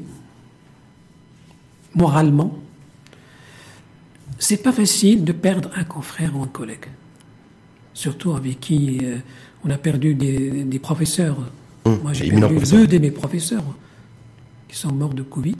moralement, 1.94 2.58
c'est 4.38 4.62
pas 4.62 4.72
facile 4.72 5.24
de 5.24 5.32
perdre 5.32 5.70
un 5.76 5.84
confrère 5.84 6.36
ou 6.36 6.42
un 6.42 6.46
collègue. 6.46 6.86
Surtout 7.94 8.32
avec 8.32 8.60
qui 8.60 9.00
euh, 9.02 9.16
on 9.64 9.70
a 9.70 9.78
perdu 9.78 10.14
des, 10.14 10.50
des 10.64 10.78
professeurs. 10.78 11.36
Mmh, 11.84 11.90
Moi, 12.02 12.12
j'ai 12.12 12.30
perdu 12.30 12.56
deux 12.70 12.86
de 12.86 12.98
mes 12.98 13.10
professeurs 13.10 13.64
qui 14.68 14.76
sont 14.76 14.92
morts 14.92 15.14
de 15.14 15.22
Covid. 15.22 15.56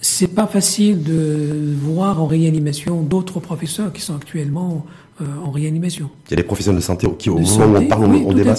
C'est 0.00 0.34
pas 0.34 0.46
facile 0.46 1.02
de 1.02 1.74
voir 1.82 2.22
en 2.22 2.26
réanimation 2.26 3.02
d'autres 3.02 3.38
professeurs 3.38 3.92
qui 3.92 4.00
sont 4.00 4.16
actuellement 4.16 4.86
euh, 5.20 5.24
en 5.44 5.50
réanimation. 5.50 6.10
Il 6.26 6.30
y 6.30 6.34
a 6.34 6.36
des 6.36 6.42
professionnels 6.42 6.80
de 6.80 6.84
santé 6.84 7.06
qui, 7.18 7.28
au 7.28 7.38
moment 7.38 7.66
où 7.66 7.76
on 7.76 7.86
parle, 7.86 8.04
oui, 8.06 8.22
on 8.26 8.32
débat, 8.32 8.54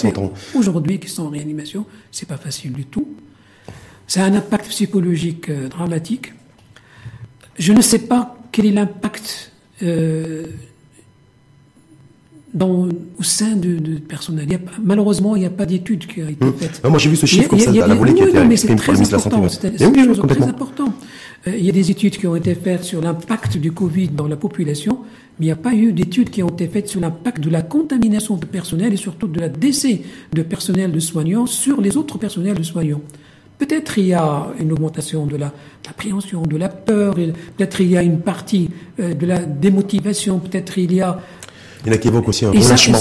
Aujourd'hui, 0.54 1.00
qui 1.00 1.10
sont 1.10 1.24
en 1.24 1.30
réanimation, 1.30 1.86
c'est 2.12 2.28
pas 2.28 2.38
facile 2.38 2.72
du 2.72 2.86
tout. 2.86 3.08
Ça 4.06 4.24
a 4.24 4.28
un 4.28 4.36
impact 4.36 4.68
psychologique 4.68 5.50
euh, 5.50 5.68
dramatique. 5.68 6.34
Je 7.58 7.74
ne 7.74 7.82
sais 7.82 8.00
pas 8.00 8.38
quel 8.52 8.66
est 8.66 8.72
l'impact 8.72 9.52
euh, 9.84 10.46
dans, 12.54 12.90
au 13.18 13.24
sein 13.24 13.56
de, 13.56 13.78
de 13.78 13.98
personnel. 13.98 14.46
Il 14.48 14.54
y 14.54 14.56
a, 14.56 14.60
malheureusement, 14.84 15.36
il 15.36 15.40
n'y 15.40 15.46
a 15.46 15.52
pas 15.52 15.66
d'études 15.66 16.06
qui 16.06 16.22
a 16.22 16.30
été 16.30 16.46
mmh. 16.46 16.54
faite. 16.54 16.82
Ah, 16.84 16.90
moi, 16.90 17.00
j'ai 17.00 17.10
vu 17.10 17.16
ce 17.16 17.26
chiffre 17.26 17.48
comme 17.48 17.60
ça, 17.60 17.70
a, 17.70 17.88
la 17.88 17.96
oui, 17.96 18.14
qui 18.14 18.34
non, 18.34 18.46
mais 18.46 18.58
c'est 18.58 18.76
très 18.76 19.00
important. 19.00 19.48
C'est 19.50 19.72
très 19.78 20.44
important. 20.44 20.94
Euh, 21.48 21.58
il 21.58 21.66
y 21.66 21.70
a 21.70 21.72
des 21.72 21.90
études 21.90 22.18
qui 22.18 22.28
ont 22.28 22.36
été 22.36 22.54
faites 22.56 22.84
sur 22.84 23.02
l'impact 23.02 23.58
du 23.58 23.72
Covid 23.72 24.10
dans 24.10 24.28
la 24.28 24.36
population, 24.36 25.00
mais 25.40 25.46
il 25.46 25.50
n'y 25.50 25.54
a 25.54 25.56
pas 25.56 25.74
eu 25.74 25.94
d'études 25.94 26.30
qui 26.30 26.44
ont 26.44 26.50
été 26.50 26.68
faites 26.68 26.88
sur 26.88 27.00
l'impact 27.00 27.40
de 27.40 27.50
la 27.50 27.62
contamination 27.62 28.36
de 28.36 28.46
personnel 28.46 28.94
et 28.94 28.98
surtout 28.98 29.28
de 29.28 29.40
la 29.40 29.50
décès 29.50 30.02
de 30.34 30.42
personnel 30.44 30.92
de 30.92 31.00
soignants 31.00 31.46
sur 31.46 31.82
les 31.82 31.98
autres 31.98 32.18
personnels 32.18 32.58
de 32.58 32.64
soignants. 32.64 33.02
Peut-être 33.62 34.00
il 34.00 34.08
y 34.08 34.14
a 34.16 34.48
une 34.60 34.72
augmentation 34.72 35.28
de 35.28 35.38
l'appréhension, 35.38 36.42
de 36.42 36.58
la 36.58 36.68
peur, 36.68 37.14
peut-être 37.14 37.80
il 37.80 37.92
y 37.92 37.96
a 37.96 38.02
une 38.02 38.20
partie 38.20 38.72
euh, 39.00 39.14
de 39.14 39.28
la 39.28 39.38
démotivation, 39.38 40.40
peut-être 40.40 40.80
il 40.80 40.92
y 40.92 41.00
a 41.00 41.20
Il 41.86 41.90
y 41.90 41.92
en 41.92 41.94
a 41.94 41.98
qui 42.00 42.08
évoquent 42.08 42.30
aussi 42.30 42.46
un 42.46 42.50
relâchement. 42.50 42.98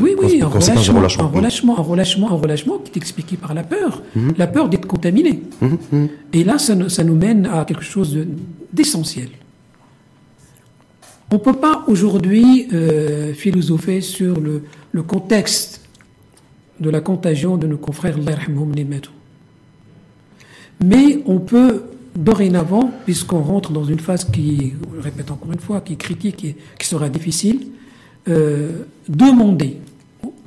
oui, 0.00 0.16
oui, 0.20 0.42
un 0.42 0.48
relâchement, 0.48 0.96
un 0.96 1.28
relâchement, 1.28 1.78
un 1.78 1.82
relâchement, 1.82 2.32
un 2.32 2.34
relâchement, 2.34 2.78
qui 2.78 2.90
est 2.90 2.96
expliqué 2.96 3.36
par 3.36 3.54
la 3.54 3.62
peur, 3.62 4.02
mhm. 4.16 4.32
la 4.36 4.48
peur 4.48 4.68
d'être 4.68 4.88
contaminé. 4.88 5.40
Mhm, 5.60 5.78
mhm. 5.92 6.08
Et 6.32 6.42
là, 6.42 6.58
ça, 6.58 6.74
ça, 6.88 7.04
nous 7.04 7.14
mène 7.14 7.46
à 7.46 7.64
quelque 7.64 7.84
chose 7.84 8.18
d'essentiel. 8.72 9.28
On 11.30 11.36
ne 11.36 11.40
peut 11.40 11.52
pas 11.52 11.84
aujourd'hui 11.86 12.66
euh, 12.72 13.32
philosopher 13.34 14.00
sur 14.00 14.40
le, 14.40 14.64
le, 14.90 15.02
contexte 15.04 15.82
de 16.80 16.90
la 16.90 17.00
contagion 17.00 17.56
de 17.56 17.68
nos 17.68 17.78
confrères, 17.78 18.18
mais 20.82 21.22
on 21.26 21.38
peut 21.38 21.84
dorénavant, 22.16 22.90
puisqu'on 23.04 23.42
rentre 23.42 23.72
dans 23.72 23.84
une 23.84 24.00
phase 24.00 24.24
qui, 24.24 24.74
je 24.90 24.96
le 24.96 25.00
répète 25.00 25.30
encore 25.30 25.52
une 25.52 25.60
fois, 25.60 25.80
qui 25.80 25.94
est 25.94 25.96
critique 25.96 26.44
et 26.44 26.56
qui 26.78 26.86
sera 26.86 27.08
difficile, 27.08 27.68
euh, 28.28 28.84
demander 29.08 29.78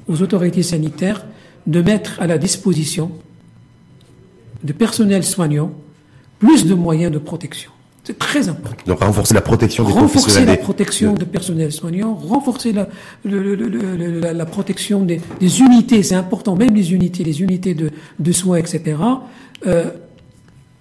aux 0.08 0.22
autorités 0.22 0.64
sanitaires 0.64 1.26
de 1.66 1.82
mettre 1.82 2.22
à 2.22 2.28
la 2.28 2.38
disposition 2.38 3.12
de 4.64 4.74
personnel 4.74 5.24
soignant 5.24 5.72
plus 6.40 6.66
de 6.66 6.74
moyens 6.74 7.12
de 7.12 7.20
protection. 7.20 7.72
C'est 8.04 8.20
très 8.20 8.50
important. 8.50 8.84
Donc 8.86 9.02
renforcer 9.02 9.34
la 9.34 9.42
protection 9.42 9.86
des 9.86 9.94
Renforcer 9.94 10.46
la 10.46 10.58
protection 10.58 11.14
de 11.14 11.24
personnel 11.24 11.72
soignant, 11.72 12.16
renforcer 12.16 12.74
la, 12.74 12.90
la, 13.24 14.46
protection 14.46 15.06
des, 15.06 15.22
unités, 15.62 16.04
c'est 16.04 16.16
important, 16.16 16.58
même 16.58 16.76
les 16.76 16.92
unités, 16.92 17.24
les 17.24 17.42
unités 17.42 17.74
de, 17.74 17.92
de 18.20 18.32
soins, 18.34 18.58
etc. 18.58 18.98
Euh, 19.66 19.90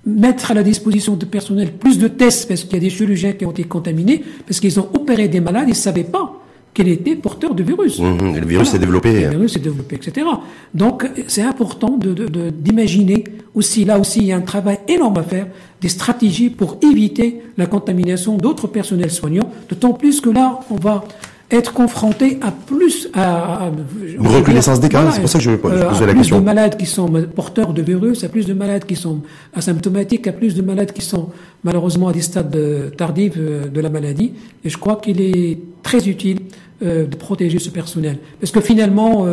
mettre 0.05 0.51
à 0.51 0.55
la 0.55 0.63
disposition 0.63 1.15
de 1.15 1.25
personnel 1.25 1.73
plus 1.73 1.99
de 1.99 2.09
tests, 2.09 2.49
parce 2.49 2.65
qu'il 2.65 2.75
y 2.75 2.77
a 2.77 2.81
des 2.81 2.91
chirurgiens 2.91 3.33
qui 3.33 3.47
ont 3.47 3.53
été 3.53 3.65
contaminés, 3.65 4.23
parce 4.47 4.61
qu'ils 4.61 4.79
ont 4.81 4.89
opéré 4.95 5.29
des 5.29 5.41
malades, 5.41 5.65
ils 5.69 5.71
ne 5.71 5.75
savaient 5.75 6.05
pas 6.05 6.39
qu'il 6.75 6.89
était 6.89 7.17
porteur 7.17 7.55
de 7.55 7.63
virus. 7.63 7.99
Mmh, 7.99 8.37
le 8.41 8.47
virus 8.47 8.71
s'est 8.71 8.79
développé. 8.79 9.25
Le 9.25 9.31
virus 9.31 9.53
s'est 9.53 9.61
développé, 9.61 9.97
etc. 9.97 10.27
Donc, 10.73 11.09
c'est 11.27 11.43
important 11.43 11.99
d'imaginer 11.99 13.17
de, 13.17 13.21
de, 13.21 13.43
aussi, 13.55 13.85
là 13.85 13.99
aussi, 13.99 14.21
il 14.21 14.27
y 14.27 14.33
a 14.33 14.37
un 14.37 14.43
travail 14.43 14.79
énorme 14.89 15.19
à 15.19 15.23
faire, 15.23 15.49
des 15.81 15.89
stratégies 15.89 16.49
pour 16.49 16.79
éviter 16.83 17.43
la 17.59 17.67
contamination 17.67 18.37
d'autres 18.37 18.69
personnels 18.69 19.11
soignants, 19.11 19.51
d'autant 19.69 19.93
plus 19.93 20.21
que 20.21 20.31
là, 20.31 20.61
on 20.71 20.77
va 20.77 21.05
être 21.53 21.73
confronté 21.73 22.39
à 22.41 22.51
plus 22.51 23.09
à, 23.13 23.71
une 24.03 24.27
recrudescence 24.27 24.81
des 24.81 24.89
cas. 24.89 25.11
c'est 25.13 25.21
pour 25.21 25.29
ça 25.29 25.39
que 25.39 25.45
je 25.45 25.51
pose 25.53 25.73
euh, 25.73 26.07
la 26.07 26.15
question. 26.15 26.37
Plus 26.37 26.41
de 26.41 26.47
malades 26.47 26.77
qui 26.77 26.87
sont 26.87 27.09
porteurs 27.35 27.73
de 27.75 27.83
virus, 27.83 28.25
à 28.25 28.29
plus 28.29 28.47
de 28.47 28.55
malades 28.55 28.85
qui 28.85 28.97
sont 28.97 29.21
asymptomatiques, 29.55 30.27
à 30.27 30.33
plus 30.33 30.55
de 30.55 30.63
malades 30.63 30.93
qui 30.93 31.03
sont 31.03 31.29
malheureusement 31.63 32.09
à 32.09 32.13
des 32.13 32.23
stades 32.23 32.97
tardifs 32.97 33.35
euh, 33.37 33.69
de 33.69 33.81
la 33.81 33.91
maladie. 33.91 34.33
Et 34.65 34.71
je 34.71 34.79
crois 34.79 34.97
qu'il 34.97 35.21
est 35.21 35.59
très 35.83 36.09
utile 36.09 36.41
euh, 36.83 37.07
de 37.07 37.17
protéger 37.17 37.59
ce 37.59 37.71
personnel, 37.71 38.19
parce 38.41 38.51
que 38.51 38.61
finalement 38.61 39.27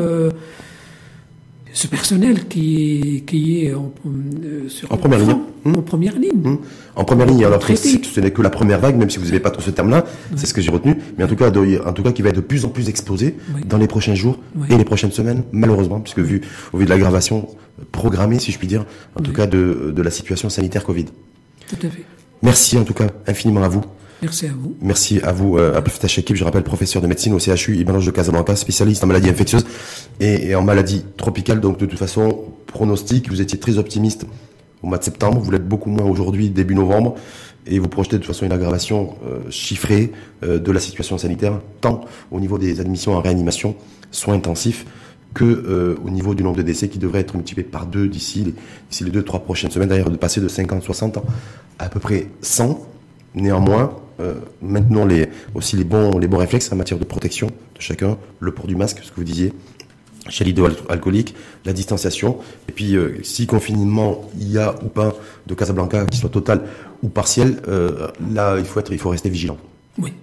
ce 1.74 1.88
personnel 1.88 2.48
qui, 2.48 3.24
qui 3.26 3.66
est 3.66 3.74
en, 3.74 3.92
euh, 4.44 4.68
en 4.90 4.98
première 4.98 5.20
ligne. 5.20 5.38
En 5.66 5.82
première 5.82 6.18
ligne. 6.18 6.42
Mmh. 6.42 6.58
En 6.96 7.04
première 7.06 7.28
ligne. 7.28 7.46
Alors, 7.46 7.62
ce 7.64 8.20
n'est 8.20 8.32
que 8.32 8.42
la 8.42 8.50
première 8.50 8.80
vague, 8.80 8.98
même 8.98 9.10
si 9.10 9.20
vous 9.20 9.26
n'avez 9.26 9.40
pas 9.40 9.52
trop 9.52 9.62
ce 9.62 9.70
terme-là, 9.70 10.06
c'est 10.36 10.46
ce 10.46 10.54
que 10.54 10.62
j'ai 10.62 10.72
retenu. 10.72 10.98
Mais 11.18 11.24
en 11.24 11.28
tout 11.28 11.36
cas, 11.36 11.50
en 11.50 11.94
tout 11.94 12.04
cas, 12.04 12.12
qui 12.12 12.22
va 12.22 12.30
être 12.30 12.36
de 12.36 12.42
plus 12.42 12.66
en 12.66 12.70
plus 12.70 12.90
exposé 12.90 13.36
dans 13.66 13.78
les 13.78 13.88
prochains 13.88 14.16
jours 14.16 14.40
et 14.70 14.78
les 14.78 14.86
prochaines 14.86 15.12
semaines, 15.12 15.44
malheureusement, 15.52 16.00
puisque 16.00 16.20
vu, 16.20 16.42
au 16.74 16.78
vu 16.78 16.86
de 16.86 16.90
l'aggravation 16.90 17.48
programmée, 17.92 18.40
si 18.40 18.52
je 18.52 18.58
puis 18.58 18.68
dire, 18.68 18.86
en 19.18 19.22
tout 19.22 19.34
cas, 19.34 19.48
de, 19.48 19.94
de 19.96 20.02
la 20.02 20.12
situation 20.12 20.50
sanitaire 20.50 20.84
Covid. 20.84 21.06
Tout 21.68 21.78
à 21.86 21.90
fait. 21.90 22.04
Merci 22.42 22.78
en 22.78 22.84
tout 22.84 22.94
cas 22.94 23.08
infiniment 23.28 23.64
à 23.64 23.68
vous. 23.68 23.84
Merci 24.22 24.48
à 24.48 24.52
vous. 24.52 24.76
Merci 24.82 25.20
à 25.22 25.32
vous, 25.32 25.58
euh, 25.58 25.78
Abdel 25.78 26.10
Chekib, 26.10 26.36
je 26.36 26.44
rappelle 26.44 26.64
professeur 26.64 27.02
de 27.02 27.08
médecine 27.08 27.34
au 27.34 27.40
CHU 27.40 27.78
Ibn 27.78 28.00
de 28.00 28.12
Casablanca, 28.12 28.56
spécialiste 28.56 29.04
en 29.04 29.08
maladies 29.08 29.30
infectieuses 29.30 29.66
et, 30.20 30.54
en 30.56 30.62
maladies 30.62 31.06
tropicales. 31.16 31.62
Donc 31.62 31.78
de 31.80 31.86
toute 31.86 31.98
façon, 31.98 32.44
pronostic, 32.66 33.30
vous 33.30 33.40
étiez 33.40 33.60
très 33.60 33.78
optimiste 33.78 34.26
au 34.84 34.88
mois 34.88 34.98
de 34.98 35.04
septembre, 35.04 35.40
vous 35.40 35.52
l'êtes 35.52 35.68
beaucoup 35.68 35.90
moins 35.90 36.06
aujourd'hui, 36.06 36.50
début 36.50 36.76
novembre, 36.76 37.16
et 37.66 37.80
vous 37.80 37.88
projetez 37.88 38.18
de 38.18 38.24
toute 38.24 38.28
façon 38.28 38.46
une 38.46 38.52
aggravation 38.52 39.16
euh, 39.26 39.40
chiffrée 39.50 40.12
euh, 40.44 40.60
de 40.60 40.72
la 40.72 40.80
situation 40.80 41.18
sanitaire, 41.18 41.60
tant 41.80 42.02
au 42.32 42.40
niveau 42.40 42.58
des 42.58 42.82
admissions 42.82 43.14
en 43.14 43.22
réanimation, 43.22 43.76
soins 44.12 44.36
intensifs, 44.36 44.86
que 45.34 45.46
euh, 45.46 45.96
au 46.04 46.10
niveau 46.10 46.34
du 46.34 46.44
nombre 46.44 46.58
de 46.58 46.64
décès 46.64 46.90
qui 46.90 46.98
devrait 46.98 47.20
être 47.22 47.36
multiplié 47.36 47.68
par 47.68 47.86
deux 47.86 48.08
d'ici 48.08 48.44
les, 48.44 48.54
d'ici 48.90 49.04
les 49.04 49.12
deux, 49.12 49.24
trois 49.24 49.42
prochaines 49.42 49.72
semaines, 49.72 49.90
d'ailleurs 49.90 50.10
de 50.10 50.18
passer 50.18 50.42
de 50.42 50.48
50, 50.48 50.84
60 50.84 51.18
à 51.18 51.22
à 51.80 51.88
peu 51.88 52.00
près 52.00 52.28
100. 52.42 52.86
Néanmoins, 53.36 53.96
euh, 54.20 54.36
maintenant 54.62 55.06
les, 55.06 55.30
aussi 55.56 55.76
les 55.76 55.84
bons, 55.84 56.18
les 56.18 56.28
bons 56.28 56.38
réflexes 56.38 56.72
en 56.72 56.76
matière 56.76 57.00
de 57.00 57.06
protection 57.06 57.48
de 57.48 57.82
chacun, 57.82 58.18
le 58.40 58.52
port 58.52 58.68
du 58.68 58.76
masque, 58.76 59.00
ce 59.04 59.12
que 59.12 59.16
vous 59.16 59.24
disiez, 59.24 59.54
chez 60.30 60.46
alcoolique, 60.90 61.36
la 61.66 61.74
distanciation, 61.74 62.38
et 62.68 62.72
puis 62.72 62.96
euh, 62.96 63.20
si 63.24 63.48
confinement 63.48 64.30
il 64.40 64.52
y 64.52 64.58
a 64.58 64.76
ou 64.84 64.88
pas 64.88 65.16
de 65.48 65.54
Casablanca 65.54 66.06
qui 66.06 66.18
soit 66.18 66.30
total 66.30 66.66
ou 67.02 67.10
partiel, 67.10 67.62
euh, 67.68 68.08
là 68.32 68.58
il 68.60 68.66
faut 68.66 68.80
être, 68.80 68.92
il 68.92 69.00
faut 69.00 69.10
rester 69.10 69.30
vigilant. 69.30 69.58
Oui. 69.98 70.14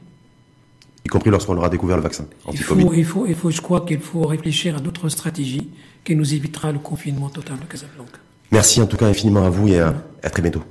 Y 1.04 1.08
compris 1.08 1.30
lorsqu'on 1.30 1.56
aura 1.56 1.68
découvert 1.68 1.96
le 1.96 2.02
vaccin. 2.02 2.26
Il 2.52 2.58
faut, 2.58 2.92
il 2.92 3.04
faut, 3.04 3.26
il 3.26 3.34
faut, 3.34 3.50
je 3.50 3.60
crois 3.60 3.82
qu'il 3.82 4.00
faut 4.00 4.26
réfléchir 4.26 4.76
à 4.76 4.80
d'autres 4.80 5.08
stratégies 5.08 5.70
qui 6.04 6.14
nous 6.16 6.34
évitera 6.34 6.72
le 6.72 6.78
confinement 6.78 7.30
total 7.30 7.58
de 7.60 7.64
Casablanca. 7.64 8.18
Merci 8.52 8.80
en 8.80 8.86
tout 8.86 8.96
cas 8.96 9.06
infiniment 9.06 9.44
à 9.44 9.50
vous 9.50 9.68
et 9.68 9.80
à 9.80 10.30
très 10.30 10.42
bientôt. 10.42 10.62